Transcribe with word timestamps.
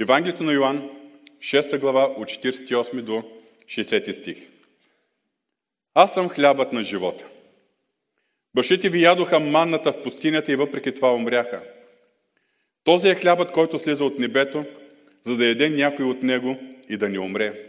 Евангелието 0.00 0.44
на 0.44 0.52
Йоанн, 0.52 0.90
6 1.40 1.78
глава, 1.78 2.04
от 2.16 2.28
48 2.28 3.02
до 3.02 3.24
60 3.66 4.12
стих. 4.12 4.38
Аз 5.94 6.14
съм 6.14 6.28
хлябът 6.28 6.72
на 6.72 6.84
живота. 6.84 7.26
Бащите 8.54 8.88
ви 8.88 9.02
ядоха 9.02 9.40
манната 9.40 9.92
в 9.92 10.02
пустинята 10.02 10.52
и 10.52 10.56
въпреки 10.56 10.94
това 10.94 11.14
умряха. 11.14 11.62
Този 12.84 13.08
е 13.08 13.14
хлябът, 13.14 13.52
който 13.52 13.78
слиза 13.78 14.04
от 14.04 14.18
небето, 14.18 14.64
за 15.24 15.36
да 15.36 15.46
яде 15.46 15.70
някой 15.70 16.04
от 16.04 16.22
него 16.22 16.56
и 16.88 16.96
да 16.96 17.08
не 17.08 17.18
умре. 17.18 17.64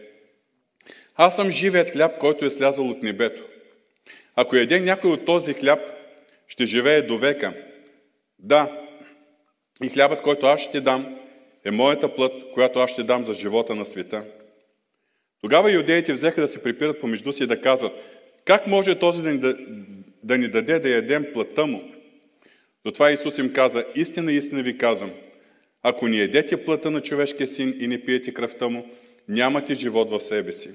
Аз 1.15 1.35
съм 1.35 1.51
живият 1.51 1.89
хляб, 1.89 2.19
който 2.19 2.45
е 2.45 2.49
слязал 2.49 2.89
от 2.89 3.03
небето. 3.03 3.45
Ако 4.35 4.55
яде 4.55 4.79
някой 4.79 5.11
от 5.11 5.25
този 5.25 5.53
хляб, 5.53 5.79
ще 6.47 6.65
живее 6.65 7.01
до 7.01 7.17
века. 7.17 7.53
Да, 8.39 8.85
и 9.83 9.89
хлябът, 9.89 10.21
който 10.21 10.45
аз 10.45 10.61
ще 10.61 10.81
дам, 10.81 11.15
е 11.65 11.71
моята 11.71 12.15
плът, 12.15 12.51
която 12.53 12.79
аз 12.79 12.91
ще 12.91 13.03
дам 13.03 13.25
за 13.25 13.33
живота 13.33 13.75
на 13.75 13.85
света. 13.85 14.23
Тогава 15.41 15.71
иудеите 15.71 16.13
взеха 16.13 16.41
да 16.41 16.47
се 16.47 16.63
припират 16.63 17.01
помежду 17.01 17.33
си 17.33 17.43
и 17.43 17.47
да 17.47 17.61
казват, 17.61 17.93
как 18.45 18.67
може 18.67 18.99
този 18.99 19.21
да 19.21 19.31
ни, 19.31 19.37
да, 19.37 19.57
да 20.23 20.37
ни 20.37 20.47
даде 20.47 20.79
да 20.79 20.89
ядем 20.89 21.25
плътта 21.33 21.65
му? 21.65 21.83
Затова 22.85 23.11
Исус 23.11 23.37
им 23.37 23.53
каза, 23.53 23.85
истина, 23.95 24.31
истина 24.31 24.63
ви 24.63 24.77
казвам, 24.77 25.11
ако 25.83 26.07
не 26.07 26.17
едете 26.17 26.65
плътта 26.65 26.91
на 26.91 27.01
човешкия 27.01 27.47
син 27.47 27.75
и 27.79 27.87
не 27.87 28.05
пиете 28.05 28.33
кръвта 28.33 28.69
му, 28.69 28.89
нямате 29.27 29.73
живот 29.73 30.09
в 30.09 30.19
себе 30.19 30.53
си. 30.53 30.69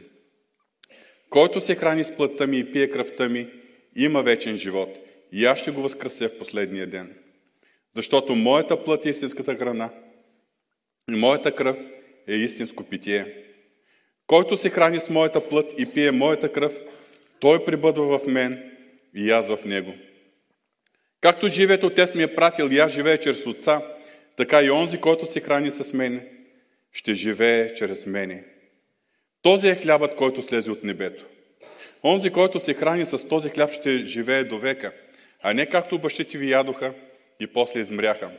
Който 1.31 1.61
се 1.61 1.75
храни 1.75 2.05
с 2.05 2.17
плътта 2.17 2.47
ми 2.47 2.59
и 2.59 2.73
пие 2.73 2.91
кръвта 2.91 3.29
ми, 3.29 3.49
има 3.97 4.23
вечен 4.23 4.57
живот. 4.57 4.97
И 5.33 5.45
аз 5.45 5.59
ще 5.59 5.71
го 5.71 5.83
възкрася 5.83 6.29
в 6.29 6.39
последния 6.39 6.87
ден. 6.87 7.15
Защото 7.95 8.35
моята 8.35 8.85
плът 8.85 9.07
е 9.07 9.11
истинската 9.11 9.57
храна 9.57 9.91
моята 11.11 11.55
кръв 11.55 11.79
е 12.29 12.35
истинско 12.35 12.85
питие. 12.85 13.35
Който 14.27 14.57
се 14.57 14.71
храни 14.71 15.01
с 15.01 15.11
моята 15.11 15.49
плът 15.49 15.75
и 15.79 15.87
пие 15.87 16.11
моята 16.11 16.53
кръв, 16.53 16.79
той 17.41 17.65
прибъдва 17.65 18.19
в 18.19 18.27
мен 18.27 18.73
и 19.15 19.31
аз 19.31 19.49
в 19.49 19.65
него. 19.65 19.95
Както 21.21 21.49
живеят 21.49 21.83
Отец 21.83 22.15
ми 22.15 22.23
е 22.23 22.35
пратил 22.35 22.69
и 22.71 22.79
аз 22.79 22.93
живея 22.93 23.19
чрез 23.19 23.47
Отца, 23.47 23.83
така 24.37 24.63
и 24.63 24.71
онзи, 24.71 25.01
който 25.01 25.27
се 25.27 25.41
храни 25.41 25.71
с 25.71 25.93
мене, 25.93 26.27
ще 26.93 27.15
живее 27.15 27.75
чрез 27.75 28.07
мене. 28.07 28.45
Този 29.43 29.69
е 29.69 29.75
хлябът, 29.75 30.17
който 30.17 30.43
слезе 30.43 30.71
от 30.71 30.85
небето. 30.85 31.25
Онзи, 32.05 32.31
който 32.31 32.61
се 32.61 32.75
храни 32.75 33.07
с 33.07 33.29
този 33.29 33.49
хляб, 33.49 33.71
ще 33.71 34.07
живее 34.07 34.45
до 34.45 34.59
века, 34.59 34.93
а 35.43 35.53
не 35.53 35.67
както 35.67 35.99
бащите 35.99 36.39
ви 36.39 36.51
ядоха 36.51 36.95
и 37.41 37.47
после 37.47 37.81
измряха. 37.81 38.31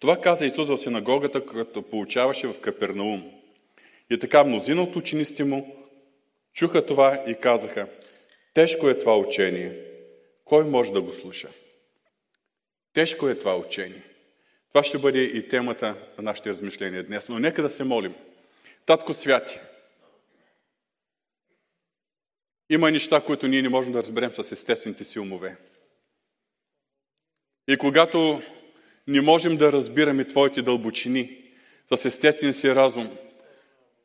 Това 0.00 0.20
каза 0.20 0.46
Исус 0.46 0.68
в 0.68 0.78
синагогата, 0.78 1.46
като 1.46 1.82
получаваше 1.82 2.46
в 2.46 2.60
Капернаум. 2.60 3.32
И 4.10 4.18
така 4.18 4.44
мнозина 4.44 4.82
от 4.82 4.96
учениците 4.96 5.44
му 5.44 5.76
чуха 6.52 6.86
това 6.86 7.24
и 7.26 7.34
казаха, 7.34 7.88
тежко 8.54 8.88
е 8.88 8.98
това 8.98 9.18
учение, 9.18 9.84
кой 10.44 10.64
може 10.64 10.92
да 10.92 11.02
го 11.02 11.12
слуша? 11.12 11.48
Тежко 12.92 13.28
е 13.28 13.38
това 13.38 13.56
учение. 13.56 14.02
Това 14.68 14.82
ще 14.82 14.98
бъде 14.98 15.22
и 15.22 15.48
темата 15.48 15.96
на 16.18 16.22
нашите 16.22 16.48
размишления 16.48 17.04
днес. 17.04 17.28
Но 17.28 17.38
нека 17.38 17.62
да 17.62 17.70
се 17.70 17.84
молим. 17.84 18.14
Татко 18.86 19.14
Святи, 19.14 19.60
има 22.70 22.90
неща, 22.90 23.20
които 23.20 23.48
ние 23.48 23.62
не 23.62 23.68
можем 23.68 23.92
да 23.92 24.02
разберем 24.02 24.32
с 24.32 24.52
естествените 24.52 25.04
си 25.04 25.18
умове. 25.18 25.56
И 27.68 27.76
когато 27.76 28.42
не 29.06 29.20
можем 29.20 29.56
да 29.56 29.72
разбираме 29.72 30.24
Твоите 30.24 30.62
дълбочини 30.62 31.38
с 31.94 32.04
естествения 32.04 32.54
си 32.54 32.74
разум, 32.74 33.10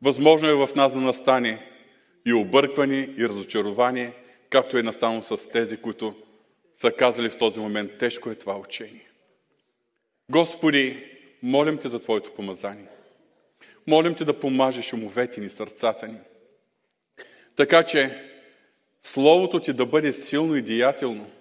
възможно 0.02 0.50
е 0.50 0.54
в 0.54 0.70
нас 0.76 0.94
да 0.94 1.00
настане 1.00 1.66
и 2.26 2.34
объркване, 2.34 3.10
и 3.18 3.28
разочарование, 3.28 4.14
както 4.50 4.78
е 4.78 4.84
настанало 4.84 5.22
с 5.22 5.50
тези, 5.50 5.78
които 5.78 6.16
са 6.76 6.92
казали 6.92 7.30
в 7.30 7.38
този 7.38 7.60
момент, 7.60 7.98
тежко 7.98 8.30
е 8.30 8.36
това 8.36 8.58
учение. 8.58 9.08
Господи, 10.30 11.04
молим 11.44 11.78
Те 11.78 11.90
за 11.90 12.00
Твоето 12.00 12.32
помазание. 12.32 12.88
Молим 13.88 14.16
Те 14.16 14.26
да 14.26 14.40
помажеш 14.40 14.94
умовете 14.94 15.42
ни, 15.42 15.50
сърцата 15.50 16.08
ни. 16.08 16.18
Така 17.56 17.84
че 17.84 18.24
Словото 19.02 19.60
Ти 19.60 19.74
да 19.74 19.86
бъде 19.86 20.14
силно 20.14 20.56
и 20.56 20.62
деятелно. 20.62 21.32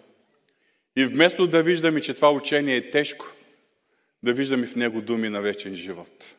И 0.97 1.05
вместо 1.05 1.47
да 1.47 1.63
виждаме, 1.63 2.01
че 2.01 2.15
това 2.15 2.31
учение 2.33 2.77
е 2.77 2.91
тежко, 2.91 3.27
да 4.27 4.33
виждаме 4.33 4.67
в 4.67 4.77
него 4.77 5.01
думи 5.01 5.29
на 5.29 5.41
вечен 5.41 5.75
живот. 5.75 6.35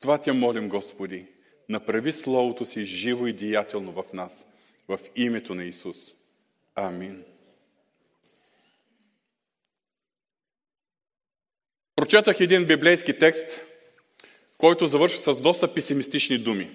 Това 0.00 0.18
Те 0.18 0.32
молим, 0.32 0.68
Господи. 0.68 1.26
Направи 1.68 2.12
Словото 2.12 2.64
Си 2.64 2.84
живо 2.84 3.26
и 3.26 3.32
деятелно 3.32 3.92
в 3.92 4.04
нас. 4.12 4.46
В 4.88 4.98
името 5.16 5.54
на 5.54 5.64
Исус. 5.64 5.96
Амин. 6.74 7.24
Прочетах 11.96 12.40
един 12.40 12.64
библейски 12.64 13.18
текст, 13.18 13.60
който 14.58 14.86
завършва 14.86 15.34
с 15.34 15.40
доста 15.40 15.74
песимистични 15.74 16.38
думи. 16.38 16.70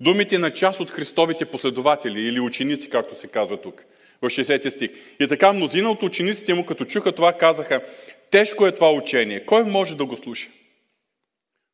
Думите 0.00 0.38
на 0.38 0.50
част 0.50 0.80
от 0.80 0.90
Христовите 0.90 1.44
последователи 1.44 2.20
или 2.20 2.40
ученици, 2.40 2.90
както 2.90 3.14
се 3.14 3.26
казва 3.28 3.60
тук, 3.60 3.84
в 4.22 4.24
60 4.24 4.68
стих. 4.68 4.90
И 5.20 5.28
така 5.28 5.52
мнозина 5.52 5.90
от 5.90 6.02
учениците 6.02 6.54
му, 6.54 6.66
като 6.66 6.84
чуха 6.84 7.12
това, 7.12 7.32
казаха, 7.32 7.82
тежко 8.30 8.66
е 8.66 8.74
това 8.74 8.92
учение, 8.92 9.44
кой 9.44 9.64
може 9.64 9.96
да 9.96 10.06
го 10.06 10.16
слуша? 10.16 10.48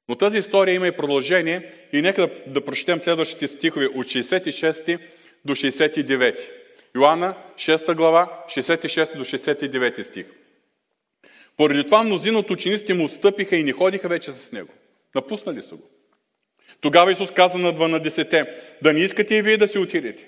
Но 0.08 0.16
тази 0.16 0.38
история 0.38 0.74
има 0.74 0.86
и 0.86 0.96
продължение 0.96 1.70
и 1.92 2.02
нека 2.02 2.20
да, 2.20 2.30
да 2.46 2.64
прочетем 2.64 3.00
следващите 3.00 3.48
стихове 3.48 3.86
от 3.86 4.06
66 4.06 4.98
до 5.44 5.54
69. 5.54 6.50
Йоанна, 6.96 7.34
6 7.56 7.94
глава, 7.94 8.44
66 8.48 9.16
до 9.16 9.24
69 9.24 10.02
стих. 10.02 10.26
Поради 11.56 11.84
това 11.84 12.02
мнозина 12.02 12.38
от 12.38 12.50
учениците 12.50 12.94
му 12.94 13.04
отстъпиха 13.04 13.56
и 13.56 13.62
не 13.62 13.72
ходиха 13.72 14.08
вече 14.08 14.32
с 14.32 14.52
него. 14.52 14.72
Напуснали 15.14 15.62
са 15.62 15.74
го. 15.74 15.90
Тогава 16.80 17.12
Исус 17.12 17.30
каза 17.30 17.58
на 17.58 17.74
12 17.74 18.48
да 18.82 18.92
не 18.92 19.00
искате 19.00 19.34
и 19.34 19.42
вие 19.42 19.56
да 19.56 19.68
си 19.68 19.78
отидете. 19.78 20.26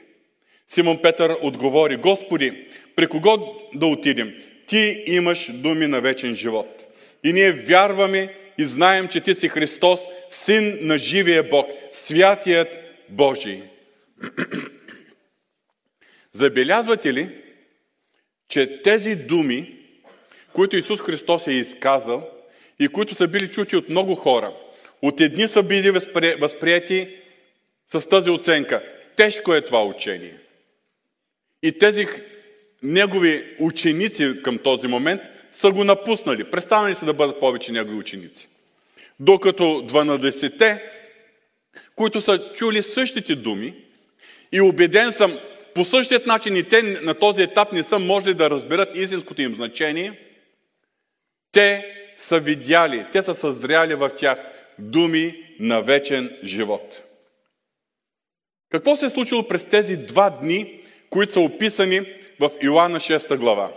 Симон 0.68 1.02
Петър 1.02 1.36
отговори, 1.42 1.96
Господи, 1.96 2.68
при 2.96 3.06
кого 3.06 3.56
да 3.74 3.86
отидем? 3.86 4.34
Ти 4.66 5.04
имаш 5.06 5.50
думи 5.52 5.86
на 5.86 6.00
вечен 6.00 6.34
живот. 6.34 6.86
И 7.24 7.32
ние 7.32 7.52
вярваме 7.52 8.34
и 8.58 8.64
знаем, 8.64 9.08
че 9.08 9.20
Ти 9.20 9.34
си 9.34 9.48
Христос, 9.48 10.00
Син 10.30 10.78
на 10.80 10.98
живия 10.98 11.42
Бог, 11.42 11.70
Святият 11.92 12.78
Божий. 13.08 13.62
Забелязвате 16.32 17.12
ли, 17.12 17.28
че 18.48 18.82
тези 18.82 19.14
думи 19.14 19.76
които 20.56 20.76
Исус 20.76 21.00
Христос 21.00 21.46
е 21.46 21.52
изказал 21.52 22.30
и 22.78 22.88
които 22.88 23.14
са 23.14 23.28
били 23.28 23.50
чути 23.50 23.76
от 23.76 23.88
много 23.88 24.14
хора. 24.14 24.52
От 25.02 25.20
едни 25.20 25.46
са 25.46 25.62
били 25.62 25.90
възприяти 26.40 27.16
с 27.88 28.08
тази 28.08 28.30
оценка. 28.30 28.82
Тежко 29.16 29.54
е 29.54 29.60
това 29.60 29.84
учение. 29.84 30.38
И 31.62 31.78
тези 31.78 32.06
негови 32.82 33.44
ученици 33.60 34.42
към 34.42 34.58
този 34.58 34.88
момент 34.88 35.20
са 35.52 35.70
го 35.70 35.84
напуснали. 35.84 36.44
Престанали 36.44 36.94
са 36.94 37.04
да 37.04 37.14
бъдат 37.14 37.40
повече 37.40 37.72
негови 37.72 37.96
ученици. 37.96 38.48
Докато 39.20 39.64
12-те, 39.64 40.82
които 41.96 42.20
са 42.20 42.52
чули 42.54 42.82
същите 42.82 43.34
думи 43.34 43.74
и 44.52 44.60
убеден 44.60 45.12
съм, 45.12 45.38
по 45.74 45.84
същият 45.84 46.26
начин 46.26 46.56
и 46.56 46.62
те 46.62 46.82
на 46.82 47.14
този 47.14 47.42
етап 47.42 47.72
не 47.72 47.82
са 47.82 47.98
можели 47.98 48.34
да 48.34 48.50
разберат 48.50 48.96
истинското 48.96 49.42
им 49.42 49.54
значение– 49.54 50.20
те 51.56 51.86
са 52.16 52.40
видяли, 52.40 53.06
те 53.12 53.22
са 53.22 53.34
съзряли 53.34 53.94
в 53.94 54.10
тях 54.16 54.38
думи 54.78 55.44
на 55.60 55.82
вечен 55.82 56.38
живот. 56.44 57.02
Какво 58.70 58.96
се 58.96 59.06
е 59.06 59.10
случило 59.10 59.48
през 59.48 59.64
тези 59.64 59.96
два 59.96 60.30
дни, 60.30 60.80
които 61.10 61.32
са 61.32 61.40
описани 61.40 62.15
в 62.40 62.50
Иоанна 62.62 63.00
6 63.00 63.36
глава? 63.36 63.72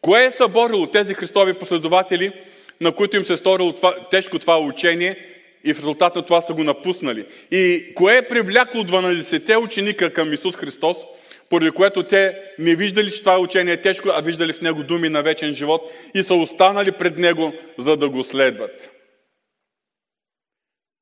Кое 0.00 0.24
е 0.24 0.30
съборило 0.30 0.86
тези 0.86 1.14
Христови 1.14 1.54
последователи, 1.54 2.32
на 2.80 2.92
които 2.92 3.16
им 3.16 3.24
се 3.24 3.32
е 3.32 3.36
сторило 3.36 3.72
това, 3.72 4.08
тежко 4.10 4.38
това 4.38 4.58
учение 4.58 5.16
и 5.64 5.74
в 5.74 5.78
резултат 5.78 6.16
на 6.16 6.22
това 6.22 6.40
са 6.40 6.52
го 6.52 6.64
напуснали? 6.64 7.26
И 7.50 7.92
кое 7.94 8.16
е 8.16 8.28
привлякло 8.28 8.82
12-те 8.82 9.56
ученика 9.56 10.12
към 10.12 10.32
Исус 10.32 10.56
Христос– 10.56 10.96
поради 11.50 11.70
което 11.70 12.02
те 12.02 12.52
не 12.58 12.74
виждали, 12.74 13.10
че 13.10 13.20
това 13.20 13.38
учение 13.38 13.72
е 13.72 13.82
тежко, 13.82 14.08
а 14.12 14.20
виждали 14.20 14.52
в 14.52 14.60
него 14.60 14.82
думи 14.82 15.08
на 15.08 15.22
вечен 15.22 15.54
живот 15.54 15.92
и 16.14 16.22
са 16.22 16.34
останали 16.34 16.92
пред 16.92 17.18
него, 17.18 17.52
за 17.78 17.96
да 17.96 18.08
го 18.08 18.24
следват. 18.24 18.90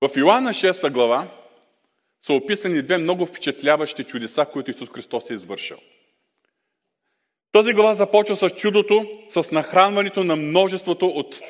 В 0.01 0.17
Йоанна 0.17 0.51
6 0.51 0.91
глава 0.91 1.29
са 2.21 2.33
описани 2.33 2.83
две 2.83 2.99
много 2.99 3.27
впечатляващи 3.27 4.05
чудеса, 4.05 4.47
които 4.53 4.71
Исус 4.71 4.89
Христос 4.95 5.31
е 5.31 5.35
извършил. 5.35 5.77
Тази 7.53 7.73
глава 7.73 7.95
започва 7.95 8.37
с 8.37 8.51
чудото, 8.51 9.07
с 9.31 9.51
нахранването 9.51 10.25
на 10.25 10.37
множеството 10.37 11.07
от 11.07 11.41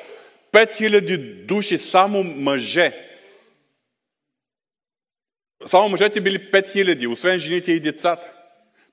5000 0.51 1.45
души, 1.45 1.77
само 1.77 2.23
мъже. 2.23 2.93
Само 5.65 5.89
мъжете 5.89 6.21
били 6.21 6.51
5000, 6.51 7.11
освен 7.11 7.39
жените 7.39 7.71
и 7.71 7.79
децата. 7.79 8.31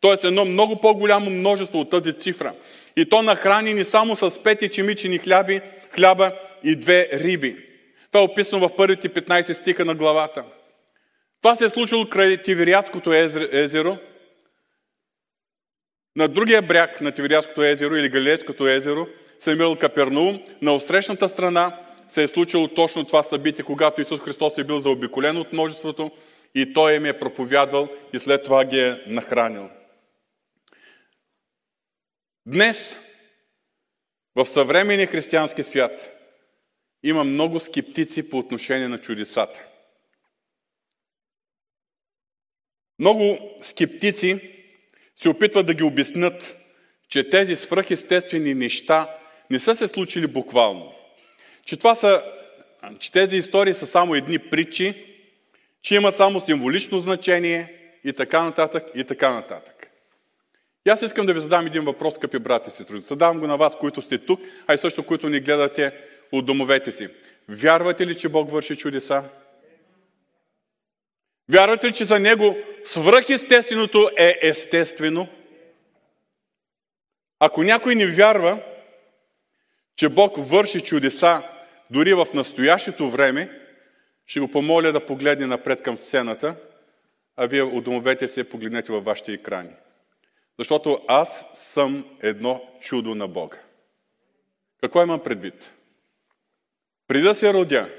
Тоест 0.00 0.24
едно 0.24 0.44
много 0.44 0.80
по-голямо 0.80 1.30
множество 1.30 1.80
от 1.80 1.90
тази 1.90 2.12
цифра. 2.12 2.54
И 2.96 3.08
то 3.08 3.22
нахранени 3.22 3.84
само 3.84 4.16
с 4.16 4.42
пет 4.42 4.62
ечемичени 4.62 5.18
хляби, 5.18 5.60
хляба 5.94 6.32
и 6.64 6.76
две 6.76 7.08
риби. 7.12 7.56
Това 8.12 8.20
е 8.20 8.24
описано 8.24 8.68
в 8.68 8.76
първите 8.76 9.08
15 9.08 9.52
стиха 9.52 9.84
на 9.84 9.94
главата. 9.94 10.44
Това 11.42 11.56
се 11.56 11.64
е 11.64 11.70
случило 11.70 12.08
край 12.08 12.42
Тивериадското 12.42 13.12
езеро. 13.52 13.96
На 16.16 16.28
другия 16.28 16.62
бряг 16.62 17.00
на 17.00 17.12
Тивериадското 17.12 17.62
езеро 17.62 17.96
или 17.96 18.08
Галилейското 18.08 18.68
езеро 18.68 19.06
се 19.38 19.50
намирал 19.50 19.78
Капернаум. 19.78 20.40
На 20.62 20.74
отсрещната 20.74 21.28
страна 21.28 21.80
се 22.08 22.22
е 22.22 22.28
случило 22.28 22.68
точно 22.68 23.04
това 23.04 23.22
събитие, 23.22 23.64
когато 23.64 24.00
Исус 24.00 24.20
Христос 24.20 24.58
е 24.58 24.64
бил 24.64 24.80
заобиколен 24.80 25.36
от 25.36 25.52
множеството 25.52 26.10
и 26.54 26.72
Той 26.72 26.94
им 26.94 27.04
е 27.04 27.18
проповядвал 27.18 27.88
и 28.12 28.18
след 28.18 28.42
това 28.42 28.64
ги 28.64 28.80
е 28.80 29.02
нахранил. 29.06 29.70
Днес 32.46 32.98
в 34.34 34.44
съвременния 34.44 35.06
християнски 35.06 35.62
свят 35.62 36.12
има 37.02 37.24
много 37.24 37.60
скептици 37.60 38.30
по 38.30 38.38
отношение 38.38 38.88
на 38.88 38.98
чудесата. 38.98 39.66
Много 42.98 43.38
скептици 43.62 44.55
се 45.16 45.28
опитват 45.28 45.66
да 45.66 45.74
ги 45.74 45.82
обяснат, 45.82 46.56
че 47.08 47.30
тези 47.30 47.56
свръхестествени 47.56 48.54
неща 48.54 49.08
не 49.50 49.58
са 49.58 49.76
се 49.76 49.88
случили 49.88 50.26
буквално. 50.26 50.92
Че, 51.64 51.76
това 51.76 51.94
са, 51.94 52.22
че 52.98 53.12
тези 53.12 53.36
истории 53.36 53.74
са 53.74 53.86
само 53.86 54.14
едни 54.14 54.38
притчи, 54.38 54.94
че 55.82 55.94
има 55.94 56.12
само 56.12 56.40
символично 56.40 57.00
значение 57.00 57.72
и 58.04 58.12
така 58.12 58.42
нататък, 58.42 58.84
и 58.94 59.04
така 59.04 59.32
нататък. 59.32 59.90
И 60.86 60.90
аз 60.90 61.02
искам 61.02 61.26
да 61.26 61.34
ви 61.34 61.40
задам 61.40 61.66
един 61.66 61.84
въпрос, 61.84 62.14
скъпи 62.14 62.38
брати 62.38 62.68
и 62.68 62.72
сестри. 62.72 62.98
Задавам 62.98 63.40
го 63.40 63.46
на 63.46 63.56
вас, 63.56 63.76
които 63.76 64.02
сте 64.02 64.18
тук, 64.18 64.40
а 64.66 64.74
и 64.74 64.78
също, 64.78 65.02
които 65.02 65.28
ни 65.28 65.40
гледате 65.40 65.92
от 66.32 66.46
домовете 66.46 66.92
си. 66.92 67.08
Вярвате 67.48 68.06
ли, 68.06 68.14
че 68.14 68.28
Бог 68.28 68.50
върши 68.50 68.76
чудеса? 68.76 69.24
Вярвате 71.52 71.87
ли, 71.87 71.93
че 71.93 72.04
за 72.04 72.19
Него 72.19 72.56
свръхестественото 72.84 74.10
е 74.19 74.38
естествено? 74.43 75.28
Ако 77.38 77.62
някой 77.62 77.94
не 77.94 78.06
вярва, 78.06 78.62
че 79.96 80.08
Бог 80.08 80.34
върши 80.38 80.81
чудеса 80.81 81.43
дори 81.90 82.14
в 82.14 82.26
настоящето 82.34 83.10
време, 83.10 83.60
ще 84.26 84.40
го 84.40 84.50
помоля 84.50 84.93
да 84.93 85.06
погледне 85.06 85.46
напред 85.46 85.82
към 85.82 85.98
сцената, 85.98 86.54
а 87.37 87.46
вие 87.46 87.62
от 87.62 87.84
домовете 87.84 88.28
си 88.28 88.44
погледнете 88.44 88.92
във 88.92 89.04
вашите 89.04 89.32
екрани. 89.32 89.70
Защото 90.58 91.00
аз 91.08 91.46
съм 91.54 92.19
едно 92.22 92.62
чудо 92.81 93.14
на 93.14 93.28
Бога. 93.28 93.58
Какво 94.81 95.02
имам 95.02 95.22
предвид? 95.22 95.72
Преди 97.08 97.22
да 97.22 97.34
се 97.34 97.52
родя, 97.52 97.90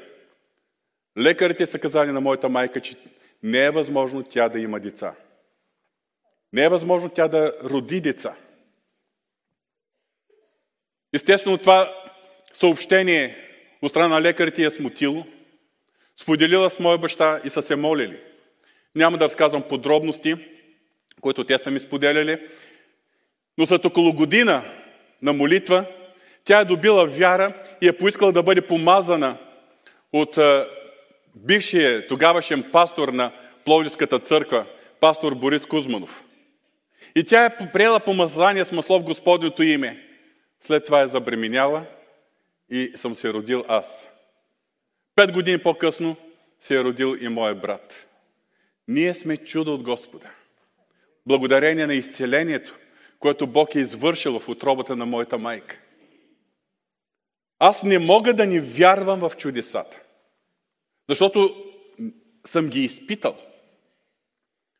лекарите 1.18 1.66
са 1.66 1.80
казали 1.80 2.12
на 2.12 2.22
моята 2.22 2.50
майка, 2.50 2.80
че 2.80 2.96
не 3.44 3.66
е 3.66 3.72
възможно 3.72 4.24
тя 4.24 4.50
да 4.50 4.60
има 4.60 4.80
деца. 4.80 5.16
Не 6.54 6.64
е 6.64 6.70
възможно 6.70 7.10
тя 7.10 7.28
да 7.28 7.54
роди 7.64 8.02
деца. 8.02 8.36
Естествено, 11.14 11.58
това 11.58 11.94
съобщение 12.54 13.38
от 13.82 13.90
страна 13.90 14.08
на 14.08 14.22
лекарите 14.22 14.64
е 14.64 14.70
смутило. 14.70 15.26
Споделила 16.16 16.70
с 16.70 16.80
моя 16.80 16.98
баща 16.98 17.42
и 17.44 17.50
са 17.50 17.62
се 17.62 17.76
молили. 17.76 18.20
Няма 18.96 19.18
да 19.18 19.26
разказвам 19.26 19.62
подробности, 19.62 20.36
които 21.22 21.44
те 21.44 21.60
са 21.60 21.72
ми 21.72 21.80
споделяли, 21.80 22.48
но 23.58 23.68
след 23.68 23.86
около 23.86 24.14
година 24.14 24.64
на 25.22 25.34
молитва, 25.34 25.86
тя 26.44 26.60
е 26.60 26.66
добила 26.66 27.06
вяра 27.06 27.54
и 27.82 27.88
е 27.88 27.98
поискала 27.98 28.32
да 28.32 28.44
бъде 28.44 28.62
помазана 28.62 29.38
от 30.14 30.38
бившия 31.46 32.08
тогавашен 32.08 32.72
пастор 32.72 33.08
на 33.08 33.32
Пловдивската 33.66 34.20
църква, 34.20 34.66
пастор 35.00 35.36
Борис 35.36 35.66
Кузманов. 35.66 36.24
И 37.16 37.24
тя 37.24 37.46
е 37.46 37.72
приела 37.74 38.00
помазание 38.00 38.66
с 38.66 38.72
масло 38.72 39.00
в 39.00 39.04
Господното 39.04 39.64
име. 39.64 40.04
След 40.62 40.86
това 40.86 41.02
е 41.02 41.08
забременяла 41.08 41.86
и 42.70 42.92
съм 42.96 43.16
се 43.16 43.34
родил 43.34 43.64
аз. 43.68 44.10
Пет 45.16 45.32
години 45.32 45.58
по-късно 45.58 46.16
се 46.62 46.76
е 46.76 46.84
родил 46.84 47.18
и 47.22 47.28
мой 47.28 47.56
брат. 47.56 48.08
Ние 48.88 49.14
сме 49.14 49.38
чудо 49.38 49.74
от 49.74 49.84
Господа. 49.84 50.30
Благодарение 51.26 51.88
на 51.88 51.94
изцелението, 51.94 52.78
което 53.20 53.48
Бог 53.48 53.76
е 53.76 53.80
извършил 53.80 54.40
в 54.40 54.50
отробата 54.50 54.96
на 54.96 55.06
моята 55.06 55.38
майка. 55.38 55.80
Аз 57.60 57.84
не 57.84 58.00
мога 58.00 58.34
да 58.34 58.46
ни 58.46 58.60
вярвам 58.60 59.20
в 59.20 59.38
чудесата. 59.38 60.02
Защото 61.10 61.66
съм 62.46 62.70
ги 62.70 62.84
изпитал. 62.84 63.38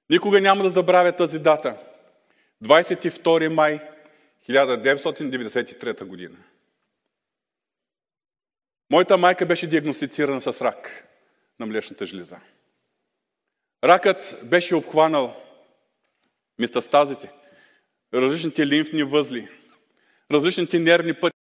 Никога 0.10 0.42
няма 0.42 0.64
да 0.64 0.70
забравя 0.70 1.12
тази 1.12 1.40
дата. 1.40 1.78
22 2.64 3.48
май 3.48 3.82
1993 4.50 6.04
година. 6.04 6.38
Моята 8.90 9.18
майка 9.18 9.46
беше 9.46 9.68
диагностицирана 9.68 10.42
с 10.42 10.62
рак 10.62 11.08
на 11.60 11.66
млечната 11.66 12.06
жлеза. 12.06 12.40
Ракът 13.84 14.40
беше 14.44 14.76
обхванал 14.76 15.44
метастазите, 16.60 17.32
различните 18.14 18.68
лимфни 18.68 19.04
възли, 19.04 19.50
различните 20.32 20.80
нервни 20.80 21.14
пъти, 21.14 21.37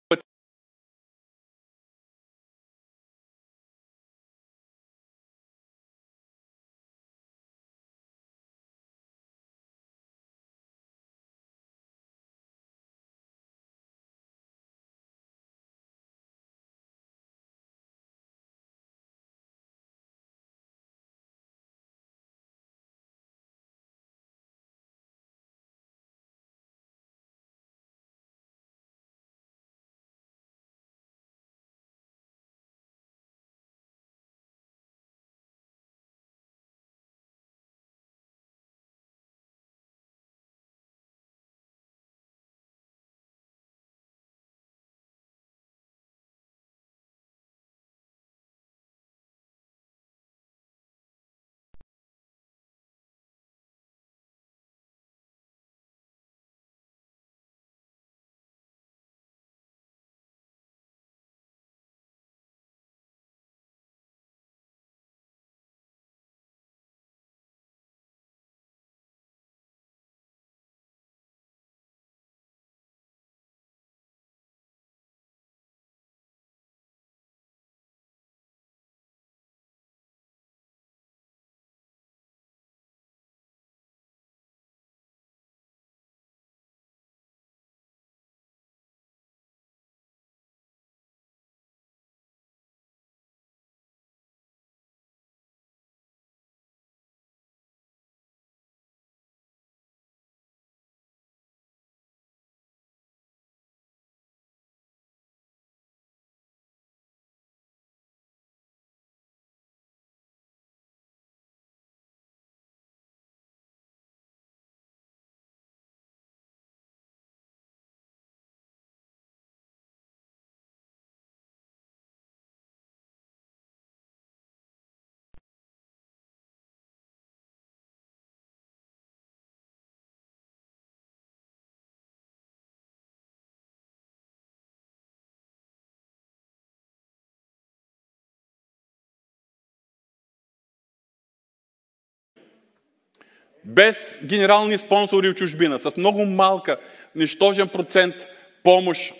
без 143.67 144.17
генерални 144.23 144.77
спонсори 144.77 145.29
от 145.29 145.37
чужбина, 145.37 145.79
с 145.79 145.97
много 145.97 146.25
малка, 146.25 146.77
нищожен 147.15 147.67
процент 147.67 148.15
помощ, 148.63 149.13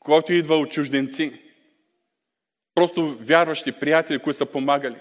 който 0.00 0.32
идва 0.32 0.56
от 0.56 0.70
чужденци. 0.70 1.32
Просто 2.74 3.16
вярващи, 3.20 3.72
приятели, 3.72 4.18
които 4.18 4.38
са 4.38 4.46
помагали. 4.46 4.96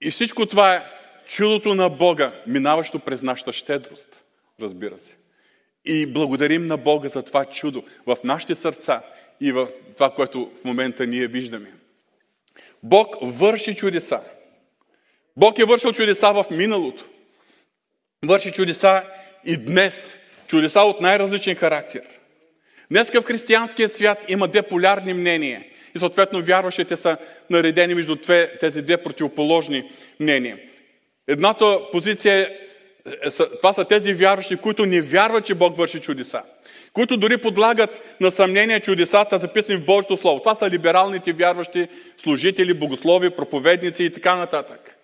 И 0.00 0.10
всичко 0.10 0.46
това 0.46 0.74
е 0.74 0.82
чудото 1.26 1.74
на 1.74 1.88
Бога, 1.88 2.32
минаващо 2.46 2.98
през 2.98 3.22
нашата 3.22 3.52
щедрост, 3.52 4.24
разбира 4.60 4.98
се. 4.98 5.16
И 5.84 6.06
благодарим 6.06 6.66
на 6.66 6.76
Бога 6.76 7.08
за 7.08 7.22
това 7.22 7.44
чудо 7.44 7.84
в 8.06 8.16
нашите 8.24 8.54
сърца 8.54 9.02
и 9.40 9.52
в 9.52 9.68
това, 9.94 10.10
което 10.10 10.50
в 10.60 10.64
момента 10.64 11.06
ние 11.06 11.26
виждаме. 11.26 11.72
Бог 12.82 13.16
върши 13.22 13.74
чудеса. 13.74 14.20
Бог 15.36 15.58
е 15.58 15.64
вършил 15.64 15.92
чудеса 15.92 16.32
в 16.32 16.44
миналото. 16.50 17.04
Върши 18.24 18.52
чудеса 18.52 19.02
и 19.44 19.56
днес. 19.56 20.16
Чудеса 20.46 20.80
от 20.80 21.00
най-различен 21.00 21.54
характер. 21.54 22.02
Днес 22.90 23.10
в 23.10 23.22
християнския 23.22 23.88
свят 23.88 24.24
има 24.28 24.48
две 24.48 24.62
полярни 24.62 25.14
мнения. 25.14 25.64
И 25.94 25.98
съответно 25.98 26.42
вярващите 26.42 26.96
са 26.96 27.16
наредени 27.50 27.94
между 27.94 28.16
тези 28.60 28.82
две 28.82 28.96
противоположни 28.96 29.90
мнения. 30.20 30.58
Едната 31.28 31.78
позиция 31.92 32.38
е, 32.38 32.50
е 33.06 33.30
това 33.30 33.72
са 33.72 33.84
тези 33.84 34.12
вярващи, 34.12 34.56
които 34.56 34.86
не 34.86 35.00
вярват, 35.00 35.44
че 35.44 35.54
Бог 35.54 35.76
върши 35.76 36.00
чудеса. 36.00 36.42
Които 36.92 37.16
дори 37.16 37.38
подлагат 37.38 38.16
на 38.20 38.30
съмнение 38.30 38.80
чудесата, 38.80 39.38
записани 39.38 39.78
в 39.78 39.84
Божието 39.84 40.16
Слово. 40.16 40.40
Това 40.40 40.54
са 40.54 40.70
либералните 40.70 41.32
вярващи, 41.32 41.88
служители, 42.16 42.74
богослови, 42.74 43.30
проповедници 43.30 44.04
и 44.04 44.12
така 44.12 44.36
нататък. 44.36 44.95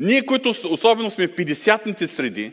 Ние, 0.00 0.26
които 0.26 0.54
особено 0.64 1.10
сме 1.10 1.26
в 1.26 1.30
50-ните 1.30 2.06
среди, 2.06 2.52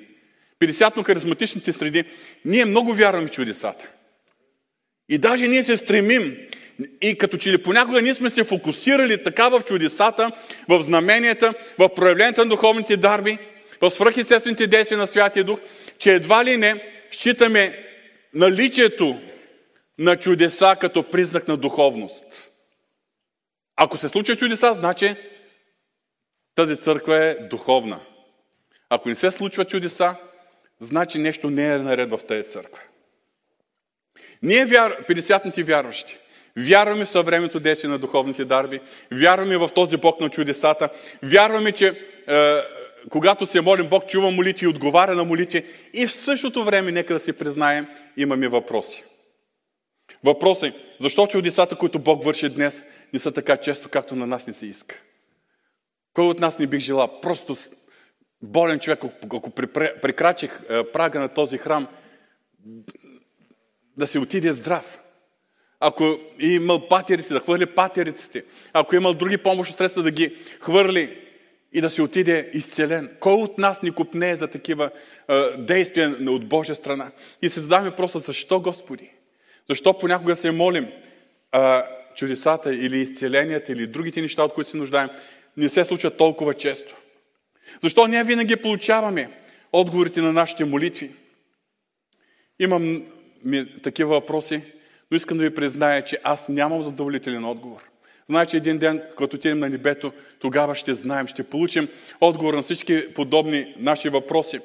50-но-харизматичните 0.60 1.72
среди, 1.72 2.04
ние 2.46 2.66
много 2.66 2.94
вярваме 2.94 3.28
в 3.28 3.32
чудесата. 3.32 3.92
И 5.10 5.18
даже 5.18 5.48
ние 5.48 5.64
се 5.64 5.78
стремим 5.78 6.38
и 7.02 7.18
като 7.18 7.38
че 7.38 7.52
ли 7.52 7.64
понякога 7.64 8.02
ние 8.02 8.16
сме 8.16 8.30
се 8.30 8.44
фокусирали 8.44 9.24
така 9.24 9.50
в 9.50 9.62
чудесата, 9.62 10.32
в 10.68 10.84
знаменията, 10.84 11.54
в 11.78 11.90
проявленията 11.96 12.46
на 12.46 12.50
духовните 12.50 12.98
дарби, 12.98 13.38
в 13.82 13.92
свръхестествените 13.92 14.68
действия 14.68 14.98
на 14.98 15.08
Святия 15.08 15.44
Дух, 15.44 15.60
че 15.98 16.14
едва 16.14 16.46
ли 16.46 16.58
не 16.58 16.84
считаме 17.12 17.86
наличието 18.34 19.22
на 19.98 20.16
чудеса 20.16 20.76
като 20.82 21.04
признак 21.04 21.48
на 21.48 21.58
духовност. 21.58 22.52
Ако 23.76 23.98
се 23.98 24.10
случат 24.10 24.40
чудеса, 24.40 24.74
значи 24.74 25.16
тази 26.56 26.76
църква 26.76 27.26
е 27.26 27.36
духовна. 27.36 28.00
Ако 28.90 29.10
не 29.10 29.16
се 29.16 29.32
случва 29.32 29.66
чудеса, 29.66 30.16
значи 30.80 31.20
нещо 31.20 31.50
не 31.50 31.74
е 31.74 31.78
наред 31.78 32.10
в 32.10 32.20
тази 32.28 32.48
църква. 32.48 32.82
Ние, 34.42 34.66
вяр... 34.66 35.06
50-ните 35.10 35.64
вярващи, 35.64 36.18
вярваме 36.58 37.06
в 37.06 37.10
съвременното 37.10 37.60
действие 37.60 37.90
на 37.90 38.00
духовните 38.00 38.46
дарби, 38.46 38.80
вярваме 39.12 39.58
в 39.58 39.70
този 39.76 39.98
Бог 39.98 40.20
на 40.20 40.30
чудесата, 40.30 40.90
вярваме, 41.24 41.72
че 41.72 41.88
е, 42.28 42.62
когато 43.10 43.46
се 43.46 43.62
молим, 43.62 43.88
Бог 43.88 44.08
чува 44.08 44.32
молитви 44.32 44.66
и 44.66 44.70
отговаря 44.70 45.16
на 45.16 45.24
молитви 45.24 45.66
и 45.94 46.08
в 46.08 46.12
същото 46.12 46.64
време, 46.64 46.92
нека 46.92 47.14
да 47.14 47.20
си 47.20 47.34
признаем, 47.34 47.88
имаме 48.18 48.48
въпроси. 48.48 49.04
Въпрос 50.24 50.64
е, 50.64 50.74
защо 51.00 51.28
чудесата, 51.28 51.76
които 51.76 52.00
Бог 52.00 52.24
върши 52.24 52.50
днес, 52.50 52.84
не 53.14 53.20
са 53.20 53.32
така 53.32 53.58
често, 53.58 53.90
както 53.90 54.16
на 54.16 54.28
нас 54.28 54.48
не 54.48 54.54
се 54.54 54.66
иска? 54.66 54.96
Кой 56.14 56.26
от 56.26 56.40
нас 56.40 56.60
не 56.60 56.68
бих 56.68 56.80
желал? 56.80 57.22
Просто 57.22 57.58
болен 58.42 58.80
човек, 58.80 59.00
ако 59.24 59.50
прекрачих 60.02 60.62
е, 60.70 60.92
прага 60.92 61.20
на 61.20 61.30
този 61.30 61.58
храм, 61.58 61.88
да 63.98 64.08
се 64.08 64.20
отиде 64.20 64.54
здрав. 64.54 65.00
Ако 65.80 66.04
е 66.42 66.46
имал 66.46 66.88
патерици, 66.88 67.34
да 67.34 67.40
хвърли 67.40 67.66
патериците. 67.66 68.44
Ако 68.74 68.96
е 68.96 68.98
имал 68.98 69.14
други 69.14 69.38
помощни 69.38 69.76
средства, 69.76 70.04
да 70.04 70.12
ги 70.12 70.36
хвърли 70.62 71.20
и 71.72 71.82
да 71.82 71.90
се 71.90 72.02
отиде 72.02 72.50
изцелен. 72.54 73.16
Кой 73.20 73.34
от 73.34 73.58
нас 73.58 73.82
ни 73.82 73.92
купне 73.92 74.36
за 74.36 74.48
такива 74.48 74.90
действия 75.58 76.18
от 76.28 76.48
Божия 76.48 76.76
страна? 76.76 77.12
И 77.42 77.50
се 77.50 77.60
задаваме 77.60 77.90
въпроса, 77.90 78.20
защо 78.20 78.60
Господи? 78.60 79.12
Защо 79.70 79.98
понякога 79.98 80.36
се 80.36 80.52
молим 80.52 80.88
чудесата 82.16 82.76
или 82.76 82.98
изцеленията 82.98 83.72
или 83.72 83.88
другите 83.88 84.22
неща, 84.22 84.44
от 84.44 84.54
които 84.54 84.70
се 84.70 84.78
нуждаем, 84.78 85.10
не 85.58 85.70
се 85.70 85.86
случват 85.86 86.18
толкова 86.18 86.54
често? 86.54 86.96
Защо 87.82 88.08
ние 88.08 88.24
винаги 88.24 88.56
получаваме 88.56 89.30
отговорите 89.74 90.22
на 90.22 90.34
нашите 90.34 90.66
молитви? 90.66 91.12
Имам 92.60 93.04
ми, 93.44 93.82
такива 93.82 94.10
въпроси, 94.10 94.62
но 95.12 95.18
искам 95.18 95.38
да 95.38 95.44
ви 95.44 95.56
призная, 95.56 96.04
че 96.04 96.20
аз 96.24 96.50
нямам 96.50 96.84
задоволителен 96.84 97.46
отговор. 97.46 97.82
Знае, 98.30 98.46
че 98.46 98.58
един 98.58 98.78
ден, 98.78 99.02
като 99.18 99.36
отидем 99.36 99.60
на 99.60 99.70
небето, 99.70 100.12
тогава 100.40 100.76
ще 100.76 100.94
знаем, 100.94 101.28
ще 101.28 101.44
получим 101.44 101.90
отговор 102.22 102.54
на 102.54 102.62
всички 102.62 103.14
подобни 103.14 103.76
наши 103.78 104.10
въпроси. 104.10 104.60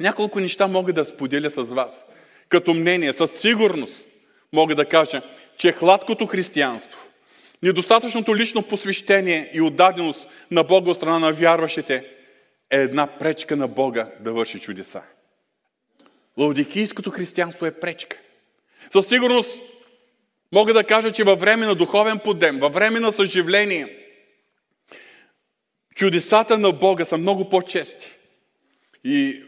Няколко 0.00 0.40
неща 0.40 0.66
мога 0.66 0.92
да 0.92 1.04
споделя 1.04 1.50
с 1.50 1.62
вас. 1.62 2.06
Като 2.48 2.74
мнение, 2.74 3.12
със 3.12 3.30
сигурност 3.30 4.08
мога 4.52 4.74
да 4.74 4.84
кажа, 4.84 5.22
че 5.56 5.72
хладкото 5.72 6.26
християнство, 6.26 7.08
недостатъчното 7.62 8.36
лично 8.36 8.62
посвещение 8.62 9.50
и 9.54 9.60
отдаденост 9.60 10.28
на 10.50 10.64
Бога 10.64 10.90
от 10.90 10.96
страна 10.96 11.18
на 11.18 11.32
вярващите 11.32 12.06
е 12.70 12.76
една 12.76 13.06
пречка 13.06 13.56
на 13.56 13.68
Бога 13.68 14.10
да 14.20 14.32
върши 14.32 14.60
чудеса. 14.60 15.02
Лаудикийското 16.38 17.10
християнство 17.10 17.66
е 17.66 17.70
пречка. 17.70 18.18
Със 18.90 19.06
сигурност 19.06 19.62
мога 20.52 20.74
да 20.74 20.84
кажа, 20.84 21.10
че 21.10 21.24
във 21.24 21.40
време 21.40 21.66
на 21.66 21.74
духовен 21.74 22.18
подем, 22.18 22.58
във 22.58 22.74
време 22.74 23.00
на 23.00 23.12
съживление, 23.12 24.06
чудесата 25.94 26.58
на 26.58 26.72
Бога 26.72 27.04
са 27.04 27.16
много 27.16 27.48
по-чести. 27.48 28.18
И 29.04 29.42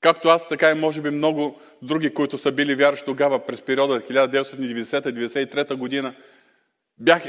както 0.00 0.28
аз, 0.28 0.48
така 0.48 0.70
и 0.70 0.74
може 0.74 1.02
би 1.02 1.10
много 1.10 1.60
други, 1.82 2.14
които 2.14 2.38
са 2.38 2.52
били 2.52 2.74
вярващи 2.74 3.04
тогава 3.04 3.46
през 3.46 3.62
периода 3.62 4.00
1990-1993 4.00 5.74
година, 5.74 6.14
бях, 7.00 7.22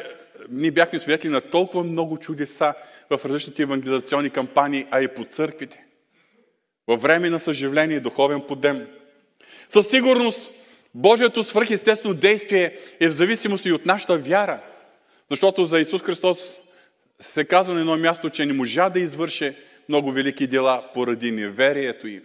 ние 0.50 0.72
бяхме 0.72 1.00
свидетели 1.00 1.32
на 1.32 1.42
толкова 1.42 1.84
много 1.84 2.18
чудеса 2.18 2.74
в 3.10 3.26
различните 3.26 3.64
евангелизационни 3.64 4.30
кампании, 4.30 4.86
а 4.92 5.02
и 5.02 5.08
по 5.08 5.26
църквите. 5.26 5.86
Във 6.88 7.02
време 7.02 7.30
на 7.30 7.40
съживление 7.40 7.98
и 7.98 8.00
духовен 8.00 8.42
подем. 8.48 8.88
Със 9.70 9.90
сигурност 9.90 10.52
Божието 10.96 11.44
свръхестествено 11.44 12.14
действие 12.14 12.78
е 13.00 13.10
в 13.10 13.12
зависимост 13.12 13.66
и 13.66 13.72
от 13.72 13.86
нашата 13.86 14.18
вяра. 14.18 14.62
Защото 15.30 15.66
за 15.66 15.80
Исус 15.80 16.02
Христос 16.02 16.60
се 17.20 17.46
казва 17.46 17.74
на 17.74 17.80
едно 17.80 17.98
място, 17.98 18.30
че 18.30 18.46
не 18.46 18.54
можа 18.54 18.90
да 18.90 19.00
извърши 19.00 19.56
много 19.90 20.12
велики 20.12 20.48
дела 20.48 20.90
поради 20.94 21.32
неверието 21.32 22.08
им. 22.08 22.22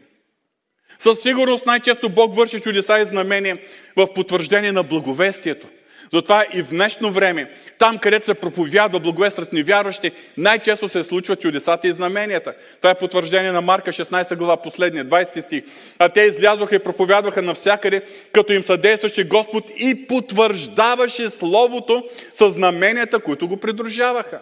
Със 0.98 1.20
сигурност 1.20 1.66
най-често 1.66 2.08
Бог 2.08 2.34
върши 2.34 2.60
чудеса 2.60 3.00
и 3.00 3.04
знамения 3.04 3.58
в 3.96 4.14
потвърждение 4.14 4.72
на 4.72 4.82
благовестието. 4.82 5.68
Затова 6.12 6.44
и 6.54 6.62
в 6.62 6.70
днешно 6.70 7.10
време, 7.10 7.50
там 7.78 7.98
където 7.98 8.26
се 8.26 8.34
проповядва 8.34 9.00
благовестват 9.00 9.52
невярващи, 9.52 10.12
най-често 10.36 10.88
се 10.88 11.04
случват 11.04 11.40
чудесата 11.40 11.88
и 11.88 11.92
знаменията. 11.92 12.54
Това 12.76 12.90
е 12.90 12.98
потвърждение 12.98 13.52
на 13.52 13.60
Марка 13.60 13.92
16 13.92 14.36
глава, 14.36 14.56
последния, 14.56 15.04
20 15.04 15.40
стих. 15.40 15.64
А 15.98 16.08
те 16.08 16.20
излязоха 16.20 16.74
и 16.74 16.78
проповядваха 16.78 17.42
навсякъде, 17.42 18.02
като 18.32 18.52
им 18.52 18.62
съдействаше 18.62 19.24
Господ 19.24 19.70
и 19.76 20.06
потвърждаваше 20.06 21.30
Словото 21.30 22.04
с 22.34 22.50
знаменията, 22.50 23.20
които 23.20 23.48
го 23.48 23.56
придружаваха. 23.56 24.40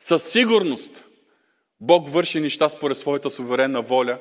Със 0.00 0.22
сигурност 0.22 1.04
Бог 1.80 2.08
върши 2.08 2.40
неща 2.40 2.68
според 2.68 2.98
своята 2.98 3.30
суверенна 3.30 3.82
воля, 3.82 4.18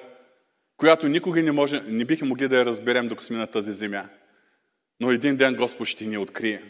която 0.77 1.07
никога 1.07 1.43
не, 1.43 1.51
може, 1.51 1.81
не 1.87 2.05
бихме 2.05 2.27
могли 2.27 2.47
да 2.47 2.57
я 2.57 2.65
разберем, 2.65 3.07
докато 3.07 3.27
сме 3.27 3.37
на 3.37 3.47
тази 3.47 3.73
земя 3.73 4.09
но 5.03 5.11
един 5.11 5.35
ден 5.35 5.55
Господ 5.55 5.87
ще 5.87 6.05
ни 6.05 6.17
открие. 6.17 6.63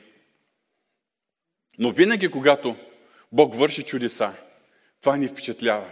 Но 1.80 1.92
винаги, 1.92 2.32
когато 2.32 2.76
Бог 3.32 3.56
върши 3.56 3.84
чудеса, 3.84 4.34
това 5.02 5.18
ни 5.18 5.28
впечатлява. 5.28 5.86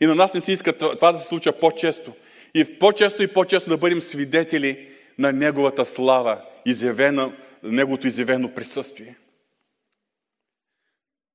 И 0.00 0.06
на 0.06 0.14
нас 0.14 0.34
не 0.34 0.40
се 0.40 0.52
иска 0.52 0.78
това 0.78 1.12
да 1.12 1.18
се 1.18 1.26
случва 1.26 1.52
по-често. 1.52 2.12
И 2.54 2.78
по-често 2.78 3.22
и 3.22 3.32
по-често 3.32 3.70
да 3.70 3.76
бъдем 3.76 4.00
свидетели 4.00 4.88
на 5.18 5.32
Неговата 5.32 5.84
слава, 5.84 6.42
изявена, 6.66 7.32
Неговото 7.62 8.06
изявено 8.06 8.54
присъствие. 8.54 9.16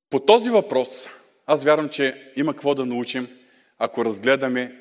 По 0.09 0.19
този 0.19 0.49
въпрос, 0.49 0.89
аз 1.45 1.63
вярвам, 1.63 1.89
че 1.89 2.31
има 2.35 2.53
какво 2.53 2.75
да 2.75 2.85
научим, 2.85 3.27
ако 3.77 4.05
разгледаме 4.05 4.75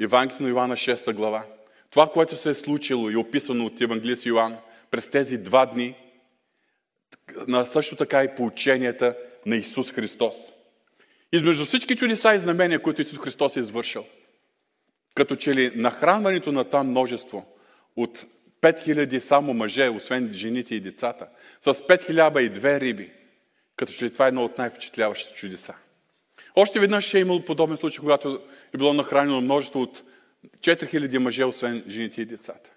Евангелието 0.00 0.42
на 0.42 0.48
Йоанна 0.48 0.76
6 0.76 1.12
глава. 1.12 1.44
Това, 1.90 2.06
което 2.06 2.36
се 2.36 2.50
е 2.50 2.54
случило 2.54 3.10
и 3.10 3.16
описано 3.16 3.66
от 3.66 3.80
Евангелист 3.80 4.26
Йоанн, 4.26 4.58
през 4.92 5.08
тези 5.08 5.38
два 5.38 5.66
дни, 5.66 5.94
на 7.46 7.64
също 7.64 7.96
така 7.96 8.24
и 8.24 8.34
поученията 8.34 9.16
на 9.46 9.56
Исус 9.56 9.92
Христос. 9.92 10.34
Измежду 11.32 11.64
всички 11.64 11.96
чудеса 11.96 12.34
и 12.34 12.38
знамения, 12.38 12.82
които 12.82 13.02
Исус 13.02 13.18
Христос 13.18 13.56
е 13.56 13.60
извършил, 13.60 14.04
като 15.14 15.36
че 15.36 15.54
ли 15.54 15.72
нахранването 15.74 16.52
на 16.52 16.64
това 16.64 16.84
множество 16.84 17.56
от 17.96 18.26
5000 18.60 19.18
само 19.18 19.54
мъже, 19.54 19.88
освен 19.88 20.30
жените 20.32 20.74
и 20.74 20.80
децата, 20.80 21.28
с 21.60 21.74
5000 21.74 22.40
и 22.40 22.48
две 22.48 22.80
риби, 22.80 23.12
като 23.76 23.92
че 23.92 24.04
ли 24.04 24.12
това 24.12 24.24
е 24.24 24.28
едно 24.28 24.44
от 24.44 24.58
най-впечатляващите 24.58 25.34
чудеса. 25.34 25.74
Още 26.56 26.80
веднъж 26.80 27.14
е 27.14 27.18
имало 27.18 27.44
подобен 27.44 27.76
случай, 27.76 28.00
когато 28.00 28.40
е 28.74 28.78
било 28.78 28.92
нахранено 28.92 29.40
множество 29.40 29.80
от 29.80 30.02
4000 30.58 31.18
мъже, 31.18 31.44
освен 31.44 31.84
жените 31.88 32.22
и 32.22 32.24
децата. 32.24 32.70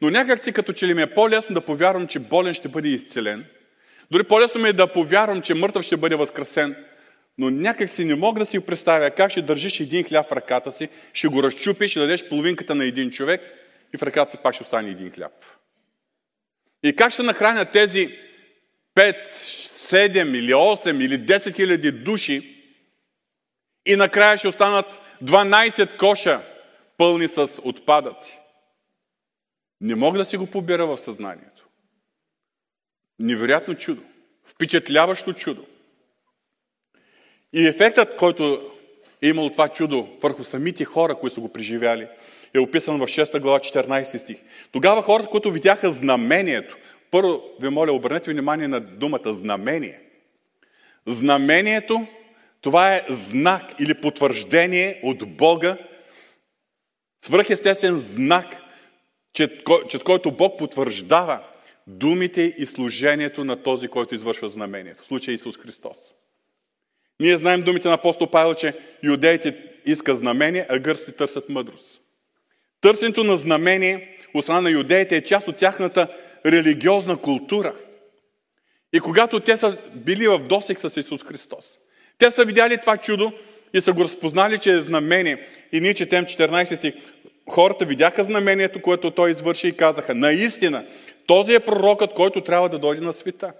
Но 0.00 0.10
някак 0.10 0.44
си 0.44 0.52
като 0.52 0.72
че 0.72 0.86
ли 0.86 0.94
ми 0.94 1.02
е 1.02 1.14
по-лесно 1.14 1.54
да 1.54 1.60
повярвам, 1.60 2.06
че 2.06 2.18
болен 2.18 2.54
ще 2.54 2.68
бъде 2.68 2.88
изцелен. 2.88 3.44
Дори 4.10 4.24
по-лесно 4.24 4.60
ми 4.60 4.68
е 4.68 4.72
да 4.72 4.92
повярвам, 4.92 5.42
че 5.42 5.54
мъртъв 5.54 5.84
ще 5.84 5.96
бъде 5.96 6.14
възкресен. 6.14 6.76
Но 7.38 7.50
някак 7.50 7.90
си 7.90 8.04
не 8.04 8.14
мога 8.14 8.40
да 8.40 8.46
си 8.46 8.60
представя 8.60 9.10
как 9.10 9.30
ще 9.30 9.42
държиш 9.42 9.80
един 9.80 10.04
хляб 10.04 10.28
в 10.28 10.32
ръката 10.32 10.72
си, 10.72 10.88
ще 11.12 11.28
го 11.28 11.42
разчупиш, 11.42 11.90
ще 11.90 12.00
дадеш 12.00 12.28
половинката 12.28 12.74
на 12.74 12.84
един 12.84 13.10
човек 13.10 13.40
и 13.94 13.98
в 13.98 14.02
ръката 14.02 14.30
си 14.30 14.38
пак 14.42 14.54
ще 14.54 14.62
остане 14.62 14.90
един 14.90 15.10
хляб. 15.10 15.32
И 16.82 16.96
как 16.96 17.12
ще 17.12 17.22
нахранят 17.22 17.72
тези 17.72 18.18
5, 18.96 19.26
7 19.26 20.36
или 20.36 20.52
8 20.52 21.04
или 21.04 21.18
10 21.18 21.56
хиляди 21.56 21.92
души 21.92 22.54
и 23.86 23.96
накрая 23.96 24.38
ще 24.38 24.48
останат 24.48 25.00
12 25.24 25.96
коша 25.96 26.40
пълни 26.96 27.28
с 27.28 27.48
отпадъци. 27.62 28.38
Не 29.80 29.94
мога 29.94 30.18
да 30.18 30.24
си 30.24 30.36
го 30.36 30.46
побера 30.46 30.86
в 30.86 30.98
съзнанието. 30.98 31.68
Невероятно 33.18 33.74
чудо. 33.74 34.02
Впечатляващо 34.44 35.32
чудо. 35.32 35.64
И 37.52 37.66
ефектът, 37.66 38.16
който 38.16 38.72
е 39.22 39.28
имал 39.28 39.50
това 39.50 39.68
чудо 39.68 40.08
върху 40.22 40.44
самите 40.44 40.84
хора, 40.84 41.14
които 41.14 41.34
са 41.34 41.40
го 41.40 41.52
преживяли, 41.52 42.08
е 42.54 42.58
описан 42.58 42.98
в 42.98 43.06
6 43.06 43.40
глава 43.40 43.58
14 43.58 44.16
стих. 44.16 44.38
Тогава 44.72 45.02
хората, 45.02 45.28
които 45.28 45.50
видяха 45.50 45.92
знамението, 45.92 46.76
първо 47.10 47.42
ви 47.60 47.68
моля, 47.68 47.92
обърнете 47.92 48.32
внимание 48.32 48.68
на 48.68 48.80
думата 48.80 49.32
знамение. 49.32 50.00
Знамението, 51.06 52.06
това 52.60 52.94
е 52.94 53.04
знак 53.08 53.62
или 53.80 53.94
потвърждение 53.94 55.00
от 55.02 55.36
Бога, 55.36 55.76
свръхестествен 57.24 57.96
знак, 57.96 58.56
чрез 59.32 60.02
който 60.04 60.30
Бог 60.30 60.58
потвърждава 60.58 61.40
думите 61.86 62.54
и 62.58 62.66
служението 62.66 63.44
на 63.44 63.62
този, 63.62 63.88
който 63.88 64.14
извършва 64.14 64.48
знамението. 64.48 65.02
В 65.02 65.06
случая 65.06 65.34
Исус 65.34 65.58
Христос. 65.58 65.96
Ние 67.20 67.38
знаем 67.38 67.62
думите 67.62 67.88
на 67.88 67.94
апостол 67.94 68.30
Павел, 68.30 68.54
че 68.54 68.74
юдеите 69.02 69.56
искат 69.86 70.18
знамение, 70.18 70.66
а 70.68 70.78
гърците 70.78 71.12
търсят 71.12 71.48
мъдрост. 71.48 72.00
Търсенето 72.80 73.24
на 73.24 73.36
знамение 73.36 74.18
от 74.34 74.44
страна 74.44 74.60
на 74.60 74.70
юдеите 74.70 75.16
е 75.16 75.20
част 75.20 75.48
от 75.48 75.56
тяхната 75.56 76.08
религиозна 76.46 77.16
култура. 77.16 77.74
И 78.92 79.00
когато 79.00 79.40
те 79.40 79.56
са 79.56 79.76
били 79.94 80.28
в 80.28 80.38
досек 80.38 80.80
с 80.80 81.00
Исус 81.00 81.24
Христос, 81.24 81.78
те 82.18 82.30
са 82.30 82.44
видяли 82.44 82.78
това 82.80 82.96
чудо 82.96 83.32
и 83.74 83.80
са 83.80 83.92
го 83.92 84.04
разпознали, 84.04 84.58
че 84.58 84.70
е 84.70 84.80
знамение. 84.80 85.46
И 85.72 85.80
ние 85.80 85.94
четем 85.94 86.24
14 86.24 86.74
стих. 86.74 86.94
Хората 87.50 87.84
видяха 87.84 88.24
знамението, 88.24 88.82
което 88.82 89.10
той 89.10 89.30
извърши 89.30 89.68
и 89.68 89.76
казаха, 89.76 90.14
наистина, 90.14 90.86
този 91.26 91.54
е 91.54 91.60
пророкът, 91.60 92.14
който 92.14 92.40
трябва 92.40 92.68
да 92.68 92.78
дойде 92.78 93.00
на 93.00 93.12
света. 93.12 93.52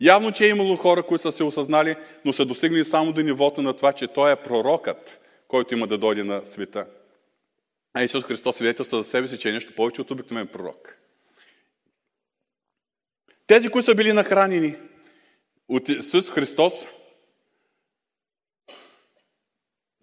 Явно, 0.00 0.32
че 0.32 0.44
е 0.44 0.48
имало 0.48 0.76
хора, 0.76 1.02
които 1.02 1.22
са 1.22 1.32
се 1.32 1.44
осъзнали, 1.44 1.96
но 2.24 2.32
са 2.32 2.44
достигнали 2.44 2.84
само 2.84 3.12
до 3.12 3.20
нивото 3.20 3.62
на 3.62 3.76
това, 3.76 3.92
че 3.92 4.06
той 4.06 4.32
е 4.32 4.36
пророкът, 4.36 5.20
който 5.48 5.74
има 5.74 5.86
да 5.86 5.98
дойде 5.98 6.24
на 6.24 6.46
света. 6.46 6.86
А 7.94 8.02
Исус 8.02 8.24
Христос 8.24 8.56
свидетелства 8.56 9.02
за 9.02 9.08
себе 9.08 9.28
си, 9.28 9.38
че 9.38 9.48
е 9.48 9.52
нещо 9.52 9.74
повече 9.74 10.00
от 10.00 10.10
обикновен 10.10 10.46
пророк. 10.46 10.96
Тези, 13.46 13.68
които 13.68 13.86
са 13.86 13.94
били 13.94 14.12
нахранени 14.12 14.76
от 15.68 15.88
Исус 15.88 16.30
Христос, 16.30 16.88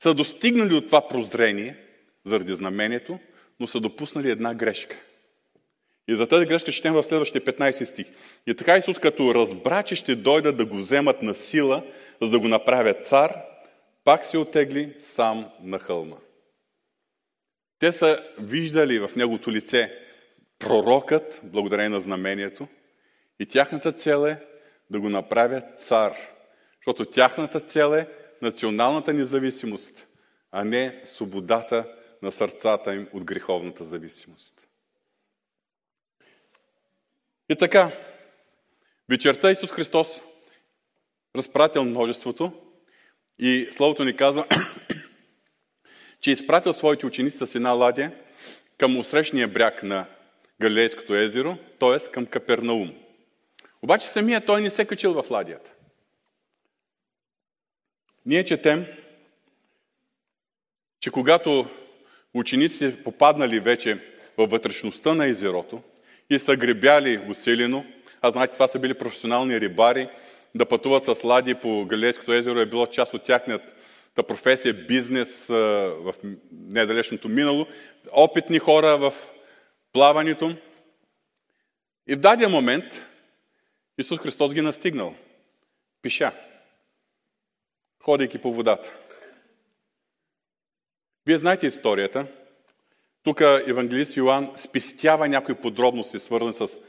са 0.03 0.13
достигнали 0.13 0.73
от 0.73 0.87
това 0.87 1.07
прозрение 1.07 1.86
заради 2.27 2.55
знамението, 2.55 3.19
но 3.59 3.67
са 3.67 3.79
допуснали 3.79 4.31
една 4.31 4.53
грешка. 4.53 4.97
И 6.07 6.15
за 6.15 6.27
тази 6.27 6.45
грешка 6.45 6.71
четем 6.71 6.93
в 6.93 7.03
следващите 7.03 7.57
15 7.57 7.83
стих. 7.83 8.07
И 8.47 8.55
така 8.55 8.77
Исус, 8.77 8.99
като 8.99 9.35
разбра, 9.35 9.83
че 9.83 9.95
ще 9.95 10.15
дойдат 10.15 10.57
да 10.57 10.65
го 10.65 10.75
вземат 10.75 11.21
на 11.21 11.33
сила, 11.33 11.83
за 12.21 12.29
да 12.29 12.39
го 12.39 12.47
направят 12.47 13.05
цар, 13.05 13.33
пак 14.03 14.25
се 14.25 14.37
отегли 14.37 14.93
сам 14.99 15.49
на 15.61 15.79
хълма. 15.79 16.17
Те 17.79 17.91
са 17.91 18.19
виждали 18.39 18.99
в 18.99 19.11
неговото 19.15 19.51
лице 19.51 19.93
пророкът, 20.59 21.41
благодарение 21.43 21.89
на 21.89 21.99
знамението, 21.99 22.67
и 23.39 23.45
тяхната 23.45 23.91
цел 23.91 24.25
е 24.27 24.39
да 24.89 24.99
го 24.99 25.09
направят 25.09 25.79
цар. 25.79 26.13
Защото 26.79 27.11
тяхната 27.11 27.59
цел 27.59 27.93
е 27.93 28.07
националната 28.41 29.13
независимост, 29.13 30.07
а 30.51 30.63
не 30.63 31.01
свободата 31.05 31.85
на 32.21 32.31
сърцата 32.31 32.95
им 32.95 33.07
от 33.13 33.23
греховната 33.23 33.83
зависимост. 33.83 34.67
И 37.49 37.55
така, 37.55 37.91
вечерта 39.09 39.51
Исус 39.51 39.71
Христос 39.71 40.21
разпратил 41.35 41.83
множеството 41.83 42.51
и 43.39 43.69
Словото 43.71 44.03
ни 44.03 44.15
казва, 44.15 44.45
че 46.19 46.29
е 46.29 46.33
изпратил 46.33 46.73
своите 46.73 47.05
ученици 47.05 47.37
с 47.37 47.55
една 47.55 47.71
ладия 47.71 48.23
към 48.77 48.97
усрещния 48.97 49.47
бряг 49.47 49.83
на 49.83 50.05
Галилейското 50.61 51.15
езеро, 51.15 51.57
т.е. 51.79 52.11
към 52.11 52.25
Капернаум. 52.25 52.93
Обаче 53.81 54.07
самия 54.07 54.45
той 54.45 54.61
не 54.61 54.69
се 54.69 54.85
качил 54.85 55.13
в 55.13 55.31
ладията. 55.31 55.73
Ние 58.25 58.43
четем, 58.43 58.85
че 60.99 61.11
когато 61.11 61.69
ученици 62.33 63.03
попаднали 63.03 63.59
вече 63.59 63.99
във 64.37 64.49
вътрешността 64.49 65.13
на 65.13 65.27
езерото 65.27 65.81
и 66.29 66.39
са 66.39 66.55
гребяли 66.55 67.21
усилено, 67.29 67.85
а 68.21 68.31
знаете, 68.31 68.53
това 68.53 68.67
са 68.67 68.79
били 68.79 68.93
професионални 68.93 69.61
рибари, 69.61 70.09
да 70.55 70.65
пътуват 70.65 71.03
с 71.03 71.23
лади 71.23 71.55
по 71.55 71.85
Галилейското 71.85 72.33
езеро 72.33 72.59
е 72.59 72.65
било 72.65 72.87
част 72.87 73.13
от 73.13 73.23
тяхната 73.23 74.23
професия, 74.27 74.73
бизнес 74.73 75.47
в 75.47 76.13
недалечното 76.51 77.29
минало, 77.29 77.67
опитни 78.11 78.59
хора 78.59 78.97
в 78.97 79.13
плаването. 79.93 80.55
И 82.07 82.15
в 82.15 82.19
дадия 82.19 82.49
момент 82.49 83.05
Исус 83.97 84.19
Христос 84.19 84.53
ги 84.53 84.61
настигнал. 84.61 85.15
Пиша, 86.01 86.31
ходейки 88.03 88.37
по 88.37 88.53
водата. 88.53 88.97
Вие 91.27 91.37
знаете 91.37 91.67
историята. 91.67 92.27
Тук 93.23 93.41
евангелист 93.41 94.17
Йоанн 94.17 94.51
спестява 94.57 95.27
някои 95.27 95.55
подробности, 95.55 96.19
свързани 96.19 96.53
с 96.53 96.79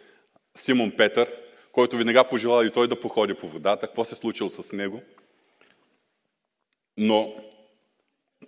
Симон 0.57 0.91
Петър, 0.97 1.33
който 1.73 1.97
веднага 1.97 2.29
пожелал 2.29 2.65
и 2.65 2.71
той 2.71 2.89
да 2.89 3.01
походи 3.01 3.35
по 3.35 3.49
водата. 3.49 3.87
Какво 3.87 4.05
се 4.05 4.15
е 4.15 4.19
случило 4.19 4.51
с 4.51 4.73
него? 4.73 5.03
Но 6.97 7.35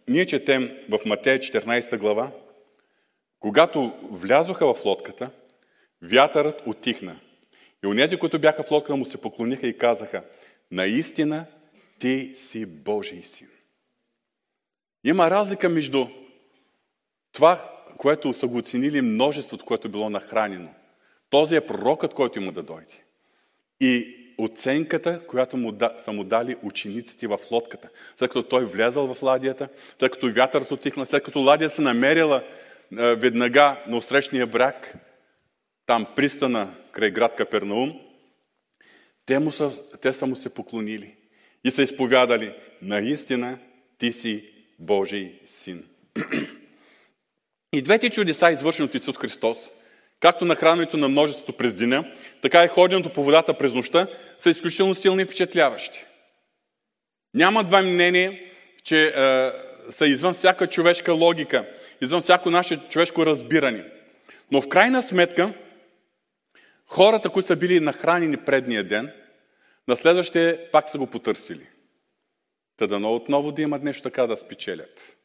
ние 0.08 0.26
четем 0.26 0.70
в 0.88 0.98
Матея 1.06 1.38
14 1.38 1.98
глава, 1.98 2.30
когато 3.40 3.92
влязоха 4.02 4.74
в 4.74 4.84
лодката, 4.84 5.30
вятърът 6.02 6.62
отихна. 6.66 7.20
И 7.84 7.86
онези, 7.86 8.16
които 8.16 8.38
бяха 8.38 8.64
в 8.64 8.70
лодката 8.70 8.96
му, 8.96 9.04
се 9.04 9.20
поклониха 9.20 9.66
и 9.66 9.78
казаха, 9.78 10.22
наистина 10.70 11.46
ти 11.98 12.32
си 12.34 12.66
Божий 12.66 13.22
син. 13.22 13.48
Има 15.04 15.30
разлика 15.30 15.68
между 15.68 16.06
това, 17.32 17.80
което 17.96 18.34
са 18.34 18.46
го 18.46 18.58
оценили 18.58 19.00
множеството, 19.00 19.64
което 19.64 19.88
е 19.88 19.90
било 19.90 20.10
нахранено. 20.10 20.68
Този 21.30 21.56
е 21.56 21.66
пророкът, 21.66 22.14
който 22.14 22.38
има 22.38 22.52
да 22.52 22.62
дойде. 22.62 23.04
И 23.80 24.16
оценката, 24.38 25.26
която 25.26 25.56
му 25.56 25.72
да, 25.72 25.92
са 25.96 26.12
му 26.12 26.24
дали 26.24 26.56
учениците 26.62 27.26
в 27.26 27.38
лодката. 27.50 27.88
След 28.16 28.30
като 28.30 28.48
той 28.48 28.64
влязал 28.64 29.14
в 29.14 29.22
ладията, 29.22 29.68
след 29.98 30.12
като 30.12 30.32
вятърът 30.32 30.70
отихна, 30.70 31.06
след 31.06 31.22
като 31.22 31.40
ладия 31.40 31.68
се 31.68 31.82
намерила 31.82 32.44
е, 32.98 33.14
веднага 33.14 33.84
на 33.86 33.96
усрещния 33.96 34.46
бряг, 34.46 34.94
там 35.86 36.06
пристана 36.16 36.74
край 36.92 37.10
град 37.10 37.34
Капернаум, 37.36 38.00
те, 39.26 39.38
му 39.38 39.52
са, 39.52 39.72
те 40.00 40.12
са 40.12 40.26
му 40.26 40.36
се 40.36 40.48
поклонили 40.48 41.14
и 41.64 41.70
са 41.70 41.82
изповядали, 41.82 42.54
наистина 42.82 43.58
ти 43.98 44.12
си 44.12 44.59
Божий 44.80 45.32
син. 45.46 45.84
И 47.72 47.82
двете 47.82 48.10
чудеса, 48.10 48.50
извършени 48.50 48.86
от 48.86 48.94
Исус 48.94 49.16
Христос, 49.18 49.70
както 50.20 50.44
на 50.44 50.56
храненето 50.56 50.96
на 50.96 51.08
множеството 51.08 51.52
през 51.52 51.74
деня, 51.74 52.12
така 52.42 52.64
и 52.64 52.68
ходенето 52.68 53.12
по 53.12 53.24
водата 53.24 53.58
през 53.58 53.74
нощта, 53.74 54.06
са 54.38 54.50
изключително 54.50 54.94
силни 54.94 55.22
и 55.22 55.24
впечатляващи. 55.24 56.04
Няма 57.34 57.64
два 57.64 57.82
мнения, 57.82 58.40
че 58.84 59.06
е, 59.06 59.12
са 59.90 60.06
извън 60.06 60.34
всяка 60.34 60.66
човешка 60.66 61.12
логика, 61.12 61.68
извън 62.00 62.20
всяко 62.20 62.50
наше 62.50 62.88
човешко 62.88 63.26
разбиране. 63.26 63.84
Но 64.50 64.60
в 64.60 64.68
крайна 64.68 65.02
сметка, 65.02 65.54
хората, 66.86 67.30
които 67.30 67.46
са 67.46 67.56
били 67.56 67.80
нахранени 67.80 68.36
предния 68.36 68.84
ден, 68.84 69.12
на 69.88 69.96
следващия 69.96 70.70
пак 70.70 70.88
са 70.88 70.98
го 70.98 71.06
потърсили. 71.06 71.66
Та 72.80 72.86
дано 72.86 73.14
отново 73.14 73.52
да 73.52 73.62
имат 73.62 73.82
нещо 73.82 74.02
така 74.02 74.26
да 74.26 74.36
спечелят. 74.36 75.16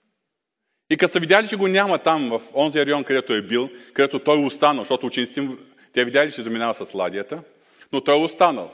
И 0.90 0.98
като 0.98 1.14
са 1.14 1.20
видяли, 1.20 1.48
че 1.48 1.56
го 1.56 1.68
няма 1.68 1.98
там, 1.98 2.30
в 2.30 2.42
онзи 2.56 2.86
район, 2.86 3.04
където 3.04 3.34
е 3.34 3.42
бил, 3.42 3.70
където 3.94 4.20
той 4.20 4.42
е 4.42 4.46
останал, 4.46 4.82
защото 4.84 5.06
учениците 5.06 5.48
те 5.94 6.06
видяли, 6.06 6.32
че 6.32 6.42
заминава 6.42 6.74
с 6.74 6.94
ладията, 6.94 7.44
но 7.92 8.02
той 8.02 8.16
е 8.16 8.24
останал. 8.24 8.72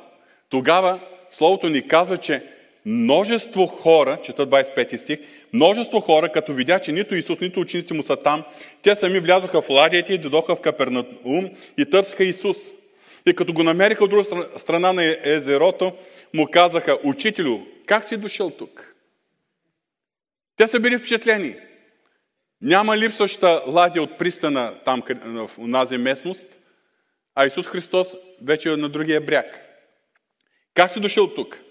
Тогава 0.50 1.00
Словото 1.32 1.70
ни 1.70 1.88
казва, 1.88 2.18
че 2.18 2.44
множество 2.86 3.68
хора, 3.68 4.20
чета 4.24 4.48
25 4.48 4.96
стих, 4.96 5.20
множество 5.54 6.00
хора, 6.00 6.32
като 6.32 6.54
видя, 6.54 6.80
че 6.80 6.92
нито 6.92 7.16
Исус, 7.16 7.40
нито 7.40 7.60
учениците 7.60 7.94
му 7.94 8.04
са 8.04 8.16
там, 8.16 8.44
те 8.82 8.96
сами 8.96 9.20
влязоха 9.20 9.62
в 9.62 9.70
ладията 9.70 10.14
и 10.14 10.18
додоха 10.18 10.56
в 10.56 10.62
Капернаум 10.62 11.50
и 11.78 11.86
търсиха 11.86 12.24
Исус. 12.24 12.58
И 13.26 13.34
като 13.34 13.54
го 13.54 13.64
намериха 13.64 14.04
от 14.04 14.10
друга 14.10 14.24
страна 14.58 14.94
на 14.94 15.18
езерото, 15.24 15.92
му 16.34 16.48
казаха, 16.52 16.98
Учителю, 17.04 17.60
как 17.86 18.06
си 18.06 18.18
дошъл 18.18 18.50
тук? 18.50 18.96
Те 20.56 20.68
са 20.68 20.80
били 20.80 20.98
впечатлени. 20.98 21.56
Няма 22.62 22.98
липсваща 22.98 23.64
ладия 23.68 24.04
от 24.04 24.18
пристана 24.18 24.74
там 24.86 25.04
в 25.26 25.50
унази 25.58 25.98
местност, 25.98 26.48
а 27.36 27.46
Исус 27.46 27.68
Христос 27.68 28.08
вече 28.42 28.74
е 28.74 28.78
на 28.78 28.90
другия 28.90 29.22
бряг. 29.22 29.62
Как 30.74 30.92
си 30.92 31.00
дошъл 31.00 31.34
тук? 31.34 31.62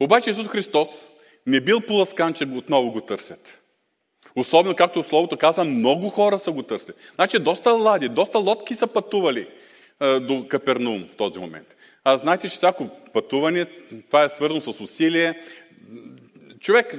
Обаче 0.00 0.30
Исус 0.30 0.48
Христос 0.48 0.88
не 1.46 1.60
бил 1.60 1.80
поласкан, 1.80 2.34
че 2.34 2.44
отново 2.44 2.90
го 2.90 3.00
търсят. 3.00 3.62
Особено, 4.36 4.76
както 4.76 5.02
Словото 5.02 5.36
каза, 5.36 5.64
много 5.64 6.08
хора 6.08 6.38
са 6.38 6.52
го 6.52 6.62
търсили. 6.62 6.94
Значи 7.14 7.38
доста 7.38 7.70
лади, 7.70 8.08
доста 8.08 8.38
лодки 8.38 8.74
са 8.74 8.86
пътували 8.86 9.48
а, 10.00 10.20
до 10.20 10.48
Капернаум 10.48 11.06
в 11.06 11.16
този 11.16 11.38
момент. 11.38 11.75
А 12.08 12.16
знаете, 12.16 12.48
че 12.48 12.56
всяко 12.56 12.88
пътуване, 13.12 13.66
това 14.06 14.24
е 14.24 14.28
свързано 14.28 14.60
с 14.60 14.80
усилие. 14.80 15.40
Човек 16.60 16.94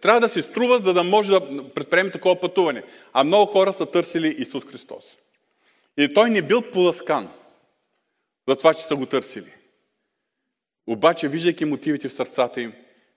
трябва 0.00 0.20
да 0.20 0.28
се 0.28 0.42
струва, 0.42 0.78
за 0.78 0.94
да 0.94 1.04
може 1.04 1.32
да 1.32 1.68
предприеме 1.74 2.10
такова 2.10 2.40
пътуване. 2.40 2.82
А 3.12 3.24
много 3.24 3.52
хора 3.52 3.72
са 3.72 3.86
търсили 3.86 4.34
Исус 4.38 4.64
Христос. 4.64 5.18
И 5.98 6.14
той 6.14 6.30
не 6.30 6.42
бил 6.42 6.62
поласкан 6.62 7.30
за 8.48 8.56
това, 8.56 8.74
че 8.74 8.82
са 8.82 8.96
го 8.96 9.06
търсили. 9.06 9.52
Обаче, 10.86 11.28
виждайки 11.28 11.64
мотивите 11.64 12.08
в 12.08 12.12
сърцата 12.12 12.60
им, 12.60 12.72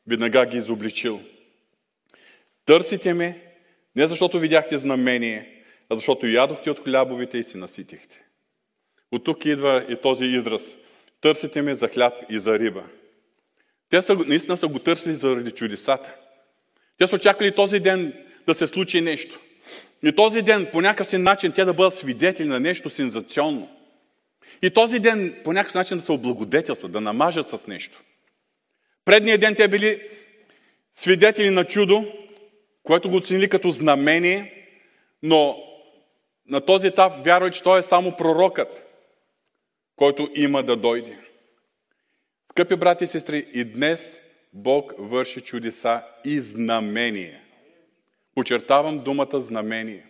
веднага 0.08 0.46
ги 0.46 0.58
изобличил. 0.58 1.22
Търсите 2.66 3.14
ме 3.14 3.54
не 3.96 4.08
защото 4.08 4.40
видяхте 4.40 4.78
знамение, 4.78 5.64
а 5.90 5.96
защото 5.96 6.28
ядохте 6.28 6.72
от 6.72 6.84
хлябовите 6.84 7.38
и 7.38 7.44
си 7.44 7.58
наситихте. 7.58 8.26
От 9.12 9.24
тук 9.24 9.46
идва 9.46 9.86
и 9.90 9.96
този 10.02 10.26
израз. 10.26 10.78
Търсите 11.22 11.62
ме 11.62 11.74
за 11.74 11.88
хляб 11.88 12.14
и 12.30 12.40
за 12.40 12.60
риба. 12.60 12.84
Те 13.90 14.02
са, 14.02 14.16
наистина 14.16 14.58
са 14.58 14.68
го 14.68 14.80
търсили 14.80 15.14
заради 15.14 15.52
чудесата. 15.52 16.16
Те 16.98 17.08
са 17.08 17.16
очаквали 17.16 17.56
този 17.56 17.80
ден 17.80 18.14
да 18.46 18.54
се 18.54 18.68
случи 18.68 19.02
нещо. 19.02 19.40
И 20.04 20.12
този 20.16 20.42
ден 20.42 20.68
по 20.72 20.82
някакъв 20.82 21.14
начин 21.14 21.52
те 21.52 21.66
да 21.66 21.74
бъдат 21.74 21.94
свидетели 21.94 22.48
на 22.48 22.60
нещо 22.60 22.90
сензационно. 22.90 23.70
И 24.62 24.70
този 24.70 25.00
ден 25.00 25.42
по 25.44 25.54
някакъв 25.54 25.76
начин 25.76 25.98
да 25.98 26.04
се 26.04 26.12
облагодетелстват, 26.12 26.92
да 26.92 27.02
намажат 27.02 27.50
с 27.50 27.68
нещо. 27.68 28.02
Предния 29.06 29.38
ден 29.38 29.56
те 29.56 29.68
били 29.68 30.02
свидетели 30.94 31.50
на 31.50 31.66
чудо, 31.66 32.06
което 32.84 33.10
го 33.10 33.18
оценили 33.18 33.50
като 33.50 33.72
знамение, 33.72 34.66
но 35.24 35.58
на 36.48 36.62
този 36.62 36.88
етап 36.88 37.14
вярва, 37.26 37.52
че 37.52 37.64
той 37.64 37.80
е 37.80 37.84
само 37.84 38.18
пророкът, 38.18 38.91
който 40.02 40.30
има 40.36 40.64
да 40.64 40.76
дойде. 40.76 41.18
Скъпи 42.52 42.76
брати 42.76 43.04
и 43.04 43.08
сестри, 43.08 43.48
и 43.54 43.66
днес 43.66 44.22
Бог 44.54 44.94
върши 44.98 45.42
чудеса 45.42 46.04
и 46.26 46.40
знамение. 46.40 47.42
Почертавам 48.36 48.98
думата 48.98 49.40
знамение. 49.40 50.06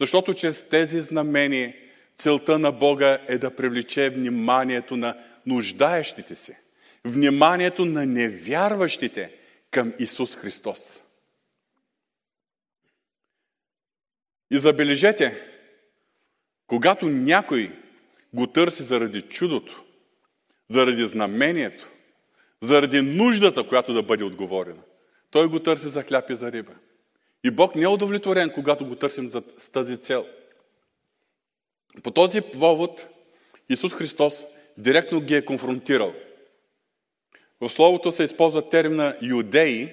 Защото 0.00 0.34
чрез 0.34 0.68
тези 0.68 1.00
знамения 1.00 1.74
целта 2.16 2.58
на 2.58 2.72
Бога 2.72 3.18
е 3.28 3.38
да 3.38 3.56
привлече 3.56 4.10
вниманието 4.10 4.96
на 4.96 5.24
нуждаещите 5.46 6.34
се, 6.34 6.58
вниманието 7.04 7.84
на 7.84 8.06
невярващите 8.06 9.32
към 9.70 9.94
Исус 9.98 10.36
Христос. 10.36 11.02
И 14.50 14.58
забележете, 14.58 15.46
когато 16.66 17.08
някой 17.08 17.85
го 18.36 18.46
търси 18.46 18.82
заради 18.82 19.22
чудото, 19.22 19.84
заради 20.68 21.06
знамението, 21.06 21.88
заради 22.62 23.00
нуждата, 23.00 23.68
която 23.68 23.94
да 23.94 24.02
бъде 24.02 24.24
отговорена, 24.24 24.82
той 25.30 25.48
го 25.48 25.60
търси 25.60 25.88
за 25.88 26.02
хляб 26.02 26.30
и 26.30 26.36
за 26.36 26.52
риба. 26.52 26.72
И 27.44 27.50
Бог 27.50 27.74
не 27.74 27.82
е 27.82 27.88
удовлетворен, 27.88 28.50
когато 28.50 28.86
го 28.86 28.94
търсим 28.94 29.30
за, 29.30 29.40
тази 29.72 29.96
цел. 29.96 30.26
По 32.02 32.10
този 32.10 32.40
повод 32.40 33.06
Исус 33.68 33.94
Христос 33.94 34.46
директно 34.78 35.20
ги 35.20 35.34
е 35.34 35.44
конфронтирал. 35.44 36.14
В 37.60 37.68
Словото 37.68 38.12
се 38.12 38.22
използва 38.22 38.68
термина 38.68 39.16
юдеи, 39.22 39.90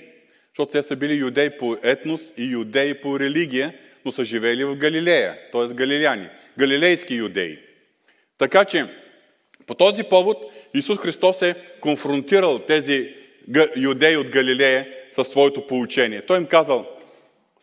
защото 0.50 0.72
те 0.72 0.82
са 0.82 0.96
били 0.96 1.14
юдеи 1.14 1.58
по 1.58 1.78
етнос 1.84 2.34
и 2.38 2.44
юдеи 2.44 3.02
по 3.02 3.20
религия, 3.20 3.74
но 4.06 4.12
са 4.12 4.24
живели 4.24 4.64
в 4.64 4.76
Галилея, 4.76 5.40
т.е. 5.52 5.74
галилеяни, 5.74 6.30
галилейски 6.58 7.14
юдеи. 7.14 7.73
Така 8.38 8.66
че, 8.66 8.86
по 9.68 9.76
този 9.76 10.04
повод 10.04 10.52
Исус 10.74 10.98
Христос 10.98 11.42
е 11.42 11.56
конфронтирал 11.82 12.60
тези 12.60 13.16
юдеи 13.76 14.18
от 14.18 14.30
Галилея 14.30 14.88
със 15.12 15.28
своето 15.28 15.68
получение. 15.68 16.22
Той 16.22 16.38
им 16.38 16.46
казал, 16.46 16.86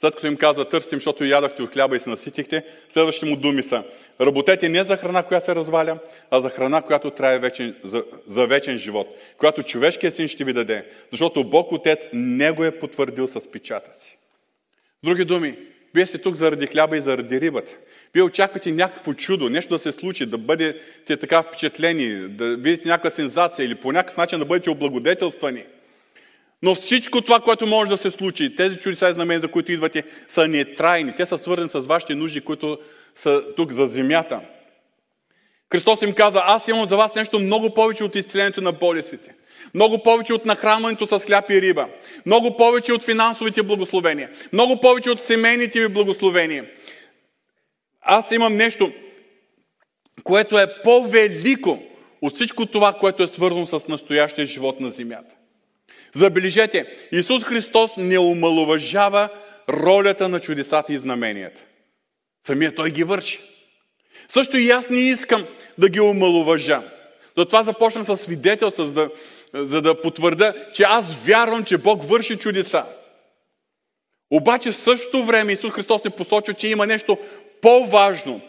след 0.01 0.15
като 0.15 0.27
им 0.27 0.37
каза, 0.37 0.65
търсите, 0.65 0.97
защото 0.97 1.25
ядахте 1.25 1.63
от 1.63 1.73
хляба 1.73 1.97
и 1.97 2.01
се 2.01 2.11
наситихте, 2.11 2.65
следващите 2.89 3.27
му 3.27 3.37
думи 3.37 3.63
са, 3.63 3.85
работете 4.21 4.69
не 4.69 4.85
за 4.85 4.97
храна, 4.97 5.23
която 5.23 5.45
се 5.45 5.55
разваля, 5.55 5.99
а 6.31 6.41
за 6.41 6.51
храна, 6.51 6.83
която 6.83 7.11
трае 7.11 7.39
вечен, 7.39 7.77
за, 7.85 8.05
за 8.27 8.47
вечен 8.47 8.79
живот, 8.79 9.07
която 9.37 9.63
човешкият 9.63 10.15
син 10.15 10.29
ще 10.29 10.45
ви 10.45 10.53
даде, 10.53 10.85
защото 11.11 11.45
Бог 11.45 11.73
Отец 11.73 12.07
не 12.13 12.51
го 12.51 12.65
е 12.65 12.79
потвърдил 12.79 13.27
с 13.27 13.51
печата 13.51 13.95
си. 13.95 14.19
Други 15.05 15.25
думи, 15.25 15.59
вие 15.95 16.07
сте 16.07 16.19
тук 16.19 16.35
заради 16.35 16.67
хляба 16.67 16.97
и 16.97 17.01
заради 17.01 17.41
рибата. 17.41 17.77
Вие 18.15 18.23
очаквате 18.23 18.73
някакво 18.73 19.15
чудо, 19.15 19.49
нещо 19.49 19.75
да 19.75 19.79
се 19.79 19.93
случи, 19.93 20.27
да 20.27 20.39
бъдете 20.39 21.17
така 21.17 21.43
впечатлени, 21.43 22.29
да 22.29 22.57
видите 22.57 22.89
някаква 22.89 23.11
сензация 23.11 23.67
или 23.67 23.75
по 23.75 23.93
някакъв 23.93 24.17
начин 24.17 24.39
да 24.39 24.45
бъдете 24.45 24.71
облагодетелствани– 24.71 25.65
но 26.63 26.75
всичко 26.75 27.21
това, 27.21 27.41
което 27.41 27.67
може 27.67 27.91
да 27.91 27.97
се 27.97 28.11
случи, 28.11 28.57
тези 28.57 28.77
чудеса 28.77 29.09
и 29.09 29.13
знамения, 29.13 29.41
за 29.41 29.49
които 29.49 29.73
идвате, 29.73 30.05
са 30.29 30.49
нетрайни. 30.49 31.13
Те 31.17 31.27
са 31.27 31.39
свързани 31.39 31.69
с 31.69 31.81
вашите 31.81 32.15
нужди, 32.15 32.41
които 32.41 32.79
са 33.15 33.45
тук 33.57 33.73
за 33.73 33.87
земята. 33.87 34.41
Христос 35.73 36.03
им 36.03 36.13
каза, 36.13 36.43
аз 36.45 36.69
имам 36.69 36.89
за 36.89 36.97
вас 36.97 37.15
нещо 37.15 37.39
много 37.39 37.75
повече 37.75 38.05
от 38.05 38.17
изцелението 38.17 38.61
на 38.61 38.73
болестите. 38.73 39.35
Много 39.75 40.03
повече 40.03 40.33
от 40.33 40.47
нахранването 40.47 41.07
с 41.07 41.25
хляб 41.25 41.51
и 41.51 41.63
риба. 41.63 41.89
Много 42.27 42.57
повече 42.57 42.93
от 42.93 43.05
финансовите 43.05 43.63
благословения. 43.63 44.31
Много 44.53 44.81
повече 44.81 45.11
от 45.11 45.21
семейните 45.21 45.81
ви 45.81 45.89
благословения. 45.89 46.67
Аз 48.01 48.31
имам 48.31 48.57
нещо, 48.57 48.93
което 50.25 50.59
е 50.59 50.83
по-велико 50.83 51.83
от 52.23 52.35
всичко 52.35 52.67
това, 52.67 52.93
което 52.93 53.23
е 53.23 53.27
свързано 53.27 53.67
с 53.67 53.89
настоящия 53.89 54.45
живот 54.47 54.81
на 54.81 54.91
земята. 54.91 55.35
Забележете, 56.15 56.87
Исус 57.13 57.45
Христос 57.45 57.97
не 57.97 58.19
омалуважава 58.19 59.29
ролята 59.69 60.29
на 60.29 60.41
чудесата 60.41 60.93
и 60.93 60.99
знаменията. 60.99 61.65
Самия 62.47 62.75
Той 62.75 62.91
ги 62.91 63.05
върши. 63.05 63.41
Също 64.31 64.57
и 64.57 64.71
аз 64.71 64.91
не 64.91 65.01
искам 65.01 65.47
да 65.79 65.89
ги 65.89 66.01
омалуважа. 66.01 66.83
Затова 67.39 67.63
започнах 67.63 68.07
с 68.07 68.17
свидетелство, 68.17 68.85
за 68.85 68.93
да, 68.93 69.11
за 69.55 69.83
да 69.83 70.03
потвърда, 70.03 70.55
че 70.73 70.83
аз 70.83 71.25
вярвам, 71.25 71.65
че 71.65 71.79
Бог 71.79 72.05
върши 72.05 72.37
чудеса. 72.37 72.85
Обаче 74.31 74.71
в 74.71 74.77
същото 74.77 75.25
време 75.25 75.53
Исус 75.53 75.71
Христос 75.71 76.05
не 76.05 76.11
посочва, 76.11 76.55
че 76.55 76.69
има 76.69 76.87
нещо 76.87 77.19
по-важно, 77.63 78.41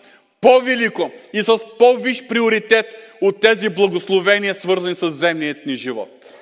по-велико 0.41 1.12
и 1.34 1.44
с 1.44 1.60
по-виш 1.80 2.28
приоритет 2.28 2.86
от 3.22 3.39
тези 3.39 3.70
благословения, 3.70 4.56
свързани 4.56 4.96
с 4.96 5.12
земният 5.12 5.65
ни 5.65 5.76
живот. 5.76 6.34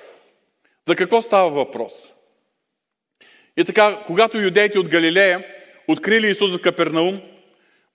За 0.88 0.95
какво 0.95 1.21
става 1.21 1.49
въпрос? 1.49 1.93
И 3.58 3.63
така, 3.63 4.04
когато 4.08 4.38
юдеите 4.38 4.80
от 4.80 4.89
Галилея 4.89 5.45
открили 5.88 6.28
Исус 6.28 6.56
в 6.56 6.62
Капернаум, 6.62 7.21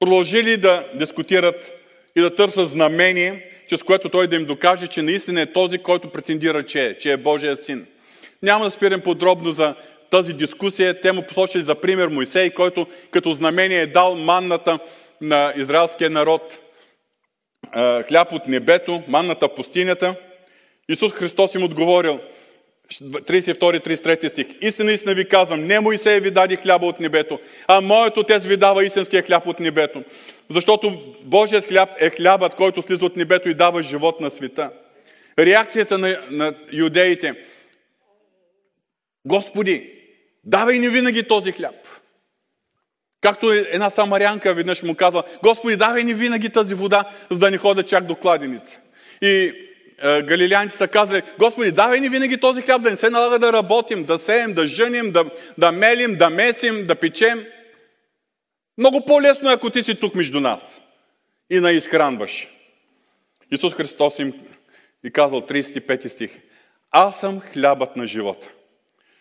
продължили 0.01 0.57
да 0.57 0.87
дискутират 0.95 1.75
и 2.17 2.21
да 2.21 2.35
търсят 2.35 2.71
знамение, 2.71 3.51
чрез 3.69 3.83
което 3.83 4.09
той 4.09 4.27
да 4.27 4.37
им 4.37 4.45
докаже, 4.45 4.87
че 4.87 5.03
наистина 5.03 5.41
е 5.41 5.53
този, 5.53 5.79
който 5.79 6.11
претендира, 6.11 6.63
че 6.63 6.87
е, 6.87 6.99
че 6.99 7.13
е 7.13 7.17
Божия 7.17 7.57
син. 7.57 7.87
Няма 8.43 8.65
да 8.65 8.71
спирам 8.71 9.01
подробно 9.01 9.53
за 9.53 9.75
тази 10.11 10.33
дискусия. 10.33 11.01
Те 11.01 11.13
му 11.13 11.23
посочили 11.23 11.63
за 11.63 11.75
пример 11.75 12.09
Моисей, 12.09 12.51
който 12.51 12.87
като 13.11 13.33
знамение 13.33 13.81
е 13.81 13.87
дал 13.87 14.15
манната 14.15 14.79
на 15.21 15.53
израелския 15.57 16.11
народ 16.11 16.61
хляб 18.09 18.33
от 18.33 18.47
небето, 18.49 19.03
манната 19.09 19.49
пустинята. 19.49 20.15
Исус 20.89 21.13
Христос 21.13 21.55
им 21.55 21.63
отговорил, 21.63 22.21
32-33 22.91 24.29
стих. 24.29 24.47
Истина, 24.61 24.93
истина 24.93 25.15
ви 25.15 25.29
казвам, 25.29 25.65
не 25.65 25.81
Моисей 25.81 26.21
ви 26.21 26.31
даде 26.31 26.57
хляба 26.57 26.87
от 26.87 27.01
небето, 27.01 27.39
а 27.67 27.81
моят 27.81 28.17
отец 28.17 28.45
ви 28.45 28.57
дава 28.57 28.85
истинския 28.85 29.23
хляб 29.23 29.47
от 29.47 29.61
небето. 29.61 30.03
Защото 30.51 31.15
Божият 31.23 31.67
хляб 31.67 31.89
е 32.01 32.11
хлябът, 32.11 32.55
който 32.55 32.83
слиза 32.83 33.05
от 33.05 33.17
небето 33.17 33.49
и 33.49 33.55
дава 33.55 33.83
живот 33.83 34.21
на 34.21 34.31
света. 34.31 34.71
Реакцията 35.39 35.99
на, 35.99 36.19
на 36.31 36.55
юдеите. 36.73 37.35
Господи, 39.27 39.91
давай 40.45 40.79
ни 40.79 40.89
винаги 40.89 41.23
този 41.23 41.53
хляб. 41.53 41.75
Както 43.21 43.53
една 43.53 43.91
самарянка 43.91 44.55
веднъж 44.55 44.83
му 44.83 44.95
казва, 44.95 45.23
Господи, 45.43 45.77
давай 45.77 46.05
ни 46.05 46.15
винаги 46.15 46.51
тази 46.51 46.75
вода, 46.75 47.05
за 47.31 47.39
да 47.39 47.51
не 47.51 47.59
хода 47.59 47.83
чак 47.83 48.07
до 48.07 48.17
кладеница. 48.17 48.81
И 49.23 49.53
галилеянци 50.03 50.77
са 50.77 50.89
казали, 50.89 51.23
Господи, 51.39 51.73
давай 51.73 52.01
ни 52.01 52.09
винаги 52.09 52.41
този 52.41 52.63
хляб, 52.63 52.83
да 52.83 52.91
не 52.91 52.97
се 52.97 53.11
налага 53.11 53.39
да 53.39 53.53
работим, 53.53 54.05
да 54.05 54.19
сеем, 54.19 54.53
да 54.53 54.67
жъним, 54.67 55.13
да, 55.13 55.25
да 55.59 55.73
мелим, 55.73 56.15
да 56.15 56.31
месим, 56.31 56.87
да 56.87 56.95
печем. 56.95 57.45
Много 58.79 59.05
по-лесно 59.05 59.51
е, 59.51 59.55
ако 59.55 59.71
ти 59.71 59.83
си 59.83 59.95
тук 59.95 60.15
между 60.15 60.41
нас 60.41 60.81
и 61.51 61.61
на 61.61 61.73
изхранваш. 61.73 62.49
Исус 63.51 63.75
Христос 63.75 64.19
им 64.19 64.33
и 65.05 65.11
казал 65.11 65.41
35 65.41 66.09
стих. 66.09 66.39
Аз 66.91 67.21
съм 67.21 67.41
хлябът 67.41 67.97
на 67.97 68.07
живота. 68.07 68.49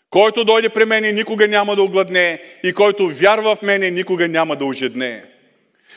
Който 0.10 0.44
дойде 0.44 0.70
при 0.70 0.86
мене, 0.86 1.12
никога 1.12 1.48
няма 1.48 1.76
да 1.76 1.84
огладнее 1.84 2.40
и 2.64 2.74
който 2.74 3.08
вярва 3.08 3.56
в 3.56 3.62
мене, 3.62 3.92
никога 3.92 4.28
няма 4.28 4.56
да 4.56 4.66
ожеднее. 4.66 5.24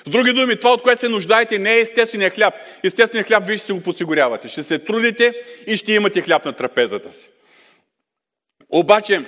С 0.06 0.10
други 0.10 0.32
думи, 0.32 0.56
това, 0.56 0.72
от 0.72 0.82
което 0.82 1.00
се 1.00 1.08
нуждаете, 1.08 1.58
не 1.58 1.74
е 1.74 1.80
естествения 1.80 2.30
хляб. 2.30 2.54
Естествения 2.84 3.24
хляб 3.24 3.46
вие 3.46 3.56
ще 3.56 3.66
се 3.66 3.72
го 3.72 3.80
подсигурявате. 3.80 4.48
Ще 4.48 4.62
се 4.62 4.78
трудите 4.78 5.34
и 5.66 5.76
ще 5.76 5.92
имате 5.92 6.22
хляб 6.22 6.44
на 6.44 6.52
трапезата 6.52 7.12
си. 7.12 7.28
Обаче, 8.70 9.22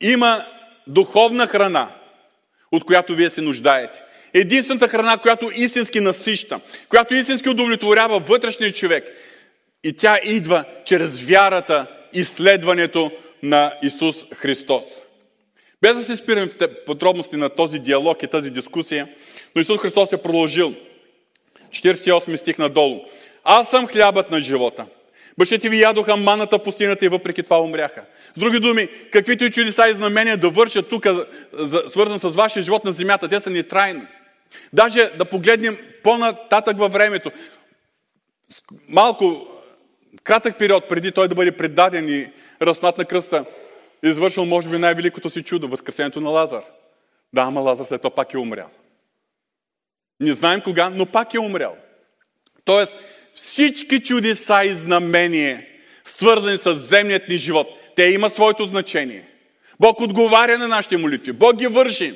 има 0.00 0.44
духовна 0.86 1.46
храна, 1.46 1.88
от 2.72 2.84
която 2.84 3.14
вие 3.14 3.30
се 3.30 3.40
нуждаете. 3.40 4.02
Единствената 4.34 4.88
храна, 4.88 5.18
която 5.18 5.50
истински 5.54 6.00
насища, 6.00 6.60
която 6.88 7.14
истински 7.14 7.48
удовлетворява 7.48 8.18
вътрешния 8.18 8.72
човек. 8.72 9.04
И 9.84 9.92
тя 9.92 10.18
идва 10.24 10.64
чрез 10.84 11.22
вярата 11.22 11.86
и 12.12 12.24
следването 12.24 13.10
на 13.42 13.74
Исус 13.82 14.16
Христос. 14.34 14.84
Без 15.82 15.96
да 15.96 16.02
се 16.02 16.16
спирам 16.16 16.48
в 16.48 16.84
подробности 16.86 17.36
на 17.36 17.48
този 17.48 17.78
диалог 17.78 18.22
и 18.22 18.26
тази 18.26 18.50
дискусия, 18.50 19.08
но 19.54 19.62
Исус 19.62 19.80
Христос 19.80 20.12
е 20.12 20.22
продължил. 20.22 20.74
48 21.70 22.36
стих 22.36 22.58
надолу. 22.58 23.04
Аз 23.44 23.70
съм 23.70 23.86
хлябът 23.86 24.30
на 24.30 24.40
живота. 24.40 24.86
Бащите 25.38 25.68
ви 25.68 25.80
ядоха 25.80 26.16
маната 26.16 26.58
пустината 26.58 27.04
и 27.04 27.08
въпреки 27.08 27.42
това 27.42 27.60
умряха. 27.60 28.04
С 28.36 28.38
други 28.38 28.60
думи, 28.60 28.88
каквито 29.12 29.44
и 29.44 29.50
чудеса 29.50 29.88
и 29.88 29.94
знамения 29.94 30.36
да 30.36 30.50
вършат 30.50 30.88
тук, 30.88 31.06
свързан 31.88 32.18
с 32.18 32.28
вашия 32.28 32.62
живот 32.62 32.84
на 32.84 32.92
земята, 32.92 33.28
те 33.28 33.40
са 33.40 33.50
нетрайни. 33.50 34.02
Даже 34.72 35.10
да 35.18 35.24
погледнем 35.24 35.78
по-нататък 36.02 36.78
във 36.78 36.92
времето, 36.92 37.30
малко 38.88 39.48
кратък 40.24 40.58
период 40.58 40.88
преди 40.88 41.12
той 41.12 41.28
да 41.28 41.34
бъде 41.34 41.52
предаден 41.52 42.08
и 42.08 42.32
разпнат 42.62 42.98
на 42.98 43.04
кръста, 43.04 43.44
е 44.04 44.08
извършил, 44.08 44.44
може 44.44 44.68
би, 44.68 44.78
най-великото 44.78 45.30
си 45.30 45.42
чудо, 45.42 45.68
възкресението 45.68 46.20
на 46.20 46.30
Лазар. 46.30 46.62
Да, 47.32 47.40
ама 47.40 47.60
Лазар 47.60 47.84
след 47.84 48.02
това 48.02 48.14
пак 48.14 48.34
е 48.34 48.38
умрял. 48.38 48.68
Не 50.22 50.32
знаем 50.32 50.60
кога, 50.60 50.90
но 50.90 51.06
пак 51.06 51.34
е 51.34 51.38
умрял. 51.38 51.76
Тоест, 52.64 52.98
всички 53.34 54.00
чудеса 54.00 54.64
и 54.64 54.70
знамения, 54.70 55.66
свързани 56.04 56.58
с 56.58 56.74
земният 56.74 57.28
ни 57.28 57.38
живот, 57.38 57.68
те 57.96 58.02
имат 58.04 58.34
своето 58.34 58.66
значение. 58.66 59.28
Бог 59.80 60.00
отговаря 60.00 60.58
на 60.58 60.68
нашите 60.68 60.96
молитви. 60.96 61.32
Бог 61.32 61.56
ги 61.56 61.66
върши. 61.66 62.14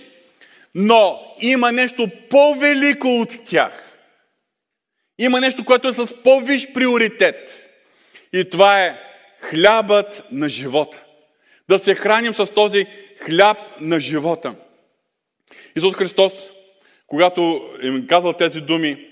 Но 0.75 1.21
има 1.41 1.73
нещо 1.73 2.09
по-велико 2.31 3.09
от 3.09 3.45
тях. 3.45 3.83
Има 5.19 5.41
нещо, 5.41 5.65
което 5.65 5.89
е 5.89 5.93
с 5.93 6.23
по-виш 6.23 6.73
приоритет. 6.73 7.71
И 8.33 8.51
това 8.51 8.83
е 8.83 9.01
хлябът 9.41 10.23
на 10.31 10.49
живота. 10.49 11.05
Да 11.69 11.79
се 11.79 11.95
храним 11.95 12.35
с 12.35 12.47
този 12.47 12.87
хляб 13.21 13.59
на 13.81 14.01
живота. 14.01 14.55
Исус 15.77 15.95
Христос, 15.95 16.33
когато 17.07 17.71
им 17.83 18.07
казал 18.07 18.33
тези 18.33 18.61
думи, 18.61 19.07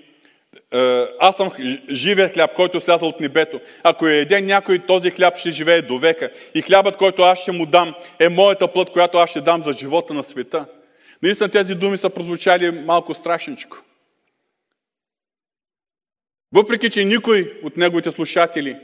е, 0.75 1.07
аз 1.21 1.37
съм 1.37 1.51
живия 1.91 2.29
хляб, 2.29 2.55
който 2.55 2.81
слязал 2.81 3.09
от 3.09 3.21
небето. 3.21 3.61
Ако 3.83 4.09
е 4.09 4.19
еде 4.19 4.41
някой, 4.41 4.79
този 4.79 5.11
хляб 5.11 5.37
ще 5.37 5.51
живее 5.51 5.83
до 5.83 5.99
века. 5.99 6.31
И 6.55 6.63
хлябът, 6.63 6.97
който 6.97 7.23
аз 7.23 7.39
ще 7.39 7.53
му 7.53 7.67
дам, 7.67 7.95
е 8.19 8.29
моята 8.29 8.73
плът, 8.73 8.91
която 8.91 9.19
аз 9.19 9.31
ще 9.31 9.41
дам 9.41 9.65
за 9.65 9.73
живота 9.73 10.15
на 10.15 10.25
света. 10.25 10.67
Наистина 11.23 11.49
тези 11.49 11.75
думи 11.75 11.99
са 11.99 12.11
прозвучали 12.11 12.71
малко 12.71 13.15
страшничко. 13.15 13.77
Въпреки, 16.53 16.91
че 16.91 17.05
никой 17.05 17.61
от 17.63 17.77
неговите 17.77 18.11
слушатели 18.11 18.77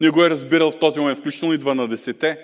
не 0.00 0.10
го 0.10 0.24
е 0.24 0.30
разбирал 0.30 0.70
в 0.70 0.78
този 0.78 1.00
момент, 1.00 1.18
включително 1.18 1.54
и 1.54 1.58
12-те, 1.58 2.38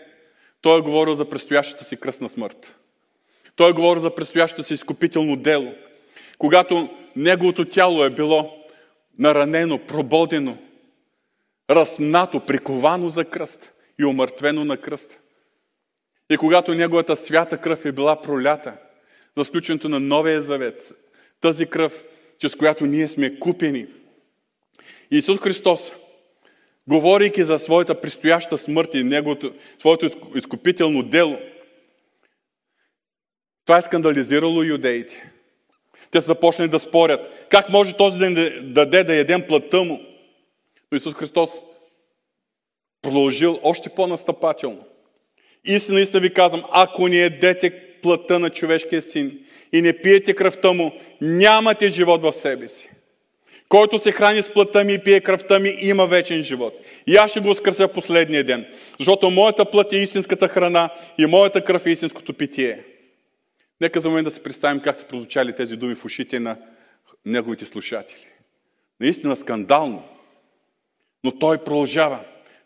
той 0.61 0.79
е 0.79 0.83
говорил 0.83 1.15
за 1.15 1.25
предстоящата 1.25 1.85
си 1.85 1.97
кръстна 1.97 2.29
смърт. 2.29 2.77
Той 3.57 3.71
е 3.71 3.73
говорил 3.73 4.03
за 4.03 4.15
предстоящото 4.15 4.65
си 4.65 4.75
изкупително 4.75 5.37
дело. 5.37 5.75
Когато 6.39 6.89
неговото 7.17 7.65
тяло 7.65 8.05
е 8.05 8.11
било 8.11 8.57
наранено, 9.19 9.79
прободено, 9.79 10.59
разнато, 11.71 12.47
приковано 12.47 13.09
за 13.09 13.25
кръст 13.25 13.73
и 14.01 14.05
омъртвено 14.05 14.65
на 14.65 14.77
кръст. 14.77 15.21
И 16.31 16.37
когато 16.37 16.75
неговата 16.75 17.17
свята 17.17 17.59
кръв 17.59 17.85
е 17.85 17.93
била 17.93 18.23
пролята 18.23 18.77
за 19.37 19.45
сключването 19.45 19.89
на 19.89 20.01
новия 20.01 20.43
завет, 20.43 20.93
тази 21.41 21.67
кръв, 21.67 22.05
чрез 22.39 22.55
която 22.55 22.87
ние 22.87 23.09
сме 23.09 23.39
купени. 23.39 23.87
Исус 25.11 25.39
Христос 25.39 25.93
говорейки 26.89 27.45
за 27.45 27.59
своята 27.59 28.01
предстояща 28.01 28.59
смърт 28.59 28.95
и 28.95 29.05
неговото, 29.05 29.55
своето 29.79 30.11
изкупително 30.35 31.03
дело, 31.03 31.39
това 33.65 33.79
е 33.79 33.83
скандализирало 33.83 34.63
юдеите. 34.63 35.33
Те 36.17 36.21
са 36.21 36.27
започнали 36.27 36.69
да 36.69 36.79
спорят. 36.79 37.47
Как 37.49 37.69
може 37.69 37.95
този 37.95 38.19
да 38.19 38.31
ни 38.31 38.51
даде 38.63 39.05
да 39.05 39.15
ядем 39.15 39.43
плътта 39.43 39.83
му? 39.83 40.01
Но 40.93 40.97
Исус 40.97 41.15
Христос 41.15 41.51
продължил 43.03 43.61
още 43.63 43.89
по-настъпателно. 43.89 44.85
Истина, 45.65 46.01
истина 46.01 46.21
ви 46.21 46.33
казвам, 46.33 46.63
ако 46.71 47.09
не 47.09 47.17
едете 47.17 47.71
плътта 48.03 48.39
на 48.39 48.51
човешкия 48.51 49.03
син 49.03 49.39
и 49.73 49.83
не 49.83 49.93
пиете 49.93 50.35
кръвта 50.35 50.73
му, 50.73 50.93
нямате 51.21 51.89
живот 51.89 52.23
в 52.23 52.33
себе 52.33 52.69
си. 52.69 52.91
Който 53.69 53.99
се 53.99 54.13
храни 54.13 54.43
с 54.43 54.53
плътта 54.53 54.85
ми 54.85 54.95
и 54.95 54.99
пие 54.99 55.21
кръвта 55.21 55.59
ми, 55.59 55.77
има 55.81 56.07
вечен 56.07 56.43
живот. 56.43 56.75
И 57.07 57.17
аз 57.17 57.31
ще 57.31 57.41
го 57.41 57.55
скърся 57.55 57.89
последния 57.89 58.45
ден. 58.45 58.67
Защото 58.99 59.31
моята 59.31 59.65
плът 59.71 59.93
е 59.93 59.97
истинската 59.97 60.49
храна 60.49 60.91
и 61.19 61.27
моята 61.27 61.65
кръв 61.65 61.87
е 61.87 61.91
истинското 61.91 62.35
питие. 62.35 62.96
Нека 63.81 64.01
за 64.01 64.09
момент 64.09 64.25
да 64.25 64.31
се 64.31 64.43
представим 64.43 64.83
как 64.83 64.97
са 64.97 65.05
прозвучали 65.05 65.55
тези 65.55 65.77
думи 65.77 65.95
в 65.95 66.05
ушите 66.05 66.41
на 66.41 66.57
неговите 67.25 67.67
слушатели. 67.67 68.27
Наистина 69.01 69.37
скандално. 69.37 70.03
Но 71.25 71.39
той 71.39 71.59
продължава. 71.59 72.21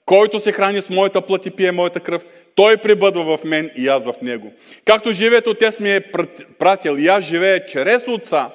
Който 0.05 0.41
се 0.41 0.53
храни 0.53 0.83
с 0.83 0.91
моята 0.91 1.27
плът 1.27 1.47
и 1.47 1.51
пие 1.51 1.73
моята 1.73 2.01
кръв, 2.01 2.27
той 2.55 2.77
пребъдва 2.77 3.37
в 3.37 3.45
мен 3.45 3.71
и 3.77 3.89
аз 3.89 4.05
в 4.05 4.15
него. 4.23 4.53
Както 4.85 5.13
живеят 5.13 5.47
Отец 5.47 5.81
ми 5.81 5.95
е 5.95 6.13
пратил 6.59 6.97
и 6.99 7.07
аз 7.07 7.25
живея 7.25 7.67
чрез 7.67 8.09
Отца, 8.09 8.51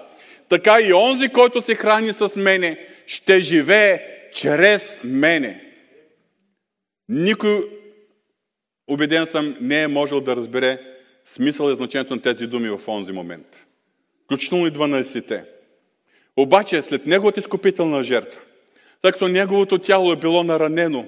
така 0.50 0.78
и 0.82 0.94
онзи, 0.94 1.30
който 1.30 1.62
се 1.62 1.76
храни 1.76 2.14
с 2.14 2.36
мене, 2.36 2.88
ще 3.08 3.40
живее 3.40 4.02
чрез 4.34 5.00
мене. 5.04 5.74
Никой, 7.10 7.70
убеден 8.88 9.26
съм, 9.26 9.58
не 9.62 9.82
е 9.82 9.88
можел 9.88 10.22
да 10.22 10.36
разбере 10.36 10.95
смисъл 11.26 11.72
и 11.72 11.76
значението 11.76 12.16
на 12.16 12.22
тези 12.22 12.48
думи 12.48 12.70
в 12.70 12.88
онзи 12.88 13.12
момент. 13.12 13.68
Включително 14.24 14.68
и 14.68 14.72
12-те. 14.72 15.44
Обаче, 16.38 16.82
след 16.82 17.06
неговата 17.06 17.40
изкупителна 17.40 18.04
жертва, 18.04 18.42
тъй 19.02 19.12
като 19.12 19.28
неговото 19.28 19.78
тяло 19.78 20.12
е 20.12 20.16
било 20.16 20.44
наранено, 20.44 21.06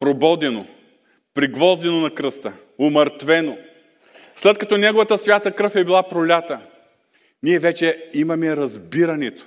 прободено, 0.00 0.66
пригвоздено 1.34 2.00
на 2.00 2.14
кръста, 2.14 2.52
умъртвено, 2.78 3.58
след 4.36 4.58
като 4.58 4.78
неговата 4.78 5.18
свята 5.18 5.52
кръв 5.52 5.76
е 5.76 5.84
била 5.84 6.02
пролята– 6.02 6.60
ние 7.42 7.58
вече 7.58 8.08
имаме 8.14 8.56
разбирането 8.56 9.46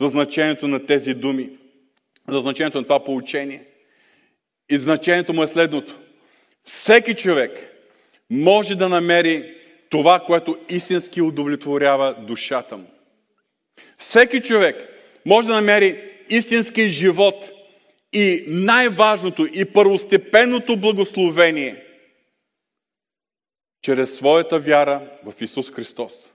за 0.00 0.08
значението 0.08 0.68
на 0.68 0.86
тези 0.86 1.14
думи, 1.14 1.50
за 2.28 2.40
значението 2.40 2.78
на 2.78 2.84
това 2.84 3.04
получение. 3.04 3.64
И 4.70 4.78
значението 4.78 5.32
му 5.32 5.42
е 5.42 5.46
следното. 5.46 6.00
Всеки 6.64 7.14
човек 7.14 7.73
може 8.30 8.74
да 8.74 8.88
намери 8.88 9.54
това, 9.90 10.20
което 10.20 10.58
истински 10.68 11.22
удовлетворява 11.22 12.14
душата 12.14 12.76
му. 12.76 12.86
Всеки 13.98 14.40
човек 14.40 14.88
може 15.26 15.48
да 15.48 15.54
намери 15.54 16.10
истински 16.28 16.88
живот 16.88 17.52
и 18.12 18.44
най-важното 18.48 19.46
и 19.52 19.64
първостепенното 19.64 20.76
благословение 20.76 21.84
чрез 23.82 24.16
своята 24.16 24.58
вяра 24.58 25.10
в 25.24 25.42
Исус 25.42 25.70
Христос. 25.70 26.32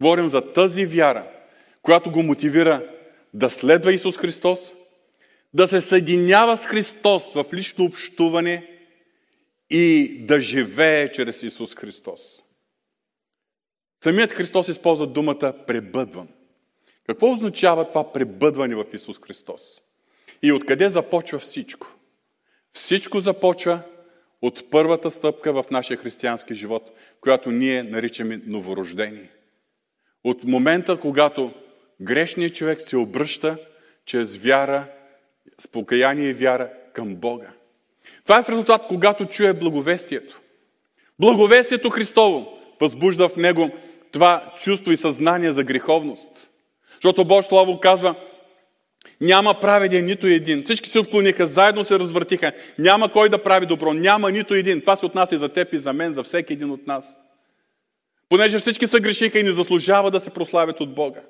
Говорим 0.00 0.28
за 0.28 0.52
тази 0.52 0.86
вяра, 0.86 1.26
която 1.82 2.10
го 2.10 2.22
мотивира 2.22 2.86
да 3.34 3.50
следва 3.50 3.92
Исус 3.92 4.16
Христос, 4.16 4.74
да 5.54 5.68
се 5.68 5.80
съединява 5.80 6.56
с 6.56 6.66
Христос 6.66 7.34
в 7.34 7.44
лично 7.52 7.84
общуване 7.84 8.71
и 9.72 10.18
да 10.18 10.40
живее 10.40 11.12
чрез 11.12 11.42
Исус 11.42 11.74
Христос. 11.74 12.42
Самият 14.04 14.32
Христос 14.32 14.68
използва 14.68 15.06
думата 15.06 15.54
пребъдвам. 15.66 16.28
Какво 17.06 17.32
означава 17.32 17.88
това 17.88 18.12
пребъдване 18.12 18.74
в 18.74 18.84
Исус 18.92 19.20
Христос? 19.20 19.62
И 20.42 20.52
откъде 20.52 20.90
започва 20.90 21.38
всичко? 21.38 21.86
Всичко 22.72 23.20
започва 23.20 23.80
от 24.42 24.70
първата 24.70 25.10
стъпка 25.10 25.52
в 25.52 25.70
нашия 25.70 25.96
християнски 25.96 26.54
живот, 26.54 26.90
която 27.20 27.50
ние 27.50 27.82
наричаме 27.82 28.40
новорождение. 28.46 29.30
От 30.24 30.44
момента, 30.44 31.00
когато 31.00 31.52
грешният 32.00 32.54
човек 32.54 32.80
се 32.80 32.96
обръща 32.96 33.58
чрез 34.04 34.36
вяра, 34.36 34.88
с 35.58 35.68
покаяние 35.68 36.28
и 36.28 36.34
вяра 36.34 36.72
към 36.92 37.16
Бога. 37.16 37.52
Това 38.24 38.38
е 38.38 38.42
в 38.42 38.48
резултат, 38.48 38.82
когато 38.88 39.26
чуе 39.26 39.52
благовестието. 39.52 40.40
Благовестието 41.18 41.90
Христово 41.90 42.58
възбужда 42.80 43.28
в 43.28 43.36
него 43.36 43.70
това 44.12 44.52
чувство 44.56 44.92
и 44.92 44.96
съзнание 44.96 45.52
за 45.52 45.64
греховност. 45.64 46.50
Защото 46.94 47.24
Божие 47.24 47.48
Слово 47.48 47.80
казва, 47.80 48.14
няма 49.20 49.60
праведен 49.60 50.04
нито 50.04 50.26
един. 50.26 50.62
Всички 50.62 50.90
се 50.90 50.98
отклониха, 50.98 51.46
заедно 51.46 51.84
се 51.84 51.98
развъртиха. 51.98 52.52
Няма 52.78 53.12
кой 53.12 53.28
да 53.28 53.42
прави 53.42 53.66
добро. 53.66 53.92
Няма 53.92 54.30
нито 54.30 54.54
един. 54.54 54.80
Това 54.80 54.96
се 54.96 55.06
отнася 55.06 55.34
и 55.34 55.38
за 55.38 55.48
теб 55.48 55.72
и 55.72 55.78
за 55.78 55.92
мен, 55.92 56.14
за 56.14 56.22
всеки 56.22 56.52
един 56.52 56.70
от 56.70 56.86
нас. 56.86 57.18
Понеже 58.28 58.58
всички 58.58 58.86
се 58.86 59.00
грешиха 59.00 59.38
и 59.38 59.42
не 59.42 59.52
заслужава 59.52 60.10
да 60.10 60.20
се 60.20 60.30
прославят 60.30 60.80
от 60.80 60.94
Бога. 60.94 61.20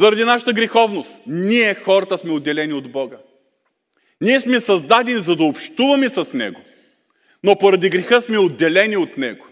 Заради 0.00 0.24
нашата 0.24 0.52
греховност, 0.52 1.20
ние 1.26 1.74
хората 1.74 2.18
сме 2.18 2.32
отделени 2.32 2.72
от 2.72 2.92
Бога. 2.92 3.16
Ние 4.20 4.40
сме 4.40 4.60
създадени 4.60 5.22
за 5.22 5.36
да 5.36 5.44
общуваме 5.44 6.08
с 6.08 6.32
Него. 6.32 6.60
Но 7.44 7.58
поради 7.58 7.90
греха 7.90 8.20
сме 8.20 8.38
отделени 8.38 8.96
от 8.96 9.16
Него. 9.16 9.46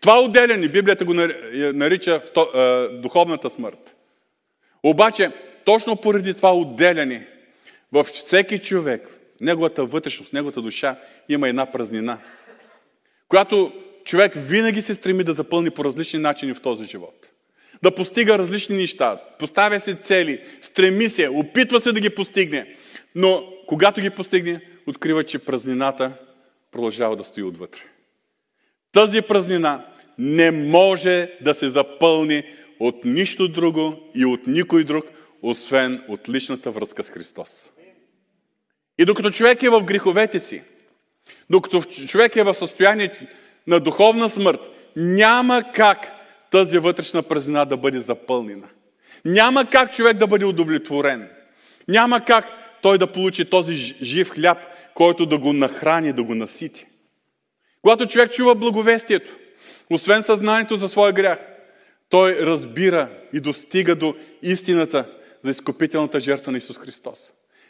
Това 0.00 0.20
отделяне, 0.20 0.68
Библията 0.68 1.04
го 1.04 1.14
нарича 1.14 2.20
духовната 2.92 3.50
смърт. 3.50 3.96
Обаче, 4.82 5.30
точно 5.64 5.96
поради 5.96 6.34
това 6.34 6.54
отделяне, 6.54 7.26
във 7.92 8.06
всеки 8.06 8.58
човек, 8.58 9.18
неговата 9.40 9.84
вътрешност, 9.84 10.32
неговата 10.32 10.62
душа 10.62 10.98
има 11.28 11.48
една 11.48 11.72
празнина, 11.72 12.18
която 13.28 13.72
човек 14.04 14.32
винаги 14.36 14.82
се 14.82 14.94
стреми 14.94 15.24
да 15.24 15.32
запълни 15.32 15.70
по 15.70 15.84
различни 15.84 16.18
начини 16.18 16.54
в 16.54 16.60
този 16.60 16.86
живот. 16.86 17.30
Да 17.82 17.94
постига 17.94 18.38
различни 18.38 18.76
неща, 18.76 19.20
поставя 19.38 19.80
се 19.80 19.94
цели, 19.94 20.42
стреми 20.60 21.10
се, 21.10 21.28
опитва 21.28 21.80
се 21.80 21.92
да 21.92 22.00
ги 22.00 22.10
постигне, 22.10 22.74
но 23.16 23.52
когато 23.66 24.00
ги 24.00 24.10
постигне, 24.10 24.60
открива, 24.86 25.24
че 25.24 25.38
празнината 25.38 26.12
продължава 26.72 27.16
да 27.16 27.24
стои 27.24 27.42
отвътре. 27.42 27.80
Тази 28.92 29.22
празнина 29.22 29.86
не 30.18 30.50
може 30.50 31.32
да 31.40 31.54
се 31.54 31.70
запълни 31.70 32.42
от 32.80 33.04
нищо 33.04 33.48
друго 33.48 34.10
и 34.14 34.24
от 34.24 34.46
никой 34.46 34.84
друг, 34.84 35.04
освен 35.42 36.04
от 36.08 36.28
личната 36.28 36.70
връзка 36.70 37.04
с 37.04 37.10
Христос. 37.10 37.70
И 38.98 39.04
докато 39.04 39.30
човек 39.30 39.62
е 39.62 39.68
в 39.68 39.84
греховете 39.84 40.40
си, 40.40 40.62
докато 41.50 41.82
човек 41.82 42.36
е 42.36 42.42
в 42.42 42.54
състояние 42.54 43.12
на 43.66 43.80
духовна 43.80 44.28
смърт, 44.28 44.60
няма 44.96 45.62
как 45.74 46.12
тази 46.50 46.78
вътрешна 46.78 47.22
празнина 47.22 47.64
да 47.64 47.76
бъде 47.76 48.00
запълнена. 48.00 48.68
Няма 49.24 49.70
как 49.70 49.92
човек 49.92 50.16
да 50.16 50.26
бъде 50.26 50.44
удовлетворен. 50.44 51.28
Няма 51.88 52.24
как 52.24 52.65
той 52.86 52.98
да 52.98 53.12
получи 53.12 53.44
този 53.44 53.74
жив 54.02 54.30
хляб, 54.30 54.58
който 54.94 55.26
да 55.26 55.38
го 55.38 55.52
нахрани, 55.52 56.12
да 56.12 56.22
го 56.22 56.34
насити. 56.34 56.86
Когато 57.82 58.06
човек 58.06 58.32
чува 58.32 58.54
благовестието, 58.54 59.32
освен 59.90 60.22
съзнанието 60.22 60.76
за 60.76 60.88
своя 60.88 61.12
грях, 61.12 61.38
той 62.08 62.36
разбира 62.36 63.10
и 63.32 63.40
достига 63.40 63.94
до 63.94 64.14
истината 64.42 65.10
за 65.42 65.50
изкупителната 65.50 66.20
жертва 66.20 66.52
на 66.52 66.58
Исус 66.58 66.78
Христос. 66.78 67.18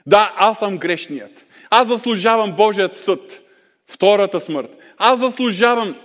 Да, 0.07 0.35
аз 0.37 0.59
съм 0.59 0.79
грешният. 0.79 1.47
Аз 1.71 1.89
заслужавам 1.89 2.53
Божият 2.53 2.97
съд, 2.97 3.43
втората 3.87 4.41
смърт. 4.41 4.77
Аз 4.97 5.21
заслужавам 5.21 5.97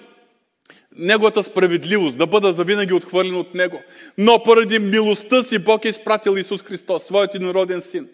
Неговата 0.97 1.43
справедливост, 1.43 2.17
да 2.17 2.27
бъда 2.27 2.53
завинаги 2.53 2.93
отхвърлен 2.93 3.35
от 3.35 3.55
Него. 3.55 3.81
Но 4.17 4.43
поради 4.43 4.79
милостта 4.79 5.43
си 5.43 5.59
Бог 5.59 5.85
е 5.85 5.89
изпратил 5.89 6.31
Исус 6.31 6.63
Христос, 6.63 7.03
своят 7.03 7.33
народен 7.33 7.81
син, 7.81 8.07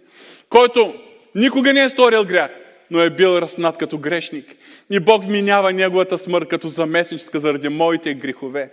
който 0.50 0.94
никога 1.36 1.74
не 1.74 1.84
е 1.84 1.90
сторил 1.90 2.26
грях, 2.26 2.52
но 2.92 3.02
е 3.02 3.10
бил 3.10 3.38
разпнат 3.38 3.78
като 3.78 3.98
грешник. 3.98 4.56
И 4.92 5.00
Бог 5.00 5.24
вминява 5.24 5.74
Неговата 5.74 6.18
смърт 6.18 6.48
като 6.48 6.70
заместническа 6.70 7.40
заради 7.40 7.70
моите 7.70 8.14
грехове, 8.14 8.72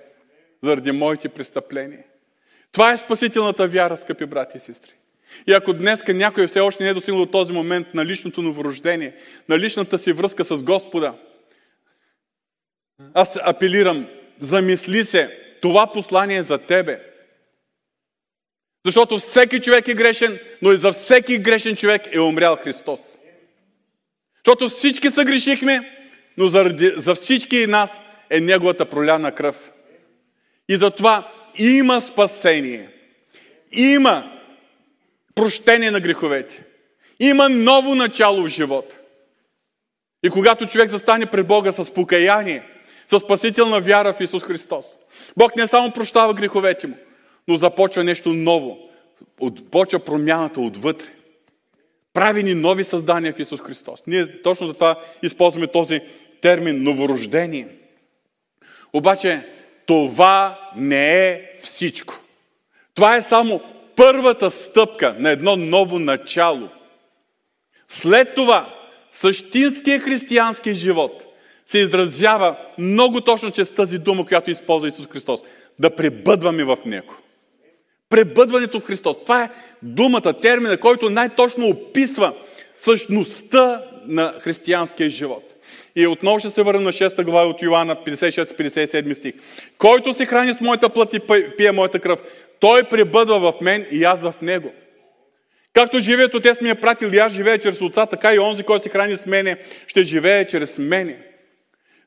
заради 0.63 0.93
моите 0.93 1.29
престъпления. 1.29 2.03
Това 2.73 2.93
е 2.93 2.97
спасителната 2.97 3.69
вяра, 3.69 3.97
скъпи 3.97 4.27
брати 4.27 4.57
и 4.57 4.61
сестри. 4.61 4.93
И 5.47 5.53
ако 5.53 5.73
днес 5.73 6.01
някой 6.09 6.47
все 6.47 6.61
още 6.61 6.85
не 6.85 6.91
е 6.91 6.95
достигнал 6.95 7.25
до 7.25 7.31
този 7.31 7.53
момент 7.53 7.95
на 7.95 8.05
личното 8.05 8.43
новорождение, 8.43 9.15
на 9.49 9.59
личната 9.59 9.99
си 9.99 10.13
връзка 10.13 10.45
с 10.45 10.63
Господа, 10.63 11.15
аз 13.15 13.39
апелирам, 13.43 14.09
замисли 14.41 15.05
се, 15.05 15.39
това 15.63 15.93
послание 15.93 16.37
е 16.37 16.43
за 16.43 16.59
тебе. 16.59 17.01
Защото 18.87 19.19
всеки 19.19 19.61
човек 19.61 19.89
е 19.89 19.95
грешен, 19.95 20.39
но 20.63 20.73
и 20.73 20.77
за 20.77 20.93
всеки 20.93 21.39
грешен 21.39 21.77
човек 21.77 22.03
е 22.13 22.21
умрял 22.21 22.57
Христос. 22.57 23.01
Защото 24.37 24.69
всички 24.69 25.11
са 25.11 25.25
грешихме, 25.25 25.91
но 26.37 26.49
заради, 26.49 26.93
за 26.97 27.15
всички 27.15 27.67
нас 27.67 28.03
е 28.31 28.41
Неговата 28.41 28.87
проляна 28.87 29.33
кръв. 29.33 29.73
И 30.69 30.77
затова 30.77 31.33
има 31.59 32.01
спасение. 32.01 32.89
Има 33.73 34.41
прощение 35.35 35.91
на 35.91 36.01
греховете. 36.01 36.65
Има 37.21 37.49
ново 37.49 37.95
начало 37.95 38.43
в 38.43 38.49
живота. 38.49 38.97
И 40.23 40.31
когато 40.31 40.67
човек 40.67 40.91
застане 40.91 41.27
пред 41.27 41.47
Бога 41.47 41.73
с 41.73 41.93
покаяние, 41.95 42.63
с 43.07 43.21
спасителна 43.21 43.81
вяра 43.81 44.13
в 44.13 44.21
Исус 44.21 44.43
Христос, 44.43 44.87
Бог 45.37 45.57
не 45.57 45.67
само 45.67 45.91
прощава 45.91 46.35
греховете 46.35 46.87
му, 46.87 46.97
но 47.49 47.57
започва 47.57 48.05
нещо 48.05 48.33
ново. 48.33 48.79
Почва 49.71 49.99
промяната 49.99 50.61
отвътре. 50.61 51.07
Прави 52.13 52.43
ни 52.43 52.55
нови 52.55 52.85
създания 52.85 53.33
в 53.33 53.39
Исус 53.39 53.61
Христос. 53.61 54.03
Ние 54.07 54.43
точно 54.43 54.67
за 54.67 54.75
това 54.75 55.01
използваме 55.23 55.67
този 55.67 56.01
термин 56.41 56.83
новорождение. 56.83 57.69
Обаче 58.93 59.49
това 59.87 60.61
не 60.77 61.29
е 61.29 61.43
всичко. 61.61 62.21
Това 62.95 63.17
е 63.17 63.23
само 63.23 63.61
първата 63.97 64.51
стъпка 64.51 65.17
на 65.19 65.31
едно 65.31 65.57
ново 65.57 65.99
начало. 65.99 66.69
След 67.89 68.35
това, 68.35 68.75
същинския 69.13 70.01
християнски 70.01 70.75
живот 70.75 71.34
се 71.67 71.79
изразява 71.79 72.57
много 72.79 73.21
точно 73.21 73.51
чрез 73.51 73.71
тази 73.71 73.99
дума, 73.99 74.27
която 74.27 74.51
използва 74.51 74.89
Исус 74.89 75.07
Христос. 75.07 75.41
Да 75.79 75.97
пребъдваме 75.97 76.65
в 76.65 76.79
Него. 76.87 77.15
Пребъдването 78.09 78.81
в 78.81 78.85
Христос. 78.85 79.17
Това 79.25 79.45
е 79.45 79.51
думата, 79.83 80.41
термина, 80.41 80.77
който 80.77 81.11
най-точно 81.11 81.69
описва 81.69 82.33
същността 82.77 83.85
на 84.07 84.35
християнския 84.41 85.11
живот. 85.11 85.55
И 85.97 86.07
отново 86.07 86.39
ще 86.39 86.51
се 86.51 86.63
върна 86.63 86.81
на 86.81 86.93
6 86.93 87.25
глава 87.25 87.49
от 87.49 87.63
Йоанна 87.63 87.97
56-57 87.97 89.13
стих. 89.13 89.35
Който 89.79 90.15
се 90.15 90.27
храни 90.27 90.55
с 90.55 90.61
моята 90.61 90.89
плът 90.89 91.15
и 91.15 91.21
пие 91.57 91.73
моята 91.73 92.01
кръв, 92.01 92.23
той 92.61 92.85
пребъдва 92.85 93.41
в 93.41 93.61
мен 93.61 93.87
и 93.91 94.05
аз 94.05 94.21
в 94.21 94.35
него. 94.43 94.73
Както 95.73 95.99
живеят 95.99 96.35
Отец 96.35 96.61
ми 96.61 96.71
е 96.71 96.75
пратил 96.75 97.09
и 97.09 97.19
аз 97.19 97.33
живея 97.33 97.59
чрез 97.59 97.81
Отца, 97.81 98.07
така 98.07 98.35
и 98.35 98.39
онзи, 98.39 98.63
който 98.63 98.83
се 98.83 98.89
храни 98.89 99.17
с 99.17 99.27
мене, 99.27 99.57
ще 99.87 100.03
живее 100.03 100.47
чрез 100.47 100.79
мене. 100.79 101.19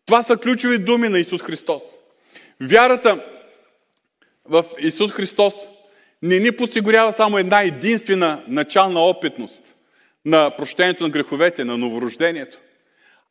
Това 0.08 0.24
са 0.24 0.38
ключови 0.38 0.78
думи 0.78 1.10
на 1.10 1.20
Исус 1.20 1.41
Христос. 1.41 1.82
Вярата 2.62 3.26
в 4.45 4.66
Исус 4.80 5.12
Христос 5.12 5.53
не 6.22 6.39
ни 6.39 6.51
подсигурява 6.51 7.14
само 7.14 7.38
една 7.38 7.62
единствена 7.62 8.43
начална 8.47 8.99
опитност 8.99 9.62
на 10.26 10.55
прощението 10.58 11.03
на 11.03 11.10
греховете, 11.10 11.66
на 11.66 11.78
новорождението, 11.78 12.58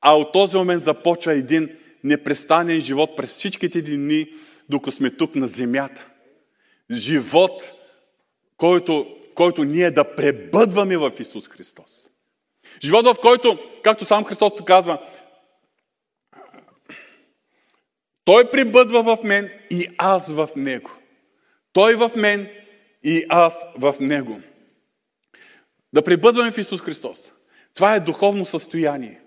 А 0.01 0.17
от 0.17 0.33
този 0.33 0.57
момент 0.57 0.83
започва 0.83 1.35
един 1.35 1.77
непрестанен 2.05 2.81
живот 2.81 3.17
през 3.17 3.31
всичките 3.31 3.83
дни, 3.83 4.27
докато 4.69 4.97
сме 4.97 5.11
тук 5.11 5.35
на 5.35 5.47
земята. 5.47 6.07
Живот, 6.91 7.73
който, 8.57 9.07
който 9.35 9.65
ние 9.65 9.91
да 9.91 10.15
пребъдваме 10.15 10.97
в 10.97 11.13
Исус 11.21 11.49
Христос. 11.49 12.09
Живот, 12.85 13.07
в 13.07 13.15
който, 13.21 13.59
както 13.85 14.05
сам 14.05 14.25
Христос 14.25 14.53
казва, 14.67 14.99
Той 18.27 18.51
прибъдва 18.51 19.17
в 19.17 19.23
мен 19.25 19.51
и 19.71 19.89
аз 19.99 20.29
в 20.29 20.49
Него. 20.57 20.91
Той 21.73 21.95
в 21.95 22.11
мен 22.17 22.49
и 23.05 23.25
аз 23.29 23.67
в 23.79 23.95
Него. 24.01 24.41
Да 25.93 26.03
прибъдваме 26.03 26.51
в 26.53 26.59
Исус 26.59 26.81
Христос. 26.81 27.33
Това 27.75 27.95
е 27.95 28.01
духовно 28.01 28.45
състояние, 28.45 29.21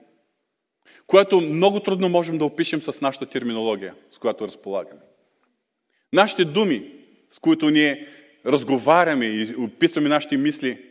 което 1.08 1.42
много 1.42 1.80
трудно 1.80 2.10
можем 2.10 2.38
да 2.38 2.46
опишем 2.46 2.82
с 2.82 3.02
нашата 3.02 3.26
терминология, 3.26 3.96
с 4.12 4.18
която 4.18 4.48
разполагаме. 4.48 5.02
Нашите 6.14 6.46
думи, 6.46 6.92
с 7.32 7.40
които 7.40 7.70
ние 7.70 8.08
разговаряме 8.46 9.26
и 9.26 9.56
описваме 9.56 10.10
нашите 10.10 10.38
мисли, 10.38 10.86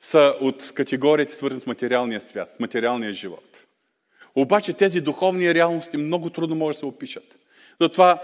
са 0.00 0.34
от 0.40 0.72
категорията 0.74 1.32
свързани 1.32 1.62
с 1.62 1.66
материалния 1.66 2.20
свят, 2.20 2.52
с 2.52 2.58
материалния 2.58 3.12
живот. 3.12 3.66
Обаче 4.34 4.72
тези 4.72 5.00
духовни 5.00 5.54
реалности 5.54 5.96
много 5.96 6.30
трудно 6.30 6.56
може 6.56 6.76
да 6.76 6.78
се 6.78 6.86
опишат. 6.86 7.39
Затова 7.80 8.22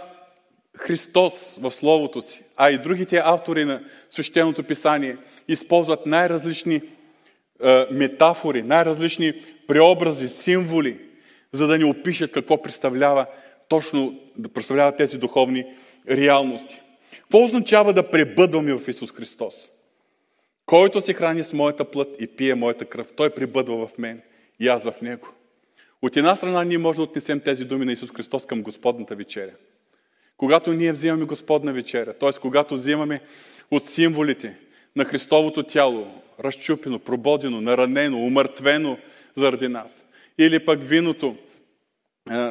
Христос 0.77 1.59
в 1.61 1.71
Словото 1.71 2.23
си, 2.23 2.43
а 2.57 2.71
и 2.71 2.79
другите 2.79 3.23
автори 3.25 3.65
на 3.65 3.83
Свещеното 4.11 4.65
писание 4.65 5.17
използват 5.49 6.07
най-различни 6.07 6.81
е, 7.65 7.87
метафори, 7.91 8.63
най-различни 8.63 9.33
преобрази, 9.67 10.29
символи, 10.29 10.99
за 11.53 11.67
да 11.67 11.79
ни 11.79 11.85
опишат 11.85 12.33
какво 12.33 12.63
представлява 12.63 13.27
точно 13.69 14.21
да 14.37 14.49
представляват 14.49 14.97
тези 14.97 15.19
духовни 15.19 15.65
реалности. 16.11 16.81
Какво 17.23 17.45
означава 17.45 17.93
да 17.93 18.11
пребъдваме 18.11 18.75
в 18.75 18.89
Исус 18.89 19.13
Христос? 19.13 19.71
Който 20.67 21.01
се 21.01 21.15
храни 21.15 21.43
с 21.43 21.53
моята 21.53 21.85
плът 21.85 22.21
и 22.21 22.27
пие 22.27 22.55
моята 22.55 22.85
кръв, 22.85 23.13
той 23.17 23.31
пребъдва 23.31 23.87
в 23.87 23.99
мен 23.99 24.23
и 24.61 24.69
аз 24.69 24.85
в 24.85 25.01
него. 25.03 25.29
От 26.03 26.17
една 26.17 26.35
страна 26.35 26.65
ние 26.65 26.79
можем 26.79 26.97
да 26.97 27.03
отнесем 27.03 27.41
тези 27.41 27.65
думи 27.65 27.85
на 27.85 27.93
Исус 27.93 28.11
Христос 28.11 28.47
към 28.47 28.63
Господната 28.63 29.17
вечеря. 29.17 29.53
Когато 30.37 30.73
ние 30.73 30.93
взимаме 30.93 31.25
Господна 31.25 31.73
вечеря, 31.73 32.13
т.е. 32.13 32.33
когато 32.41 32.75
взимаме 32.75 33.21
от 33.71 33.87
символите 33.87 34.59
на 34.97 35.05
Христовото 35.05 35.63
тяло, 35.63 36.23
разчупено, 36.41 36.99
прободено, 36.99 37.61
наранено, 37.61 38.19
умъртвено 38.19 38.99
заради 39.37 39.69
нас, 39.69 40.05
или 40.39 40.65
пък 40.65 40.83
виното, 40.83 41.37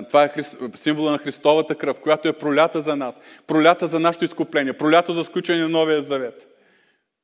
това 0.08 0.24
е 0.24 0.34
символа 0.76 1.12
на 1.12 1.18
Христовата 1.18 1.76
кръв, 1.76 2.00
която 2.00 2.28
е 2.28 2.34
пролята 2.34 2.82
за 2.82 2.96
нас, 2.96 3.22
пролята 3.48 3.88
за 3.88 4.00
нашето 4.00 4.26
изкупление, 4.26 4.74
пролято 4.74 5.14
за 5.14 5.24
сключване 5.24 5.62
на 5.62 5.70
Новия 5.70 6.02
Завет. 6.02 6.48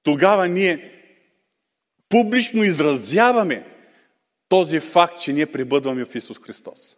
Тогава 0.04 0.48
ние 0.48 0.92
публично 2.10 2.64
изразяваме 2.64 3.66
този 4.52 4.80
факт, 4.80 5.22
че 5.22 5.34
ние 5.34 5.46
прибъдваме 5.46 6.06
в 6.06 6.16
Исус 6.16 6.40
Христос. 6.40 6.98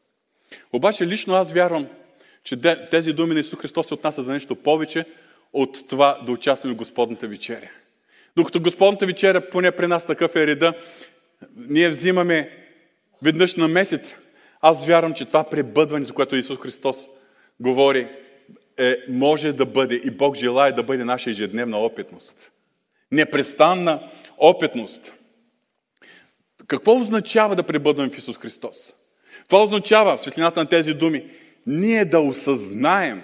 Обаче 0.74 1.08
лично 1.08 1.36
аз 1.36 1.51
вярвам, 1.51 1.88
че 2.43 2.62
тези 2.91 3.14
думи 3.14 3.34
на 3.34 3.39
Исус 3.39 3.60
Христос 3.60 3.88
се 3.88 3.93
отнасят 3.93 4.26
за 4.26 4.32
нещо 4.32 4.56
повече 4.56 5.06
от 5.54 5.88
това 5.88 6.20
да 6.26 6.32
участваме 6.32 6.74
в 6.74 6.78
Господната 6.78 7.28
вечеря. 7.28 7.70
Докато 8.36 8.62
Господната 8.62 9.06
вечеря, 9.06 9.49
поне 9.49 9.72
при 9.72 9.88
нас 9.88 10.06
такъв 10.06 10.36
е 10.36 10.47
реда, 10.47 10.74
ние 11.56 11.89
взимаме 11.89 12.49
веднъж 13.22 13.56
на 13.56 13.68
месец. 13.68 14.16
Аз 14.62 14.86
вярвам, 14.86 15.14
че 15.14 15.26
това 15.26 15.43
пребъдване, 15.43 16.06
за 16.06 16.14
което 16.14 16.36
Исус 16.36 16.58
Христос 16.58 17.08
говори, 17.60 18.08
е, 18.78 18.95
може 19.10 19.54
да 19.54 19.66
бъде 19.66 19.95
и 19.95 20.12
Бог 20.12 20.38
желая 20.38 20.76
да 20.76 20.84
бъде 20.84 21.04
наша 21.04 21.30
ежедневна 21.30 21.78
опитност. 21.78 22.51
Непрестанна 23.12 24.10
опитност. 24.38 25.14
Какво 26.74 26.95
означава 26.95 27.55
да 27.55 27.63
пребъдваме 27.63 28.09
в 28.09 28.17
Исус 28.17 28.38
Христос? 28.38 28.93
Това 29.49 29.63
означава, 29.63 30.17
в 30.17 30.21
светлината 30.21 30.59
на 30.59 30.69
тези 30.69 30.93
думи, 30.93 31.30
ние 31.67 32.05
да 32.05 32.19
осъзнаем 32.19 33.21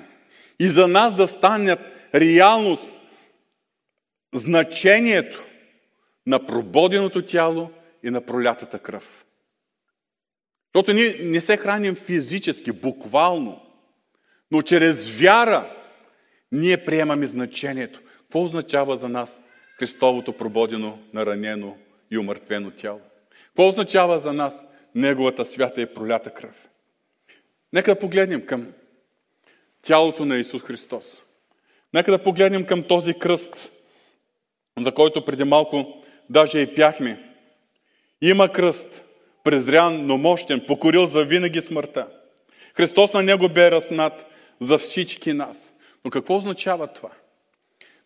и 0.60 0.68
за 0.68 0.88
нас 0.88 1.16
да 1.16 1.28
станат 1.28 1.80
реалност 2.16 2.94
значението 4.34 5.44
на 6.28 6.46
прободеното 6.46 7.26
тяло 7.26 7.72
и 8.04 8.10
на 8.10 8.22
пролятата 8.22 8.80
кръв. 8.80 9.26
Защото 10.76 10.94
ние 10.94 11.18
не 11.22 11.42
се 11.42 11.58
храним 11.58 11.96
физически, 11.96 12.72
буквално, 12.72 13.62
но 14.52 14.62
чрез 14.62 15.20
вяра 15.20 15.76
ние 16.52 16.86
приемаме 16.86 17.28
значението. 17.28 18.02
Какво 18.22 18.44
означава 18.44 18.98
за 18.98 19.10
нас 19.10 19.42
Христовото 19.80 20.34
прободено, 20.34 21.00
наранено 21.14 21.78
и 22.12 22.18
умъртвено 22.18 22.72
тяло? 22.72 23.02
Какво 23.60 23.70
означава 23.70 24.20
за 24.20 24.34
нас 24.34 24.64
Неговата 24.96 25.46
свята 25.46 25.82
и 25.82 25.94
пролята 25.94 26.34
кръв? 26.34 26.70
Нека 27.74 27.94
да 27.94 28.00
погледнем 28.00 28.46
към 28.46 28.74
тялото 29.82 30.26
на 30.26 30.38
Исус 30.38 30.62
Христос. 30.62 31.22
Нека 31.94 32.12
да 32.12 32.24
погледнем 32.24 32.66
към 32.66 32.84
този 32.84 33.14
кръст, 33.14 33.72
за 34.80 34.92
който 34.92 35.26
преди 35.26 35.44
малко 35.44 36.04
даже 36.30 36.60
и 36.60 36.76
пяхме. 36.76 37.34
Има 38.22 38.52
кръст, 38.52 39.06
презрян, 39.44 40.06
но 40.06 40.18
мощен, 40.18 40.64
покорил 40.68 41.06
за 41.06 41.24
винаги 41.24 41.62
смъртта. 41.62 42.08
Христос 42.74 43.14
на 43.14 43.24
него 43.24 43.50
бе 43.50 43.72
разнат 43.72 44.26
за 44.60 44.78
всички 44.78 45.34
нас. 45.34 45.74
Но 46.06 46.12
какво 46.12 46.36
означава 46.36 46.88
това? 46.88 47.12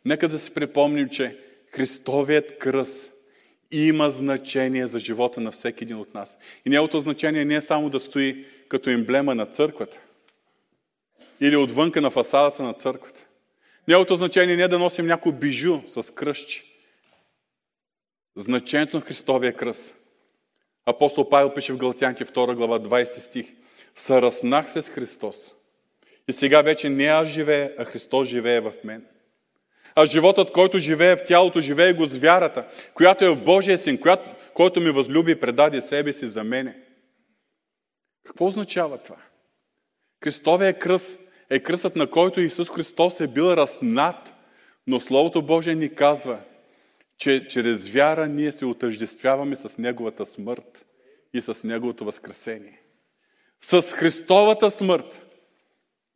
Нека 0.05 0.27
да 0.27 0.39
си 0.39 0.53
припомним, 0.53 1.09
че 1.09 1.37
Христовият 1.71 2.57
кръст 2.57 3.12
има 3.73 4.09
значение 4.09 4.87
за 4.87 4.99
живота 4.99 5.41
на 5.41 5.51
всеки 5.51 5.83
един 5.83 5.97
от 5.97 6.13
нас. 6.13 6.37
И 6.65 6.69
неговото 6.69 7.01
значение 7.01 7.45
не 7.45 7.55
е 7.55 7.61
само 7.61 7.89
да 7.89 7.99
стои 7.99 8.45
като 8.67 8.89
емблема 8.89 9.35
на 9.35 9.45
църквата 9.45 10.01
или 11.41 11.55
отвънка 11.55 12.01
на 12.01 12.11
фасадата 12.11 12.63
на 12.63 12.73
църквата. 12.73 13.25
Неговото 13.87 14.15
значение 14.15 14.55
не 14.55 14.63
е 14.63 14.67
да 14.67 14.79
носим 14.79 15.05
някой 15.05 15.31
бижу 15.31 15.81
с 15.87 16.13
кръщи. 16.13 16.63
Значението 18.35 18.97
на 18.97 19.01
Христовия 19.01 19.55
кръст. 19.55 19.95
Апостол 20.85 21.29
Павел 21.29 21.53
пише 21.53 21.73
в 21.73 21.77
Галатянки 21.77 22.25
2 22.25 22.55
глава 22.55 22.79
20 22.79 23.03
стих. 23.03 23.53
Съраснах 23.95 24.71
се 24.71 24.81
с 24.81 24.89
Христос. 24.89 25.53
И 26.27 26.33
сега 26.33 26.61
вече 26.61 26.89
не 26.89 27.05
аз 27.05 27.27
живея, 27.27 27.73
а 27.77 27.85
Христос 27.85 28.27
живее 28.27 28.59
в 28.59 28.73
мен. 28.83 29.05
А 29.95 30.05
животът, 30.05 30.51
който 30.51 30.79
живее 30.79 31.15
в 31.15 31.23
тялото, 31.25 31.61
живее 31.61 31.93
го 31.93 32.05
с 32.05 32.17
вярата, 32.17 32.67
която 32.93 33.25
е 33.25 33.29
в 33.29 33.43
Божия 33.43 33.77
син, 33.77 33.97
която, 33.97 34.29
който 34.53 34.81
ми 34.81 34.89
възлюби 34.89 35.31
и 35.31 35.39
предаде 35.39 35.81
себе 35.81 36.13
си 36.13 36.27
за 36.27 36.43
мене. 36.43 36.77
Какво 38.25 38.45
означава 38.45 38.97
това? 38.97 39.17
Христовия 40.23 40.79
кръст 40.79 41.19
е 41.49 41.59
кръстът, 41.59 41.95
на 41.95 42.09
който 42.09 42.41
Исус 42.41 42.69
Христос 42.69 43.19
е 43.19 43.27
бил 43.27 43.43
разнат, 43.43 44.33
но 44.87 44.99
Словото 44.99 45.41
Божие 45.41 45.75
ни 45.75 45.95
казва, 45.95 46.39
че 47.17 47.47
чрез 47.47 47.89
вяра 47.89 48.27
ние 48.27 48.51
се 48.51 48.65
отъждествяваме 48.65 49.55
с 49.55 49.77
Неговата 49.77 50.25
смърт 50.25 50.85
и 51.33 51.41
с 51.41 51.63
Неговото 51.63 52.05
възкресение. 52.05 52.79
С 53.61 53.81
Христовата 53.81 54.71
смърт 54.71 55.21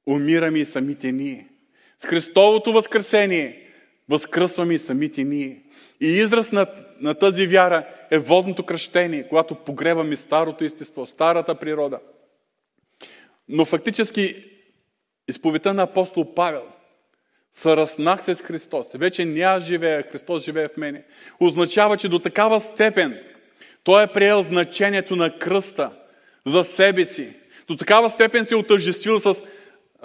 умираме 0.08 0.60
и 0.60 0.66
самите 0.66 1.12
ние. 1.12 1.48
С 2.00 2.06
Христовото 2.06 2.74
възкресение 2.74 3.67
възкръсваме 4.10 4.74
и 4.74 4.80
самите 4.80 5.24
ние. 5.24 5.64
И 6.02 6.08
израз 6.08 6.52
на, 6.52 6.68
на 7.00 7.14
тази 7.14 7.48
вяра 7.48 7.88
е 8.12 8.20
водното 8.20 8.64
кръщение, 8.64 9.28
когато 9.28 9.56
погреваме 9.56 10.16
старото 10.16 10.64
естество, 10.64 11.06
старата 11.06 11.56
природа. 11.56 12.00
Но 13.50 13.66
фактически 13.66 14.44
изповедта 15.28 15.74
на 15.74 15.84
апостол 15.84 16.34
Павел 16.34 16.64
Съраснах 17.54 18.24
се 18.24 18.36
с 18.36 18.42
Христос. 18.42 18.88
Вече 18.96 19.26
не 19.26 19.42
аз 19.42 19.64
живея, 19.64 20.04
Христос 20.12 20.44
живее 20.44 20.68
в 20.68 20.78
мене. 20.78 21.04
Означава, 21.40 21.98
че 21.98 22.10
до 22.10 22.20
такава 22.20 22.60
степен 22.60 23.20
той 23.84 24.04
е 24.04 24.08
приел 24.08 24.44
значението 24.44 25.16
на 25.16 25.40
кръста 25.40 25.92
за 26.46 26.64
себе 26.64 27.06
си. 27.06 27.34
До 27.68 27.78
такава 27.78 28.10
степен 28.10 28.46
се 28.46 28.54
е 28.54 28.58
отъждествил 28.58 29.20
с 29.20 29.44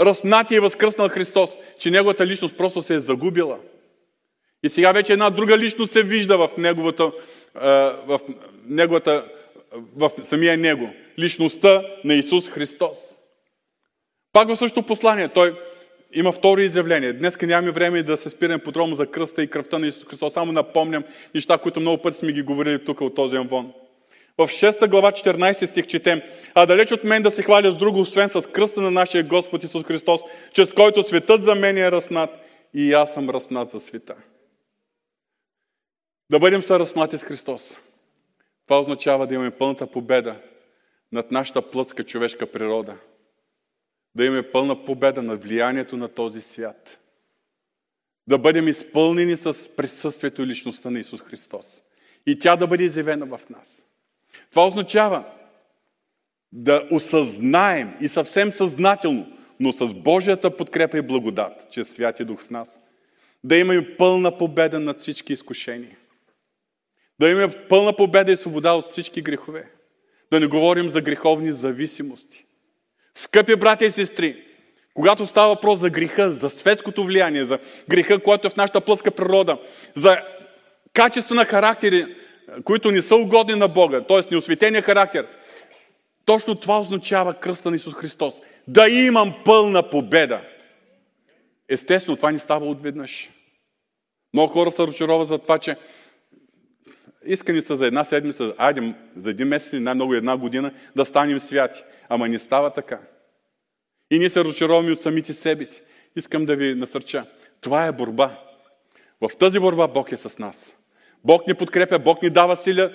разпнатия 0.00 0.56
и 0.56 0.60
възкръснал 0.60 1.08
Христос, 1.08 1.50
че 1.78 1.90
неговата 1.90 2.26
личност 2.26 2.56
просто 2.56 2.82
се 2.82 2.94
е 2.94 2.98
загубила– 2.98 3.58
и 4.62 4.68
сега 4.68 4.92
вече 4.92 5.12
една 5.12 5.30
друга 5.30 5.58
личност 5.58 5.92
се 5.92 6.02
вижда 6.02 6.38
в 6.38 6.56
неговата, 6.58 7.12
в 8.06 8.20
неговата, 8.66 9.24
в 9.96 10.10
самия 10.22 10.58
него. 10.58 10.90
Личността 11.18 11.82
на 12.04 12.14
Исус 12.14 12.48
Христос. 12.48 12.96
Пак 14.32 14.48
в 14.48 14.56
същото 14.56 14.86
послание 14.86 15.28
той 15.28 15.54
има 16.12 16.32
второ 16.32 16.60
изявление. 16.60 17.12
Днес 17.12 17.40
нямаме 17.42 17.72
време 17.72 18.02
да 18.02 18.16
се 18.16 18.30
спираме 18.30 18.58
подробно 18.58 18.94
за 18.94 19.06
кръста 19.06 19.42
и 19.42 19.50
кръвта 19.50 19.78
на 19.78 19.86
Исус 19.86 20.04
Христос. 20.04 20.32
Само 20.32 20.52
напомням 20.52 21.04
неща, 21.34 21.58
които 21.58 21.80
много 21.80 22.02
пъти 22.02 22.18
сме 22.18 22.32
ги 22.32 22.42
говорили 22.42 22.84
тук 22.84 23.00
от 23.00 23.14
този 23.14 23.36
анвон. 23.36 23.72
В 24.38 24.48
6 24.48 24.88
глава 24.88 25.12
14 25.12 25.66
стих 25.66 25.86
четем, 25.86 26.20
а 26.54 26.66
далеч 26.66 26.92
от 26.92 27.04
мен 27.04 27.22
да 27.22 27.30
се 27.30 27.42
хваля 27.42 27.72
с 27.72 27.76
друго, 27.76 28.00
освен 28.00 28.28
с 28.28 28.42
кръста 28.52 28.80
на 28.80 28.90
нашия 28.90 29.24
Господ 29.24 29.64
Исус 29.64 29.84
Христос, 29.84 30.20
чрез 30.54 30.72
който 30.72 31.08
светът 31.08 31.42
за 31.42 31.54
мен 31.54 31.78
е 31.78 31.90
разснат 31.92 32.30
и 32.74 32.92
аз 32.92 33.14
съм 33.14 33.30
разснат 33.30 33.70
за 33.70 33.80
света. 33.80 34.14
Да 36.32 36.38
бъдем 36.38 36.62
съразмати 36.62 37.18
с 37.18 37.24
Христос. 37.24 37.76
Това 38.66 38.80
означава 38.80 39.26
да 39.26 39.34
имаме 39.34 39.50
пълната 39.50 39.86
победа 39.86 40.36
над 41.12 41.30
нашата 41.30 41.70
плътска 41.70 42.04
човешка 42.04 42.52
природа. 42.52 42.96
Да 44.14 44.24
имаме 44.24 44.50
пълна 44.50 44.84
победа 44.84 45.22
над 45.22 45.42
влиянието 45.42 45.96
на 45.96 46.08
този 46.08 46.40
свят. 46.40 47.00
Да 48.26 48.38
бъдем 48.38 48.68
изпълнени 48.68 49.36
с 49.36 49.76
присъствието 49.76 50.42
и 50.42 50.46
личността 50.46 50.90
на 50.90 51.00
Исус 51.00 51.20
Христос. 51.20 51.82
И 52.26 52.38
тя 52.38 52.56
да 52.56 52.66
бъде 52.66 52.84
изявена 52.84 53.26
в 53.26 53.40
нас. 53.50 53.84
Това 54.50 54.66
означава 54.66 55.24
да 56.52 56.88
осъзнаем 56.90 57.94
и 58.00 58.08
съвсем 58.08 58.52
съзнателно, 58.52 59.38
но 59.60 59.72
с 59.72 59.94
Божията 59.94 60.56
подкрепа 60.56 60.98
и 60.98 61.02
благодат, 61.02 61.70
че 61.70 61.84
Святи 61.84 62.24
Дух 62.24 62.40
в 62.42 62.50
нас, 62.50 62.80
да 63.44 63.56
имаме 63.56 63.96
пълна 63.96 64.38
победа 64.38 64.80
над 64.80 64.98
всички 64.98 65.32
изкушения. 65.32 65.96
Да 67.22 67.30
имаме 67.30 67.48
пълна 67.68 67.92
победа 67.92 68.32
и 68.32 68.36
свобода 68.36 68.72
от 68.72 68.86
всички 68.86 69.22
грехове. 69.22 69.70
Да 70.30 70.40
не 70.40 70.46
говорим 70.46 70.88
за 70.88 71.00
греховни 71.00 71.52
зависимости. 71.52 72.44
Скъпи 73.14 73.56
брати 73.56 73.84
и 73.84 73.90
сестри, 73.90 74.44
когато 74.94 75.26
става 75.26 75.48
въпрос 75.48 75.78
за 75.78 75.90
греха, 75.90 76.30
за 76.30 76.50
светското 76.50 77.04
влияние, 77.04 77.44
за 77.44 77.58
греха, 77.88 78.18
който 78.18 78.46
е 78.46 78.50
в 78.50 78.56
нашата 78.56 78.80
плътска 78.80 79.10
природа, 79.10 79.58
за 79.96 80.20
качество 80.92 81.34
на 81.34 81.44
характери, 81.44 82.16
които 82.64 82.90
не 82.90 83.02
са 83.02 83.16
угодни 83.16 83.54
на 83.54 83.68
Бога, 83.68 84.00
т.е. 84.00 84.20
неосветения 84.30 84.82
характер, 84.82 85.26
точно 86.24 86.54
това 86.54 86.80
означава 86.80 87.34
кръста 87.34 87.70
на 87.70 87.76
Исус 87.76 87.94
Христос. 87.94 88.34
Да 88.68 88.88
имам 88.88 89.34
пълна 89.44 89.90
победа. 89.90 90.40
Естествено, 91.68 92.16
това 92.16 92.32
не 92.32 92.38
става 92.38 92.66
отведнъж. 92.66 93.30
Много 94.34 94.52
хора 94.52 94.70
се 94.70 94.82
разочароват 94.82 95.28
за 95.28 95.38
това, 95.38 95.58
че 95.58 95.76
искани 97.24 97.62
са 97.62 97.76
за 97.76 97.86
една 97.86 98.04
седмица, 98.04 98.54
айде 98.58 98.94
за 99.16 99.30
един 99.30 99.48
месец 99.48 99.80
най-много 99.80 100.14
една 100.14 100.36
година 100.36 100.72
да 100.96 101.04
станем 101.04 101.40
святи. 101.40 101.84
Ама 102.08 102.28
не 102.28 102.38
става 102.38 102.70
така. 102.70 103.00
И 104.10 104.18
ние 104.18 104.30
се 104.30 104.40
разочароваме 104.40 104.92
от 104.92 105.00
самите 105.00 105.32
себе 105.32 105.64
си. 105.64 105.82
Искам 106.16 106.46
да 106.46 106.56
ви 106.56 106.74
насърча. 106.74 107.26
Това 107.60 107.86
е 107.86 107.92
борба. 107.92 108.38
В 109.20 109.36
тази 109.38 109.58
борба 109.58 109.88
Бог 109.88 110.12
е 110.12 110.16
с 110.16 110.38
нас. 110.38 110.76
Бог 111.24 111.46
ни 111.46 111.54
подкрепя, 111.54 111.98
Бог 111.98 112.22
ни 112.22 112.30
дава 112.30 112.56
сила. 112.56 112.92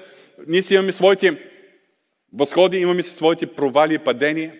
Ние 0.47 0.61
си 0.61 0.73
имаме 0.73 0.91
своите 0.91 1.41
възходи, 2.33 2.77
имаме 2.77 3.03
си 3.03 3.13
своите 3.13 3.47
провали 3.47 3.93
и 3.93 3.99
падения. 3.99 4.53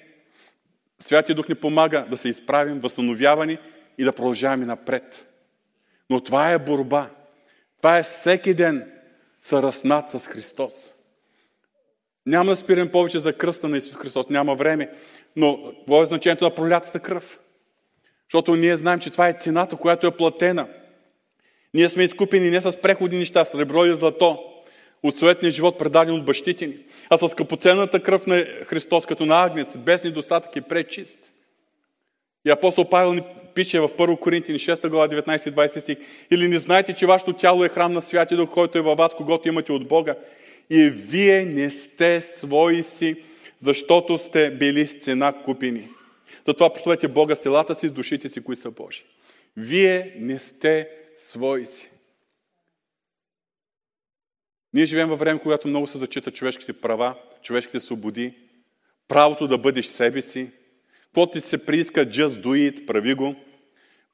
Святия 1.00 1.36
Дух 1.36 1.50
ни 1.50 1.56
помага 1.56 2.06
да 2.10 2.18
се 2.18 2.30
изправим, 2.30 2.80
възстановявани 2.80 3.58
и 3.98 4.04
да 4.04 4.14
продължаваме 4.14 4.66
напред. 4.66 5.28
Но 6.10 6.22
това 6.22 6.52
е 6.52 6.60
борба. 6.60 7.10
Това 7.78 7.98
е 7.98 8.04
всеки 8.04 8.54
ден 8.54 8.92
съраснат 9.48 10.10
с 10.10 10.28
Христос. 10.28 10.74
Няма 12.26 12.52
да 12.52 12.56
спирам 12.56 12.90
повече 12.90 13.20
за 13.20 13.34
кръста 13.34 13.70
на 13.70 13.78
Исус 13.78 13.96
Христос, 13.96 14.30
няма 14.30 14.56
време, 14.56 14.92
но 15.36 15.74
какво 15.78 16.04
е 16.04 16.06
значението 16.06 16.44
на 16.44 16.56
пролятата 16.56 17.00
кръв? 17.00 17.40
Защото 18.30 18.56
ние 18.56 18.78
знаем, 18.78 19.00
че 19.00 19.10
това 19.10 19.30
е 19.30 19.34
цената, 19.40 19.76
която 19.76 20.08
е 20.08 20.18
платена. 20.18 20.68
Ние 21.74 21.90
сме 21.90 22.04
изкупени 22.04 22.50
не 22.50 22.62
с 22.62 22.82
преходни 22.82 23.18
неща, 23.18 23.46
с 23.46 23.56
ребро 23.60 23.86
и 23.86 23.96
злато, 23.96 24.44
от 25.04 25.20
суетния 25.20 25.52
живот, 25.52 25.78
предаден 25.78 26.16
от 26.16 26.26
бащите 26.26 26.68
ни, 26.68 26.78
а 27.10 27.18
с 27.18 27.30
скъпоценната 27.30 28.04
кръв 28.04 28.28
на 28.28 28.46
Христос, 28.66 29.06
като 29.06 29.26
на 29.26 29.44
агнец, 29.44 29.78
без 29.78 30.04
недостатък 30.04 30.56
и 30.56 30.62
пречист. 30.62 31.20
И 32.46 32.50
апостол 32.50 32.90
Павел 32.90 33.14
ни 33.14 33.24
пише 33.58 33.80
в 33.80 33.90
1 33.90 34.20
Коринтини 34.20 34.60
6 34.60 34.90
глава 34.90 35.08
19-20 35.08 35.80
стих. 35.80 35.98
Или 36.32 36.48
не 36.48 36.60
знаете, 36.60 36.94
че 36.94 37.06
вашето 37.06 37.34
тяло 37.34 37.64
е 37.64 37.70
храм 37.70 37.94
на 37.94 38.02
Святия 38.02 38.38
Дух, 38.38 38.50
който 38.50 38.78
е 38.78 38.82
във 38.82 38.98
вас, 38.98 39.16
когато 39.16 39.48
имате 39.48 39.72
от 39.72 39.88
Бога. 39.88 40.16
И 40.70 40.90
вие 40.90 41.46
не 41.46 41.70
сте 41.70 42.22
свои 42.22 42.84
си, 42.84 43.16
защото 43.60 44.18
сте 44.18 44.52
били 44.52 44.88
с 44.88 44.96
цена 44.96 45.34
купени. 45.44 45.90
Затова 46.48 46.74
прославете 46.74 47.08
Бога 47.08 47.36
с 47.36 47.42
телата 47.42 47.76
си, 47.76 47.88
с 47.88 47.92
душите 47.92 48.30
си, 48.30 48.44
които 48.44 48.62
са 48.62 48.72
Божи. 48.72 49.04
Вие 49.58 50.14
не 50.20 50.40
сте 50.40 50.90
свои 51.18 51.66
си. 51.66 51.90
Ние 54.74 54.86
живеем 54.86 55.10
във 55.10 55.20
време, 55.20 55.40
когато 55.40 55.68
много 55.68 55.88
се 55.88 55.98
зачита 55.98 56.32
човешките 56.32 56.74
права, 56.74 57.16
човешките 57.42 57.80
свободи, 57.80 58.34
правото 59.08 59.48
да 59.48 59.58
бъдеш 59.58 59.86
себе 59.86 60.22
си. 60.22 60.50
Какво 61.04 61.32
ти 61.32 61.42
се 61.42 61.58
прииска, 61.58 62.06
just 62.06 62.44
do 62.44 62.72
it, 62.72 62.86
прави 62.86 63.14
го. 63.14 63.36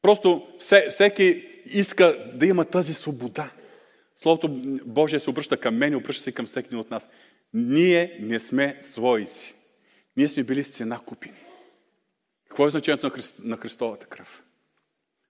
Просто 0.04 0.48
всеки 0.90 1.46
иска 1.66 2.32
да 2.34 2.46
има 2.46 2.66
тази 2.66 2.94
свобода. 2.94 3.50
Словото 4.22 4.50
Божие 4.86 5.20
се 5.20 5.30
обръща 5.30 5.58
към 5.58 5.76
мен 5.76 5.94
и 5.94 5.96
обръща 5.96 6.24
се 6.24 6.32
към 6.32 6.46
всеки 6.46 6.68
един 6.68 6.80
от 6.80 6.92
нас. 6.92 7.10
Ние 7.54 8.18
не 8.20 8.40
сме 8.40 8.80
свои 8.82 9.26
си. 9.26 9.56
Ние 10.18 10.30
сме 10.30 10.44
били 10.44 10.64
с 10.64 10.70
цена 10.70 11.00
купини. 11.00 11.38
Какво 12.50 12.68
е 12.68 12.70
значението 12.70 13.06
на, 13.06 13.12
Христ, 13.12 13.36
на 13.40 13.58
Христовата 13.58 14.06
кръв? 14.06 14.44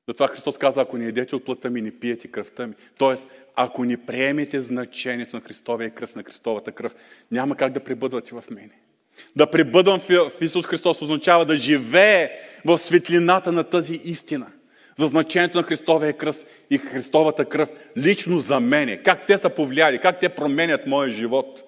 Затова 0.07 0.27
Христос 0.27 0.57
каза, 0.57 0.81
ако 0.81 0.97
не 0.97 1.05
едете 1.05 1.35
от 1.35 1.45
плътта 1.45 1.69
ми, 1.69 1.81
не 1.81 1.99
пиете 1.99 2.27
кръвта 2.27 2.67
ми. 2.67 2.73
Тоест, 2.97 3.27
ако 3.55 3.85
не 3.85 4.05
приемете 4.05 4.61
значението 4.61 5.35
на 5.35 5.41
Христовия 5.41 5.91
кръст, 5.91 6.15
на 6.15 6.23
Христовата 6.23 6.71
кръв, 6.71 6.95
няма 7.31 7.57
как 7.57 7.73
да 7.73 7.83
прибъдвате 7.83 8.35
в 8.35 8.43
мене. 8.49 8.79
Да 9.35 9.51
прибъдвам 9.51 9.99
в 9.99 10.31
Исус 10.41 10.65
Христос 10.65 11.01
означава 11.01 11.45
да 11.45 11.55
живее 11.55 12.31
в 12.65 12.77
светлината 12.77 13.51
на 13.51 13.63
тази 13.63 13.95
истина. 14.03 14.51
За 14.99 15.07
значението 15.07 15.57
на 15.57 15.63
Христовия 15.63 16.17
кръст 16.17 16.47
и 16.69 16.77
Христовата 16.77 17.45
кръв 17.45 17.69
лично 17.97 18.39
за 18.39 18.59
мене. 18.59 19.03
Как 19.03 19.25
те 19.25 19.37
са 19.37 19.49
повлияли, 19.49 19.99
как 19.99 20.19
те 20.19 20.29
променят 20.29 20.87
моя 20.87 21.09
живот. 21.09 21.63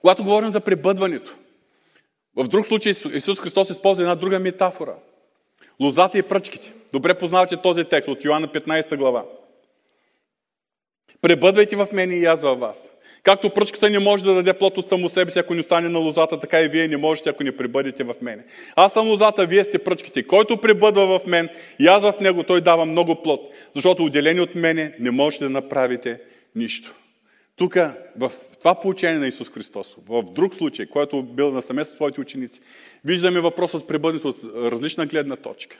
Когато 0.00 0.24
говорим 0.24 0.50
за 0.50 0.60
пребъдването, 0.60 1.36
в 2.36 2.48
друг 2.48 2.66
случай 2.66 2.92
Исус 3.12 3.40
Христос 3.40 3.70
използва 3.70 4.02
една 4.02 4.14
друга 4.14 4.38
метафора. 4.38 4.94
Лозата 5.80 6.18
и 6.18 6.22
пръчките. 6.22 6.72
Добре 6.92 7.18
познавате 7.18 7.56
този 7.56 7.84
текст 7.84 8.08
от 8.08 8.24
Йоанна 8.24 8.48
15 8.48 8.96
глава. 8.96 9.24
Пребъдвайте 11.20 11.76
в 11.76 11.88
мене 11.92 12.14
и 12.14 12.24
аз 12.24 12.40
във 12.40 12.58
вас. 12.58 12.90
Както 13.26 13.50
пръчката 13.50 13.90
не 13.90 13.98
може 13.98 14.24
да 14.24 14.34
даде 14.34 14.52
плод 14.52 14.78
от 14.78 14.88
само 14.88 15.08
себе 15.08 15.30
си, 15.30 15.38
ако 15.38 15.54
не 15.54 15.60
остане 15.60 15.88
на 15.88 15.98
лозата, 15.98 16.40
така 16.40 16.60
и 16.60 16.68
вие 16.68 16.88
не 16.88 16.96
можете, 16.96 17.28
ако 17.30 17.42
не 17.42 17.56
пребъдете 17.56 18.04
в 18.04 18.14
мене. 18.20 18.44
Аз 18.76 18.92
съм 18.92 19.08
лозата, 19.08 19.46
вие 19.46 19.64
сте 19.64 19.78
пръчките. 19.78 20.26
Който 20.26 20.56
пребъдва 20.56 21.18
в 21.18 21.26
мен 21.26 21.48
и 21.78 21.86
аз 21.86 22.02
в 22.02 22.14
него, 22.20 22.42
той 22.42 22.60
дава 22.60 22.86
много 22.86 23.22
плод. 23.22 23.40
Защото 23.74 24.04
отделени 24.04 24.40
от 24.40 24.54
мене 24.54 24.94
не 25.00 25.10
можете 25.10 25.44
да 25.44 25.50
направите 25.50 26.20
нищо. 26.54 26.94
Тук, 27.56 27.74
в 28.18 28.32
това 28.58 28.74
получение 28.80 29.18
на 29.18 29.26
Исус 29.26 29.50
Христос, 29.50 29.96
в 30.08 30.22
друг 30.22 30.54
случай, 30.54 30.86
който 30.86 31.22
бил 31.22 31.50
на 31.52 31.62
съместно 31.62 31.94
с 31.94 31.96
своите 31.96 32.20
ученици, 32.20 32.60
виждаме 33.04 33.40
въпросът 33.40 33.82
с 33.82 33.86
пребъднето 33.86 34.28
от 34.28 34.44
различна 34.54 35.06
гледна 35.06 35.36
точка. 35.36 35.76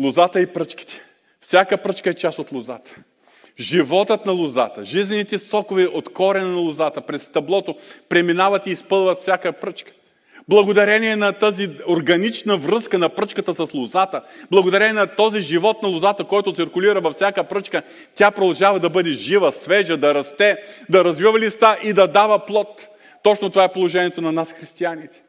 Лозата 0.00 0.40
и 0.40 0.46
пръчките. 0.46 1.00
Всяка 1.40 1.82
пръчка 1.82 2.10
е 2.10 2.14
част 2.14 2.38
от 2.38 2.52
лозата. 2.52 2.96
Животът 3.60 4.26
на 4.26 4.32
лозата, 4.32 4.84
жизнените 4.84 5.38
сокове 5.38 5.86
от 5.86 6.12
корена 6.12 6.48
на 6.48 6.58
лозата 6.58 7.00
през 7.00 7.28
таблото 7.28 7.76
преминават 8.08 8.66
и 8.66 8.70
изпълват 8.70 9.18
всяка 9.18 9.52
пръчка. 9.52 9.92
Благодарение 10.48 11.16
на 11.16 11.32
тази 11.32 11.70
органична 11.88 12.56
връзка 12.56 12.98
на 12.98 13.08
пръчката 13.08 13.54
с 13.54 13.74
лозата, 13.74 14.22
благодарение 14.50 14.92
на 14.92 15.06
този 15.06 15.40
живот 15.40 15.82
на 15.82 15.88
лозата, 15.88 16.24
който 16.24 16.54
циркулира 16.54 17.00
във 17.00 17.14
всяка 17.14 17.44
пръчка, 17.44 17.82
тя 18.14 18.30
продължава 18.30 18.80
да 18.80 18.90
бъде 18.90 19.12
жива, 19.12 19.52
свежа, 19.52 19.96
да 19.96 20.14
расте, 20.14 20.56
да 20.88 21.04
развива 21.04 21.38
листа 21.38 21.78
и 21.82 21.92
да 21.92 22.06
дава 22.06 22.46
плод. 22.46 22.88
Точно 23.22 23.50
това 23.50 23.64
е 23.64 23.72
положението 23.72 24.20
на 24.20 24.32
нас, 24.32 24.52
християните. 24.52 25.22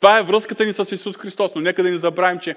Това 0.00 0.18
е 0.18 0.22
връзката 0.22 0.64
ни 0.64 0.72
с 0.72 0.92
Исус 0.92 1.16
Христос, 1.16 1.50
но 1.54 1.60
нека 1.60 1.82
да 1.82 1.90
не 1.90 1.98
забравим, 1.98 2.38
че 2.38 2.56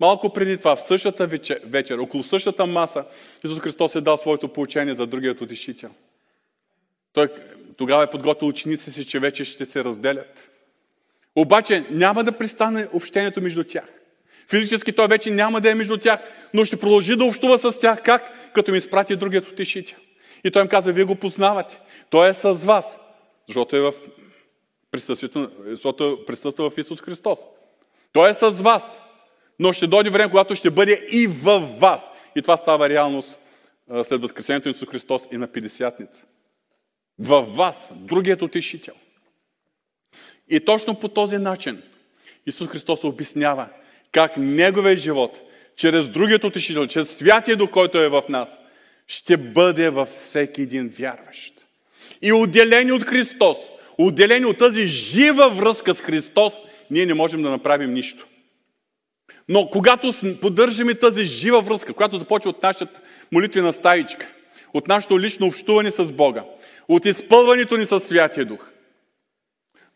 малко 0.00 0.32
преди 0.32 0.56
това, 0.58 0.76
в 0.76 0.86
същата 0.86 1.26
вечер, 1.26 1.60
вечер 1.64 1.98
около 1.98 2.22
същата 2.22 2.66
маса, 2.66 3.04
Исус 3.44 3.60
Христос 3.60 3.94
е 3.94 4.00
дал 4.00 4.16
своето 4.16 4.48
получение 4.48 4.94
за 4.94 5.06
другият 5.06 5.40
утешител. 5.40 5.90
Той 7.12 7.28
тогава 7.78 8.02
е 8.02 8.10
подготвил 8.10 8.48
ученици 8.48 8.92
си, 8.92 9.06
че 9.06 9.18
вече 9.18 9.44
ще 9.44 9.64
се 9.64 9.84
разделят. 9.84 10.50
Обаче 11.36 11.86
няма 11.90 12.24
да 12.24 12.32
пристане 12.32 12.88
общението 12.92 13.42
между 13.42 13.64
тях. 13.64 13.84
Физически 14.50 14.92
той 14.92 15.08
вече 15.08 15.30
няма 15.30 15.60
да 15.60 15.70
е 15.70 15.74
между 15.74 15.96
тях, 15.96 16.20
но 16.54 16.64
ще 16.64 16.80
продължи 16.80 17.16
да 17.16 17.24
общува 17.24 17.58
с 17.58 17.78
тях. 17.78 18.02
Как? 18.02 18.52
Като 18.52 18.72
ми 18.72 18.78
изпрати 18.78 19.16
другият 19.16 19.48
утешител. 19.48 19.98
И 20.44 20.50
той 20.50 20.62
им 20.62 20.68
казва, 20.68 20.92
вие 20.92 21.04
го 21.04 21.16
познавате. 21.16 21.80
Той 22.10 22.28
е 22.28 22.34
с 22.34 22.52
вас, 22.52 22.98
защото 23.48 23.76
е 23.76 23.80
в 23.80 23.92
присъствието, 24.90 25.50
защото 25.66 26.18
присъства 26.26 26.70
в 26.70 26.78
Исус 26.78 27.00
Христос. 27.00 27.38
Той 28.12 28.30
е 28.30 28.34
с 28.34 28.50
вас, 28.50 29.00
но 29.58 29.72
ще 29.72 29.86
дойде 29.86 30.10
време, 30.10 30.30
когато 30.30 30.54
ще 30.54 30.70
бъде 30.70 31.06
и 31.10 31.26
във 31.26 31.80
вас. 31.80 32.12
И 32.36 32.42
това 32.42 32.56
става 32.56 32.88
реалност 32.88 33.38
след 34.04 34.22
възкресението 34.22 34.68
Исус 34.68 34.88
Христос 34.88 35.22
и 35.32 35.36
на 35.36 35.46
Пидесятница. 35.46 36.24
във 37.18 37.56
вас, 37.56 37.92
другият 37.94 38.42
утешител. 38.42 38.94
И 40.48 40.60
точно 40.60 40.94
по 40.94 41.08
този 41.08 41.38
начин 41.38 41.82
Исус 42.46 42.68
Христос 42.68 43.04
обяснява 43.04 43.68
как 44.12 44.36
Неговия 44.36 44.96
живот, 44.96 45.40
чрез 45.76 46.08
другият 46.08 46.44
утешител, 46.44 46.86
чрез 46.86 47.10
святия 47.10 47.56
дух, 47.56 47.70
който 47.70 47.98
е 47.98 48.08
в 48.08 48.22
нас, 48.28 48.60
ще 49.06 49.36
бъде 49.36 49.90
във 49.90 50.08
всеки 50.08 50.62
един 50.62 50.88
вярващ. 50.88 51.66
И 52.22 52.32
отделени 52.32 52.92
от 52.92 53.02
Христос, 53.02 53.56
отделени 53.98 54.46
от 54.46 54.58
тази 54.58 54.82
жива 54.82 55.50
връзка 55.50 55.94
с 55.94 56.00
Христос, 56.00 56.52
ние 56.90 57.06
не 57.06 57.14
можем 57.14 57.42
да 57.42 57.50
направим 57.50 57.92
нищо. 57.92 58.26
Но 59.48 59.68
когато 59.70 60.12
поддържаме 60.40 60.94
тази 60.94 61.24
жива 61.24 61.60
връзка, 61.60 61.92
която 61.92 62.18
започва 62.18 62.50
от 62.50 62.62
нашата 62.62 63.00
молитвена 63.32 63.72
стаичка, 63.72 64.32
от 64.74 64.88
нашето 64.88 65.20
лично 65.20 65.46
общуване 65.46 65.90
с 65.90 66.04
Бога, 66.04 66.44
от 66.88 67.04
изпълването 67.04 67.76
ни 67.76 67.84
със 67.84 68.04
Святия 68.04 68.46
Дух, 68.46 68.66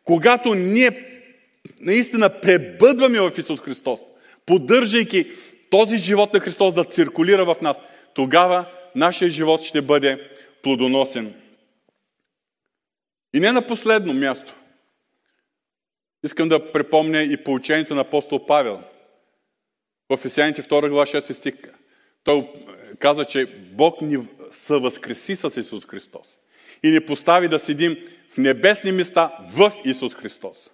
когато 0.05 0.55
ние 0.55 1.07
наистина 1.81 2.41
пребъдваме 2.41 3.21
в 3.21 3.33
Исус 3.39 3.61
Христос, 3.61 4.01
поддържайки 4.47 5.31
този 5.71 5.97
живот 5.97 6.35
на 6.35 6.41
Христос 6.41 6.75
да 6.75 6.85
циркулира 6.85 7.45
в 7.45 7.57
нас, 7.63 7.81
тогава 8.15 8.67
нашия 8.95 9.31
живот 9.31 9.63
ще 9.63 9.83
бъде 9.83 10.31
плодоносен. 10.63 11.35
И 13.35 13.41
не 13.41 13.53
на 13.53 13.67
последно 13.67 14.13
място. 14.13 14.55
Искам 16.25 16.49
да 16.49 16.73
припомня 16.73 17.23
и 17.23 17.45
поучението 17.45 17.95
на 17.95 18.01
апостол 18.01 18.47
Павел. 18.47 18.83
В 20.11 20.15
Ефесяните 20.15 20.63
2 20.63 20.89
глава 20.89 21.07
6 21.07 21.33
стих. 21.33 21.55
Той 22.25 22.49
каза, 22.99 23.25
че 23.25 23.47
Бог 23.73 24.01
ни 24.01 24.19
съвъзкреси 24.49 25.37
с 25.37 25.61
Исус 25.61 25.87
Христос 25.87 26.37
и 26.83 26.91
ни 26.91 27.01
постави 27.01 27.49
да 27.49 27.59
седим 27.59 27.97
в 28.31 28.39
небесни 28.39 28.93
места 28.93 29.33
в 29.55 29.73
Исус 29.85 30.15
Христос. 30.15 30.71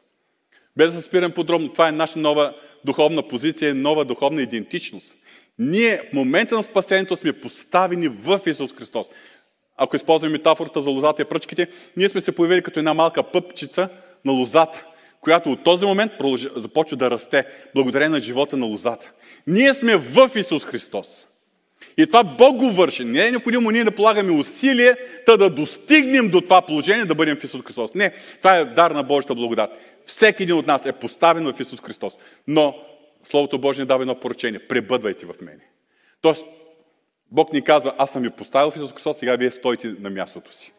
Без 0.76 0.94
да 0.94 1.02
спирам 1.02 1.32
подробно, 1.32 1.72
това 1.72 1.88
е 1.88 1.92
наша 1.92 2.18
нова 2.18 2.54
духовна 2.84 3.28
позиция, 3.28 3.74
нова 3.74 4.04
духовна 4.04 4.42
идентичност. 4.42 5.16
Ние 5.58 5.96
в 5.96 6.12
момента 6.12 6.54
на 6.54 6.62
спасението 6.62 7.16
сме 7.16 7.40
поставени 7.40 8.08
в 8.08 8.40
Исус 8.46 8.74
Христос. 8.74 9.06
Ако 9.76 9.96
използваме 9.96 10.32
метафората 10.32 10.82
за 10.82 10.90
лозата 10.90 11.22
и 11.22 11.24
пръчките, 11.24 11.68
ние 11.96 12.08
сме 12.08 12.20
се 12.20 12.32
появили 12.32 12.62
като 12.62 12.78
една 12.78 12.94
малка 12.94 13.22
пъпчица 13.22 13.88
на 14.24 14.32
лозата, 14.32 14.86
която 15.20 15.52
от 15.52 15.64
този 15.64 15.86
момент 15.86 16.12
започва 16.56 16.96
да 16.96 17.10
расте, 17.10 17.44
благодарение 17.74 18.08
на 18.08 18.20
живота 18.20 18.56
на 18.56 18.66
лозата. 18.66 19.12
Ние 19.46 19.74
сме 19.74 19.96
в 19.96 20.30
Исус 20.36 20.64
Христос. 20.64 21.26
И 21.98 22.06
това 22.06 22.24
Бог 22.24 22.56
го 22.56 22.70
върши. 22.70 23.04
Не 23.04 23.26
е 23.26 23.30
необходимо 23.30 23.70
ние 23.70 23.84
да 23.84 23.90
полагаме 23.90 24.32
усилие, 24.32 24.94
та 25.26 25.36
да 25.36 25.50
достигнем 25.50 26.28
до 26.28 26.40
това 26.40 26.62
положение, 26.62 27.04
да 27.04 27.14
бъдем 27.14 27.36
в 27.36 27.44
Исус 27.44 27.62
Христос. 27.62 27.94
Не, 27.94 28.10
това 28.38 28.56
е 28.56 28.64
дар 28.64 28.90
на 28.90 29.02
Божията 29.02 29.34
благодат. 29.34 29.70
Всеки 30.06 30.42
един 30.42 30.56
от 30.56 30.66
нас 30.66 30.86
е 30.86 30.92
поставен 30.92 31.52
в 31.52 31.60
Исус 31.60 31.80
Христос. 31.80 32.14
Но 32.46 32.74
Словото 33.30 33.58
Божие 33.58 33.84
дава 33.84 34.02
едно 34.02 34.20
поръчение. 34.20 34.58
Пребъдвайте 34.68 35.26
в 35.26 35.34
мене. 35.40 35.68
Тоест, 36.20 36.44
Бог 37.30 37.52
ни 37.52 37.62
казва, 37.62 37.94
аз 37.98 38.10
съм 38.10 38.22
ви 38.22 38.30
поставил 38.30 38.70
в 38.70 38.76
Исус 38.76 38.92
Христос, 38.92 39.18
сега 39.18 39.36
вие 39.36 39.50
стойте 39.50 39.94
на 40.00 40.10
мястото 40.10 40.56
си. 40.56 40.72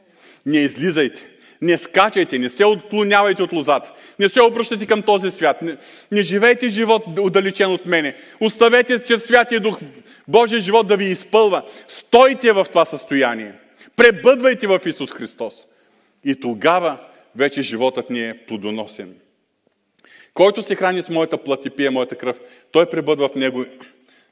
Не 0.45 0.57
излизайте. 0.57 1.36
Не 1.61 1.77
скачайте, 1.77 2.39
не 2.39 2.49
се 2.49 2.65
отклонявайте 2.65 3.43
от 3.43 3.53
лозата. 3.53 3.91
Не 4.19 4.29
се 4.29 4.41
обръщайте 4.41 4.85
към 4.85 5.01
този 5.01 5.31
свят. 5.31 5.61
Не, 5.61 5.77
не 6.11 6.21
живейте 6.21 6.69
живот 6.69 7.03
отдалечен 7.19 7.71
от 7.71 7.85
мене. 7.85 8.15
Оставете 8.39 8.99
чрез 8.99 9.23
Святия 9.23 9.59
Дух 9.59 9.79
Божия 10.27 10.59
живот 10.59 10.87
да 10.87 10.97
ви 10.97 11.05
изпълва. 11.05 11.63
Стойте 11.87 12.51
в 12.51 12.65
това 12.69 12.85
състояние. 12.85 13.53
Пребъдвайте 13.95 14.67
в 14.67 14.79
Исус 14.85 15.11
Христос. 15.11 15.53
И 16.23 16.39
тогава 16.39 16.97
вече 17.35 17.61
животът 17.61 18.09
ни 18.09 18.29
е 18.29 18.37
плодоносен. 18.47 19.13
Който 20.33 20.63
се 20.63 20.75
храни 20.75 21.01
с 21.01 21.09
моята 21.09 21.37
плът 21.37 21.65
и 21.65 21.69
пие 21.69 21.89
моята 21.89 22.15
кръв, 22.15 22.39
той 22.71 22.89
пребъдва 22.89 23.29
в 23.29 23.35
него, 23.35 23.65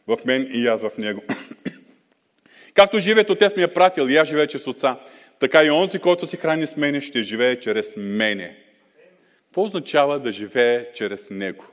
в 0.07 0.17
мен 0.25 0.49
и 0.53 0.67
аз 0.67 0.81
в 0.81 0.97
него. 0.97 1.23
Както 2.73 2.99
живеят 2.99 3.29
Отец 3.29 3.55
ми 3.55 3.63
е 3.63 3.73
пратил 3.73 4.03
и 4.03 4.17
аз 4.17 4.27
живея 4.27 4.47
чрез 4.47 4.67
Отца, 4.67 4.97
така 5.39 5.63
и 5.63 5.71
онзи, 5.71 5.99
който 5.99 6.27
се 6.27 6.37
храни 6.37 6.67
с 6.67 6.77
мене, 6.77 7.01
ще 7.01 7.21
живее 7.21 7.59
чрез 7.59 7.93
мене. 7.97 8.57
Какво 9.45 9.63
означава 9.63 10.19
да 10.19 10.31
живее 10.31 10.91
чрез 10.93 11.29
Него? 11.29 11.65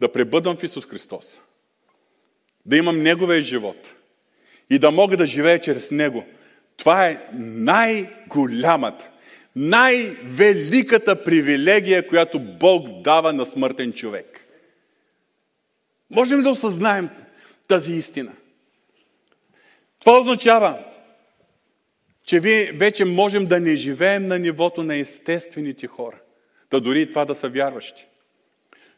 Да 0.00 0.12
пребъдвам 0.12 0.56
в 0.56 0.62
Исус 0.62 0.86
Христос. 0.86 1.40
Да 2.66 2.76
имам 2.76 3.02
Неговия 3.02 3.42
живот. 3.42 3.94
И 4.70 4.78
да 4.78 4.90
мога 4.90 5.16
да 5.16 5.26
живея 5.26 5.58
чрез 5.58 5.90
Него. 5.90 6.24
Това 6.76 7.08
е 7.08 7.26
най-голямата, 7.32 9.10
най-великата 9.56 11.24
привилегия, 11.24 12.08
която 12.08 12.40
Бог 12.40 12.88
дава 13.02 13.32
на 13.32 13.46
смъртен 13.46 13.92
човек. 13.92 14.46
Можем 16.10 16.42
да 16.42 16.50
осъзнаем 16.50 17.10
тази 17.68 17.92
истина. 17.92 18.32
Това 20.00 20.18
означава, 20.20 20.84
че 22.24 22.40
вие 22.40 22.72
вече 22.74 23.04
можем 23.04 23.46
да 23.46 23.60
не 23.60 23.76
живеем 23.76 24.24
на 24.24 24.38
нивото 24.38 24.82
на 24.82 24.96
естествените 24.96 25.86
хора. 25.86 26.16
Да 26.70 26.80
дори 26.80 27.00
и 27.00 27.08
това 27.08 27.24
да 27.24 27.34
са 27.34 27.48
вярващи. 27.48 28.06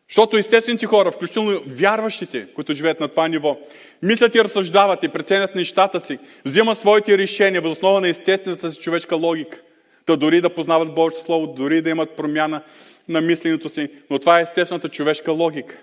Защото 0.08 0.36
естествените 0.36 0.86
хора, 0.86 1.10
включително 1.10 1.60
вярващите, 1.66 2.46
които 2.54 2.74
живеят 2.74 3.00
на 3.00 3.08
това 3.08 3.28
ниво, 3.28 3.58
мислят 4.02 4.34
и 4.34 4.44
разсъждават 4.44 5.02
и 5.02 5.08
преценят 5.08 5.54
нещата 5.54 6.00
си, 6.00 6.18
взимат 6.44 6.78
своите 6.78 7.18
решения 7.18 7.60
въз 7.60 7.72
основа 7.72 8.00
на 8.00 8.08
естествената 8.08 8.70
си 8.70 8.80
човешка 8.80 9.16
логика. 9.16 9.60
Да 10.06 10.16
дори 10.16 10.40
да 10.40 10.54
познават 10.54 10.94
Божието 10.94 11.24
Слово, 11.26 11.46
дори 11.46 11.82
да 11.82 11.90
имат 11.90 12.16
промяна 12.16 12.62
на 13.08 13.20
мисленето 13.20 13.68
си. 13.68 13.88
Но 14.10 14.18
това 14.18 14.38
е 14.38 14.42
естествената 14.42 14.88
човешка 14.88 15.32
логика. 15.32 15.76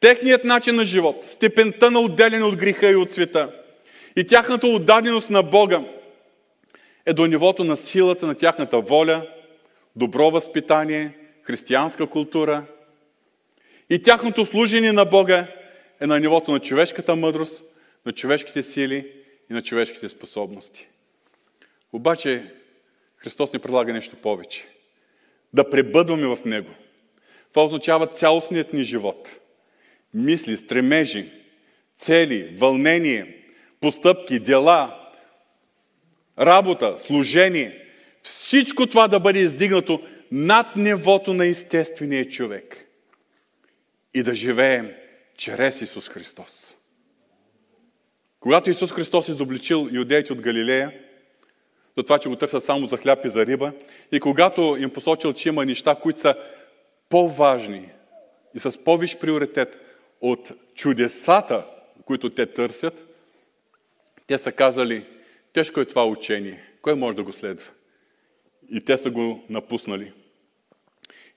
Техният 0.00 0.44
начин 0.44 0.74
на 0.74 0.84
живот, 0.84 1.24
степента 1.26 1.90
на 1.90 2.00
отделяне 2.00 2.44
от 2.44 2.56
греха 2.56 2.90
и 2.90 2.96
от 2.96 3.12
света 3.12 3.50
и 4.16 4.24
тяхната 4.24 4.66
отдаденост 4.66 5.30
на 5.30 5.42
Бога 5.42 5.80
е 7.08 7.12
до 7.12 7.26
нивото 7.26 7.64
на 7.64 7.76
силата 7.76 8.26
на 8.26 8.34
тяхната 8.34 8.80
воля, 8.80 9.26
добро 9.96 10.30
възпитание, 10.30 11.18
християнска 11.42 12.06
култура. 12.06 12.64
И 13.90 14.02
тяхното 14.02 14.46
служение 14.46 14.92
на 14.92 15.04
Бога 15.04 15.46
е 16.00 16.06
на 16.06 16.20
нивото 16.20 16.50
на 16.52 16.60
човешката 16.60 17.16
мъдрост, 17.16 17.62
на 18.06 18.12
човешките 18.12 18.62
сили 18.62 19.12
и 19.50 19.52
на 19.52 19.62
човешките 19.62 20.08
способности. 20.08 20.88
Обаче 21.92 22.52
Христос 23.16 23.52
ни 23.52 23.58
предлага 23.58 23.92
нещо 23.92 24.16
повече. 24.16 24.68
Да 25.52 25.70
пребъдваме 25.70 26.36
в 26.36 26.44
Него. 26.44 26.70
Това 27.52 27.64
означава 27.64 28.06
цялостният 28.06 28.72
ни 28.72 28.84
живот. 28.84 29.28
Мисли, 30.14 30.56
стремежи, 30.56 31.32
цели, 31.96 32.56
вълнение, 32.58 33.44
постъпки, 33.80 34.38
дела, 34.38 35.07
работа, 36.40 36.96
служение, 36.98 37.84
всичко 38.22 38.86
това 38.86 39.08
да 39.08 39.20
бъде 39.20 39.38
издигнато 39.38 40.02
над 40.32 40.76
нивото 40.76 41.34
на 41.34 41.46
естествения 41.46 42.28
човек 42.28 42.86
и 44.14 44.22
да 44.22 44.34
живеем 44.34 44.90
чрез 45.36 45.80
Исус 45.80 46.08
Христос. 46.08 46.76
Когато 48.40 48.70
Исус 48.70 48.92
Христос 48.92 49.28
изобличил 49.28 49.88
иудеите 49.92 50.32
от 50.32 50.40
Галилея, 50.40 50.92
за 51.96 52.02
това, 52.04 52.18
че 52.18 52.28
го 52.28 52.36
търсят 52.36 52.64
само 52.64 52.86
за 52.86 52.96
хляб 52.96 53.24
и 53.24 53.28
за 53.28 53.46
риба, 53.46 53.72
и 54.12 54.20
когато 54.20 54.76
им 54.80 54.90
посочил, 54.90 55.32
че 55.32 55.48
има 55.48 55.64
неща, 55.64 55.94
които 55.94 56.20
са 56.20 56.34
по-важни 57.08 57.88
и 58.54 58.58
с 58.58 58.84
по-виш 58.84 59.16
приоритет 59.16 59.78
от 60.20 60.52
чудесата, 60.74 61.66
които 62.04 62.30
те 62.30 62.46
търсят, 62.46 63.04
те 64.26 64.38
са 64.38 64.52
казали– 64.52 65.04
Тежко 65.52 65.80
е 65.80 65.84
това 65.84 66.06
учение. 66.06 66.62
Кой 66.82 66.94
може 66.94 67.16
да 67.16 67.22
го 67.22 67.32
следва? 67.32 67.66
И 68.70 68.80
те 68.80 68.98
са 68.98 69.10
го 69.10 69.44
напуснали. 69.50 70.12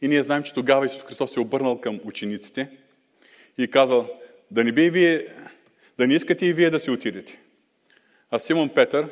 И 0.02 0.08
ние 0.08 0.24
знаем, 0.24 0.44
че 0.44 0.54
тогава 0.54 0.86
Исус 0.86 1.04
Христос 1.04 1.34
се 1.34 1.40
е 1.40 1.44
обърнал 1.44 1.82
към 1.82 2.00
учениците 2.04 2.70
и 3.58 3.68
казал, 3.68 4.22
да 4.52 4.64
не, 4.64 4.72
би 4.72 4.90
вие, 4.90 5.26
да 5.98 6.08
не 6.08 6.14
искате 6.14 6.46
и 6.46 6.54
вие 6.54 6.70
да 6.70 6.80
си 6.80 6.92
отидете. 6.92 7.40
А 8.32 8.40
Симон 8.40 8.70
Петър, 8.70 9.08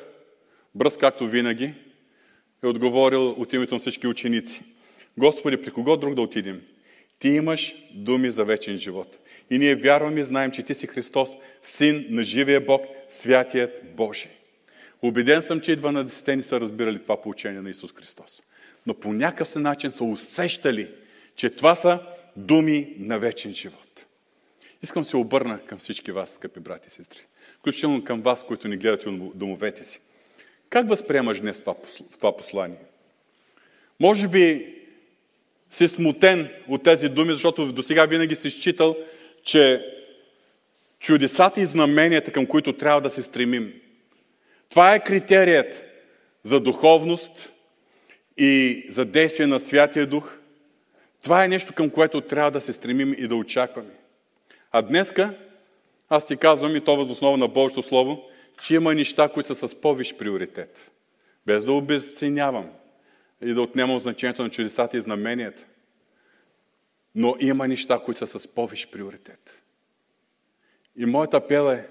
бръз 0.76 0.98
както 0.98 1.28
винаги, 1.28 1.74
е 2.64 2.68
отговорил 2.68 3.30
от 3.30 3.54
името 3.54 3.76
на 3.76 3.80
всички 3.80 4.08
ученици. 4.08 4.64
Господи, 5.18 5.62
при 5.62 5.72
кого 5.72 5.98
друг 5.98 6.16
да 6.16 6.22
отидем? 6.22 6.62
Ти 7.20 7.30
имаш 7.30 7.76
думи 7.94 8.32
за 8.32 8.46
вечен 8.46 8.78
живот. 8.78 9.20
И 9.50 9.58
ние 9.58 9.76
вярваме 9.76 10.20
и 10.20 10.24
знаем, 10.24 10.52
че 10.52 10.64
Ти 10.64 10.74
си 10.74 10.88
Христос, 10.88 11.30
Син 11.62 12.06
на 12.10 12.24
живия 12.24 12.62
Бог, 12.62 12.86
Святият 13.10 13.96
Божий. 13.96 14.32
Убеден 15.02 15.42
съм, 15.42 15.62
че 15.62 15.72
идва 15.72 15.92
на 15.92 16.04
десетени 16.04 16.44
са 16.44 16.62
разбирали 16.62 17.02
това 17.02 17.22
поучение 17.22 17.62
на 17.62 17.70
Исус 17.70 17.94
Христос. 17.94 18.44
Но 18.88 18.94
по 18.94 19.14
някакъв 19.14 19.56
начин 19.56 19.92
са 19.92 20.04
усещали, 20.04 20.92
че 21.36 21.50
това 21.50 21.76
са 21.76 22.00
думи 22.36 22.94
на 22.98 23.20
вечен 23.20 23.54
живот. 23.54 24.06
Искам 24.84 25.06
се 25.06 25.18
обърна 25.18 25.60
към 25.66 25.80
всички 25.80 26.12
вас, 26.12 26.34
скъпи 26.34 26.60
брати 26.60 26.88
и 26.88 26.92
сестри. 26.92 27.20
Включително 27.60 28.04
към 28.04 28.22
вас, 28.22 28.46
които 28.48 28.68
ни 28.68 28.78
гледате 28.78 29.10
от 29.10 29.38
домовете 29.38 29.86
си. 29.86 30.00
Как 30.70 30.90
възприемаш 30.90 31.40
днес 31.40 31.64
това 32.18 32.38
послание? 32.38 32.78
Може 34.00 34.28
би 34.28 34.76
си 35.70 35.88
смутен 35.88 36.50
от 36.68 36.84
тези 36.84 37.10
думи, 37.10 37.34
защото 37.34 37.74
до 37.74 37.84
сега 37.84 38.06
винаги 38.06 38.36
си 38.36 38.50
считал, 38.50 38.98
че 39.44 39.86
чудесата 41.00 41.62
и 41.62 41.66
знаменията, 41.66 42.32
към 42.32 42.46
които 42.46 42.74
трябва 42.74 43.02
да 43.02 43.10
се 43.10 43.24
стремим, 43.24 43.74
това 44.70 44.96
е 44.96 45.04
критерият 45.04 45.84
за 46.44 46.60
духовност 46.60 47.54
и 48.38 48.84
за 48.90 49.06
действие 49.06 49.48
на 49.48 49.60
Святия 49.60 50.08
Дух. 50.08 50.38
Това 51.24 51.46
е 51.46 51.48
нещо, 51.48 51.74
към 51.74 51.90
което 51.90 52.22
трябва 52.22 52.52
да 52.52 52.62
се 52.62 52.74
стремим 52.74 53.16
и 53.18 53.28
да 53.28 53.36
очакваме. 53.36 53.94
А 54.72 54.82
днеска 54.82 55.34
аз 56.10 56.26
ти 56.26 56.38
казвам 56.38 56.76
и 56.76 56.82
то 56.82 56.96
възоснова 56.96 57.38
на 57.38 57.48
Божието 57.48 57.84
Слово, 57.84 58.24
че 58.62 58.76
има 58.76 58.96
неща, 58.96 59.30
които 59.30 59.56
са 59.56 59.68
с 59.68 59.82
повиш 59.82 60.16
приоритет. 60.16 60.92
Без 61.46 61.66
да 61.66 61.74
обесценявам 61.74 62.70
и 63.42 63.54
да 63.54 63.62
отнемам 63.62 64.00
значението 64.00 64.44
на 64.44 64.50
чудесата 64.50 64.98
и 64.98 65.02
знаменията. 65.02 65.66
Но 67.16 67.36
има 67.40 67.68
неща, 67.68 68.02
които 68.06 68.28
са 68.28 68.40
с 68.40 68.48
повиш 68.48 68.88
приоритет. 68.88 69.62
И 70.96 71.06
моят 71.06 71.34
апел 71.34 71.72
е, 71.72 71.88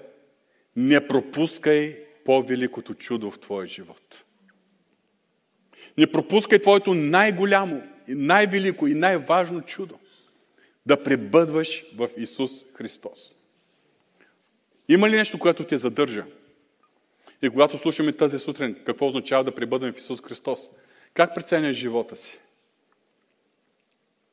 не 0.75 1.07
пропускай 1.07 2.08
по-великото 2.29 2.93
чудо 2.93 3.31
в 3.31 3.39
твоя 3.39 3.67
живот. 3.67 4.23
Не 5.97 6.11
пропускай 6.11 6.59
твоето 6.59 6.93
най-голямо, 6.93 7.83
най-велико 8.07 8.87
и 8.87 8.93
най-важно 8.93 9.61
чудо. 9.61 9.99
Да 10.85 11.03
пребъдваш 11.03 11.85
в 11.95 12.09
Исус 12.17 12.51
Христос. 12.73 13.35
Има 14.89 15.09
ли 15.09 15.17
нещо, 15.17 15.39
което 15.39 15.63
те 15.63 15.77
задържа? 15.77 16.25
И 17.41 17.49
когато 17.49 17.77
слушаме 17.77 18.11
тази 18.11 18.39
сутрин, 18.39 18.75
какво 18.85 19.07
означава 19.07 19.43
да 19.43 19.55
пребъдваме 19.55 19.93
в 19.93 19.97
Исус 19.97 20.21
Христос? 20.21 20.59
Как 21.13 21.35
преценяш 21.35 21.77
живота 21.77 22.15
си? 22.15 22.39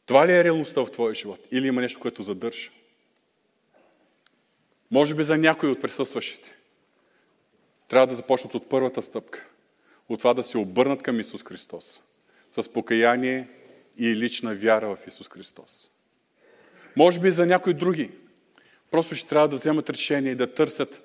Това 0.06 0.26
ли 0.26 0.32
е 0.32 0.44
реалността 0.44 0.80
в 0.84 0.90
твоя 0.90 1.14
живот? 1.14 1.40
Или 1.50 1.66
има 1.66 1.80
нещо, 1.80 2.00
което 2.00 2.22
задържа? 2.22 2.70
Може 4.90 5.14
би 5.14 5.24
за 5.24 5.38
някои 5.38 5.68
от 5.68 5.80
присъстващите 5.80 6.55
трябва 7.88 8.06
да 8.06 8.14
започнат 8.14 8.54
от 8.54 8.68
първата 8.68 9.02
стъпка. 9.02 9.46
От 10.08 10.18
това 10.18 10.34
да 10.34 10.42
се 10.42 10.58
обърнат 10.58 11.02
към 11.02 11.20
Исус 11.20 11.44
Христос. 11.44 12.02
С 12.50 12.72
покаяние 12.72 13.48
и 13.98 14.16
лична 14.16 14.54
вяра 14.54 14.96
в 14.96 15.06
Исус 15.06 15.28
Христос. 15.28 15.90
Може 16.96 17.20
би 17.20 17.30
за 17.30 17.46
някои 17.46 17.74
други. 17.74 18.10
Просто 18.90 19.14
ще 19.14 19.28
трябва 19.28 19.48
да 19.48 19.56
вземат 19.56 19.90
решение 19.90 20.32
и 20.32 20.34
да 20.34 20.54
търсят 20.54 21.02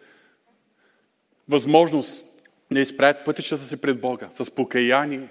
възможност 1.49 2.25
да 2.71 2.79
изправят 2.79 3.25
пътищата 3.25 3.63
си 3.63 3.77
пред 3.77 4.01
Бога 4.01 4.29
с 4.31 4.51
покаяние, 4.51 5.29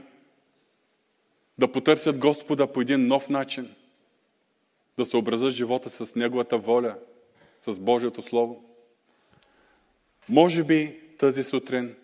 да 1.58 1.72
потърсят 1.72 2.18
Господа 2.18 2.66
по 2.66 2.80
един 2.80 3.06
нов 3.06 3.28
начин, 3.28 3.74
да 4.98 5.04
се 5.04 5.16
образят 5.16 5.52
живота 5.52 5.90
с 5.90 6.14
Неговата 6.14 6.58
воля, 6.58 6.96
с 7.66 7.80
Божието 7.80 8.22
Слово. 8.22 8.64
Може 10.28 10.64
би 10.64 10.99
тази 11.20 11.42
сутрин 11.44 11.96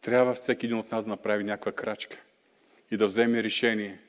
трябва 0.00 0.34
всеки 0.34 0.66
един 0.66 0.78
от 0.78 0.92
нас 0.92 1.04
да 1.04 1.10
направи 1.10 1.44
някаква 1.44 1.72
крачка 1.72 2.16
и 2.90 2.96
да 2.96 3.06
вземе 3.06 3.42
решение 3.42 4.00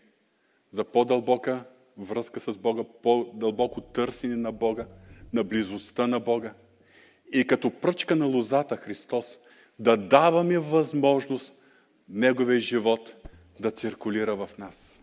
за 0.71 0.83
по-дълбока 0.83 1.65
връзка 1.97 2.39
с 2.39 2.57
Бога, 2.57 2.83
по-дълбоко 3.03 3.81
търсене 3.81 4.35
на 4.35 4.51
Бога, 4.51 4.87
на 5.33 5.43
близостта 5.43 6.07
на 6.07 6.19
Бога. 6.19 6.53
И 7.33 7.47
като 7.47 7.71
пръчка 7.71 8.15
на 8.15 8.25
лозата 8.25 8.77
Христос 8.77 9.39
да 9.79 9.97
даваме 9.97 10.59
възможност 10.59 11.53
Неговия 12.09 12.59
живот 12.59 13.15
да 13.59 13.71
циркулира 13.71 14.35
в 14.35 14.49
нас. 14.57 15.01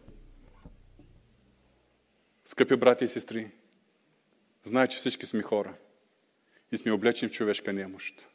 Скъпи 2.44 2.76
брати 2.76 3.04
и 3.04 3.08
сестри, 3.08 3.50
знае, 4.64 4.86
че 4.86 4.98
всички 4.98 5.26
сме 5.26 5.42
хора 5.42 5.74
и 6.72 6.76
сме 6.76 6.92
облечени 6.92 7.32
в 7.32 7.34
човешка 7.34 7.72
немощ. 7.72 8.28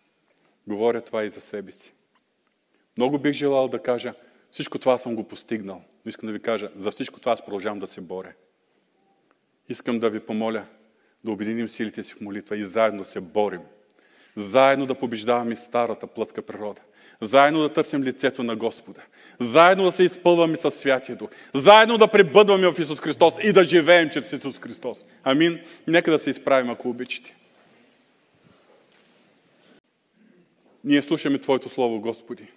Говоря 0.68 1.02
това 1.02 1.24
и 1.24 1.30
за 1.30 1.42
себе 1.42 1.72
си. 1.72 1.94
Много 2.98 3.20
бих 3.20 3.34
желал 3.34 3.68
да 3.68 3.80
кажа, 3.80 4.14
всичко 4.52 4.80
това 4.80 4.98
съм 4.98 5.16
го 5.16 5.28
постигнал. 5.28 5.84
Но 6.06 6.10
искам 6.10 6.28
да 6.28 6.34
ви 6.34 6.40
кажа, 6.40 6.70
за 6.76 6.92
всичко 6.92 7.20
това 7.20 7.32
аз 7.32 7.46
продължавам 7.46 7.80
да 7.80 7.88
се 7.88 8.02
боря. 8.02 8.34
Искам 9.70 10.00
да 10.00 10.10
ви 10.10 10.20
помоля 10.20 10.66
да 11.24 11.32
обединим 11.32 11.70
силите 11.70 12.04
си 12.04 12.14
в 12.14 12.22
молитва 12.22 12.58
и 12.58 12.64
заедно 12.64 13.00
да 13.00 13.06
се 13.06 13.20
борим. 13.20 13.62
Заедно 14.36 14.86
да 14.86 14.96
побеждаваме 14.96 15.56
старата 15.56 16.08
плътска 16.08 16.42
природа. 16.42 16.82
Заедно 17.22 17.62
да 17.62 17.74
търсим 17.74 18.04
лицето 18.04 18.44
на 18.44 18.56
Господа. 18.56 19.02
Заедно 19.40 19.84
да 19.84 19.92
се 19.92 20.04
изпълваме 20.04 20.58
със 20.58 20.76
Святия 20.76 21.16
Дух. 21.16 21.30
Заедно 21.54 21.98
да 21.98 22.08
пребъдваме 22.08 22.72
в 22.72 22.80
Исус 22.80 23.00
Христос 23.00 23.34
и 23.44 23.54
да 23.54 23.64
живеем 23.64 24.10
чрез 24.10 24.34
Исус 24.34 24.60
Христос. 24.60 25.06
Амин. 25.24 25.60
Нека 25.88 26.12
да 26.12 26.20
се 26.20 26.30
изправим, 26.30 26.70
ако 26.70 26.90
обичате. 26.90 27.36
Ние 30.84 31.02
слушаме 31.02 31.40
Твоето 31.40 31.70
Слово, 31.70 32.00
Господи. 32.00 32.48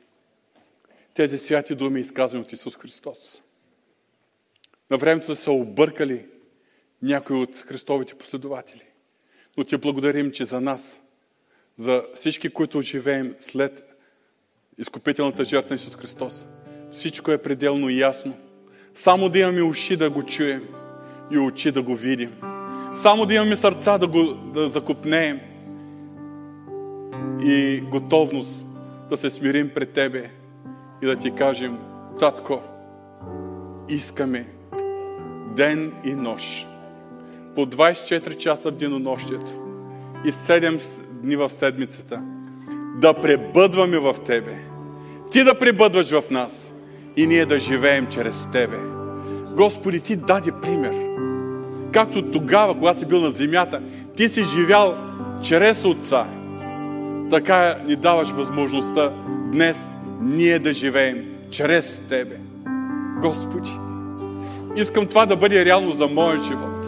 Тези 1.14 1.38
святи 1.38 1.74
думи, 1.74 2.00
изказани 2.00 2.42
от 2.42 2.52
Исус 2.52 2.76
Христос. 2.76 3.42
На 4.90 4.96
времето 4.96 5.36
са 5.36 5.52
объркали 5.52 6.26
някои 7.02 7.36
от 7.36 7.56
Христовите 7.56 8.14
последователи. 8.14 8.84
Но 9.56 9.64
Ти 9.64 9.76
благодарим, 9.76 10.30
че 10.30 10.44
за 10.44 10.60
нас, 10.60 11.02
за 11.76 12.02
всички, 12.14 12.50
които 12.50 12.82
живеем 12.82 13.34
след 13.40 13.96
изкупителната 14.78 15.44
жертва 15.44 15.70
на 15.70 15.76
Исус 15.76 15.96
Христос, 15.96 16.46
всичко 16.90 17.30
е 17.30 17.42
пределно 17.42 17.90
ясно. 17.90 18.36
Само 18.94 19.28
да 19.28 19.38
имаме 19.38 19.62
уши 19.62 19.96
да 19.96 20.10
го 20.10 20.22
чуем 20.22 20.68
и 21.30 21.38
очи 21.38 21.70
да 21.70 21.82
го 21.82 21.96
видим. 21.96 22.32
Само 22.96 23.26
да 23.26 23.34
имаме 23.34 23.56
сърца 23.56 23.98
да 23.98 24.08
го 24.08 24.24
да 24.34 24.68
закупнеем 24.68 25.40
и 27.44 27.80
готовност 27.90 28.66
да 29.10 29.16
се 29.16 29.30
смирим 29.30 29.70
пред 29.74 29.90
Тебе 29.90 30.30
и 31.02 31.06
да 31.06 31.16
Ти 31.16 31.30
кажем, 31.30 31.78
Татко, 32.18 32.62
искаме 33.88 34.46
ден 35.56 35.92
и 36.04 36.14
нощ, 36.14 36.66
по 37.54 37.66
24 37.66 38.36
часа 38.36 38.70
в 38.70 38.74
денонощието 38.74 39.52
и 40.24 40.32
7 40.32 40.80
дни 41.22 41.36
в 41.36 41.50
седмицата, 41.50 42.24
да 43.00 43.14
пребъдваме 43.14 43.98
в 43.98 44.14
Тебе. 44.26 44.56
Ти 45.30 45.44
да 45.44 45.58
пребъдваш 45.58 46.10
в 46.10 46.30
нас 46.30 46.72
и 47.16 47.26
ние 47.26 47.46
да 47.46 47.58
живеем 47.58 48.06
чрез 48.06 48.46
Тебе. 48.52 48.78
Господи, 49.56 50.00
Ти 50.00 50.16
даде 50.16 50.52
пример. 50.62 50.94
Както 51.92 52.30
тогава, 52.30 52.74
когато 52.74 52.98
си 52.98 53.06
бил 53.06 53.20
на 53.20 53.30
земята, 53.30 53.82
Ти 54.16 54.28
си 54.28 54.44
живял 54.44 54.96
чрез 55.42 55.84
Отца– 55.84 56.26
така 57.30 57.76
ни 57.86 57.96
даваш 57.96 58.30
възможността 58.30 59.12
днес 59.52 59.76
ние 60.20 60.58
да 60.58 60.72
живеем 60.72 61.24
чрез 61.50 62.00
Тебе. 62.08 62.36
Господи, 63.20 63.70
искам 64.76 65.06
това 65.06 65.26
да 65.26 65.36
бъде 65.36 65.64
реално 65.64 65.92
за 65.92 66.06
моя 66.06 66.38
живот. 66.38 66.86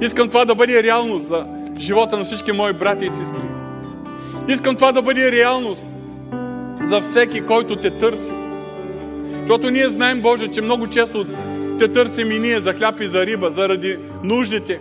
Искам 0.00 0.28
това 0.28 0.44
да 0.44 0.54
бъде 0.54 0.82
реалност 0.82 1.26
за 1.26 1.46
живота 1.78 2.18
на 2.18 2.24
всички 2.24 2.52
мои 2.52 2.72
брати 2.72 3.04
и 3.04 3.10
сестри. 3.10 3.42
Искам 4.48 4.76
това 4.76 4.92
да 4.92 5.02
бъде 5.02 5.32
реалност 5.32 5.86
за 6.88 7.00
всеки, 7.00 7.40
който 7.40 7.76
те 7.76 7.90
търси. 7.90 8.32
Защото 9.40 9.70
ние 9.70 9.86
знаем, 9.86 10.22
Боже, 10.22 10.48
че 10.48 10.62
много 10.62 10.86
често 10.86 11.26
те 11.78 11.88
търсим 11.88 12.32
и 12.32 12.38
ние 12.38 12.60
за 12.60 12.72
хляб 12.72 13.00
и 13.00 13.06
за 13.06 13.26
риба, 13.26 13.50
заради 13.50 13.98
нуждите. 14.24 14.80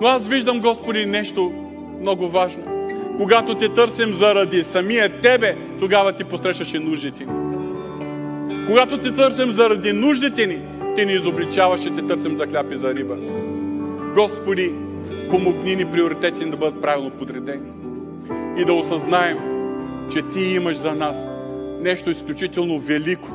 Но 0.00 0.06
аз 0.06 0.28
виждам, 0.28 0.60
Господи, 0.60 1.06
нещо 1.06 1.52
много 2.00 2.28
важно. 2.28 2.75
Когато 3.16 3.54
те 3.54 3.68
търсим 3.68 4.14
заради 4.14 4.64
самия 4.64 5.20
Тебе, 5.20 5.56
тогава 5.80 6.12
ти 6.12 6.24
посрещаше 6.24 6.78
нуждите 6.78 7.24
ни. 7.24 7.32
Когато 8.66 8.98
те 8.98 9.12
търсим 9.12 9.50
заради 9.50 9.92
нуждите 9.92 10.46
ни, 10.46 10.60
ти 10.96 11.06
ни 11.06 11.12
изобличаваш 11.12 11.86
и 11.86 11.94
те 11.94 12.02
търсим 12.02 12.36
за 12.36 12.46
хляб 12.46 12.72
и 12.72 12.76
за 12.76 12.94
риба. 12.94 13.16
Господи, 14.14 14.74
помогни 15.30 15.76
ни 15.76 15.84
приоритети 15.84 16.44
да 16.44 16.56
бъдат 16.56 16.80
правилно 16.80 17.10
подредени. 17.10 17.70
И 18.58 18.64
да 18.64 18.72
осъзнаем, 18.72 19.38
че 20.12 20.22
Ти 20.22 20.40
имаш 20.40 20.76
за 20.76 20.92
нас 20.92 21.16
нещо 21.80 22.10
изключително 22.10 22.78
велико, 22.78 23.28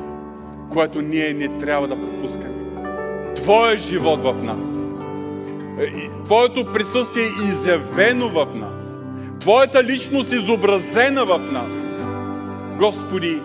което 0.70 1.02
ние 1.02 1.32
не 1.32 1.58
трябва 1.58 1.88
да 1.88 2.00
пропускаме. 2.00 2.54
Твоя 3.34 3.78
живот 3.78 4.22
в 4.22 4.42
нас. 4.42 4.62
Е, 5.80 6.10
Твоето 6.24 6.72
присъствие 6.72 7.24
е 7.24 7.48
изявено 7.48 8.28
в 8.28 8.46
нас. 8.54 8.71
Твоята 9.42 9.84
личност 9.84 10.32
е 10.32 10.36
изобразена 10.36 11.24
в 11.24 11.38
нас. 11.52 11.72
Господи, 12.78 13.40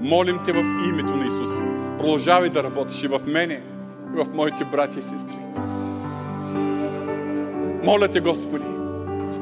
молим 0.00 0.38
Те 0.44 0.52
в 0.52 0.58
името 0.88 1.16
на 1.16 1.26
Исус. 1.26 1.50
Продължавай 1.98 2.50
да 2.50 2.62
работиш 2.62 3.02
и 3.02 3.08
в 3.08 3.20
мене, 3.26 3.62
и 4.14 4.24
в 4.24 4.26
моите 4.34 4.64
брати 4.64 4.98
и 4.98 5.02
сестри. 5.02 5.38
Моля 7.82 8.08
Те, 8.08 8.20
Господи, 8.20 8.64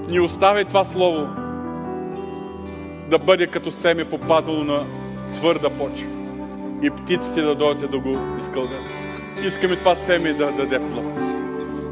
ни 0.08 0.20
оставяй 0.20 0.64
това 0.64 0.84
Слово 0.84 1.28
да 3.10 3.18
бъде 3.18 3.46
като 3.46 3.70
семе 3.70 4.04
попаднало 4.04 4.64
на 4.64 4.86
твърда 5.34 5.70
почва. 5.70 6.08
И 6.82 6.90
птиците 6.90 7.42
да 7.42 7.54
дойдат 7.54 7.90
да 7.90 7.98
го 7.98 8.18
изкълват. 8.38 8.80
Искаме 9.46 9.76
това 9.76 9.96
семе 9.96 10.32
да 10.32 10.52
даде 10.52 10.78
плод. 10.78 11.31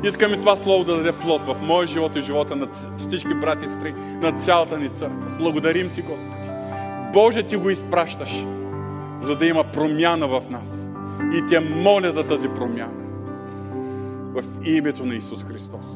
Искаме 0.04 0.40
това 0.40 0.56
слово 0.56 0.84
да 0.84 0.96
даде 0.96 1.12
плод 1.12 1.42
в 1.46 1.56
моя 1.62 1.86
живот 1.86 2.16
и 2.16 2.22
живота 2.22 2.56
на 2.56 2.68
всички 2.98 3.34
брати 3.34 3.64
и 3.64 3.68
сестри, 3.68 3.94
на 3.96 4.38
цялата 4.38 4.78
ни 4.78 4.88
църква. 4.88 5.36
Благодарим 5.38 5.90
Ти, 5.90 6.02
Господи. 6.02 6.48
Боже, 7.12 7.42
Ти 7.42 7.56
го 7.56 7.70
изпращаш, 7.70 8.44
за 9.22 9.36
да 9.36 9.46
има 9.46 9.64
промяна 9.64 10.28
в 10.28 10.42
нас. 10.50 10.88
И 11.34 11.46
Те 11.48 11.60
моля 11.60 12.12
за 12.12 12.26
тази 12.26 12.48
промяна. 12.48 12.92
В 14.34 14.42
името 14.64 15.06
на 15.06 15.14
Исус 15.14 15.44
Христос. 15.44 15.86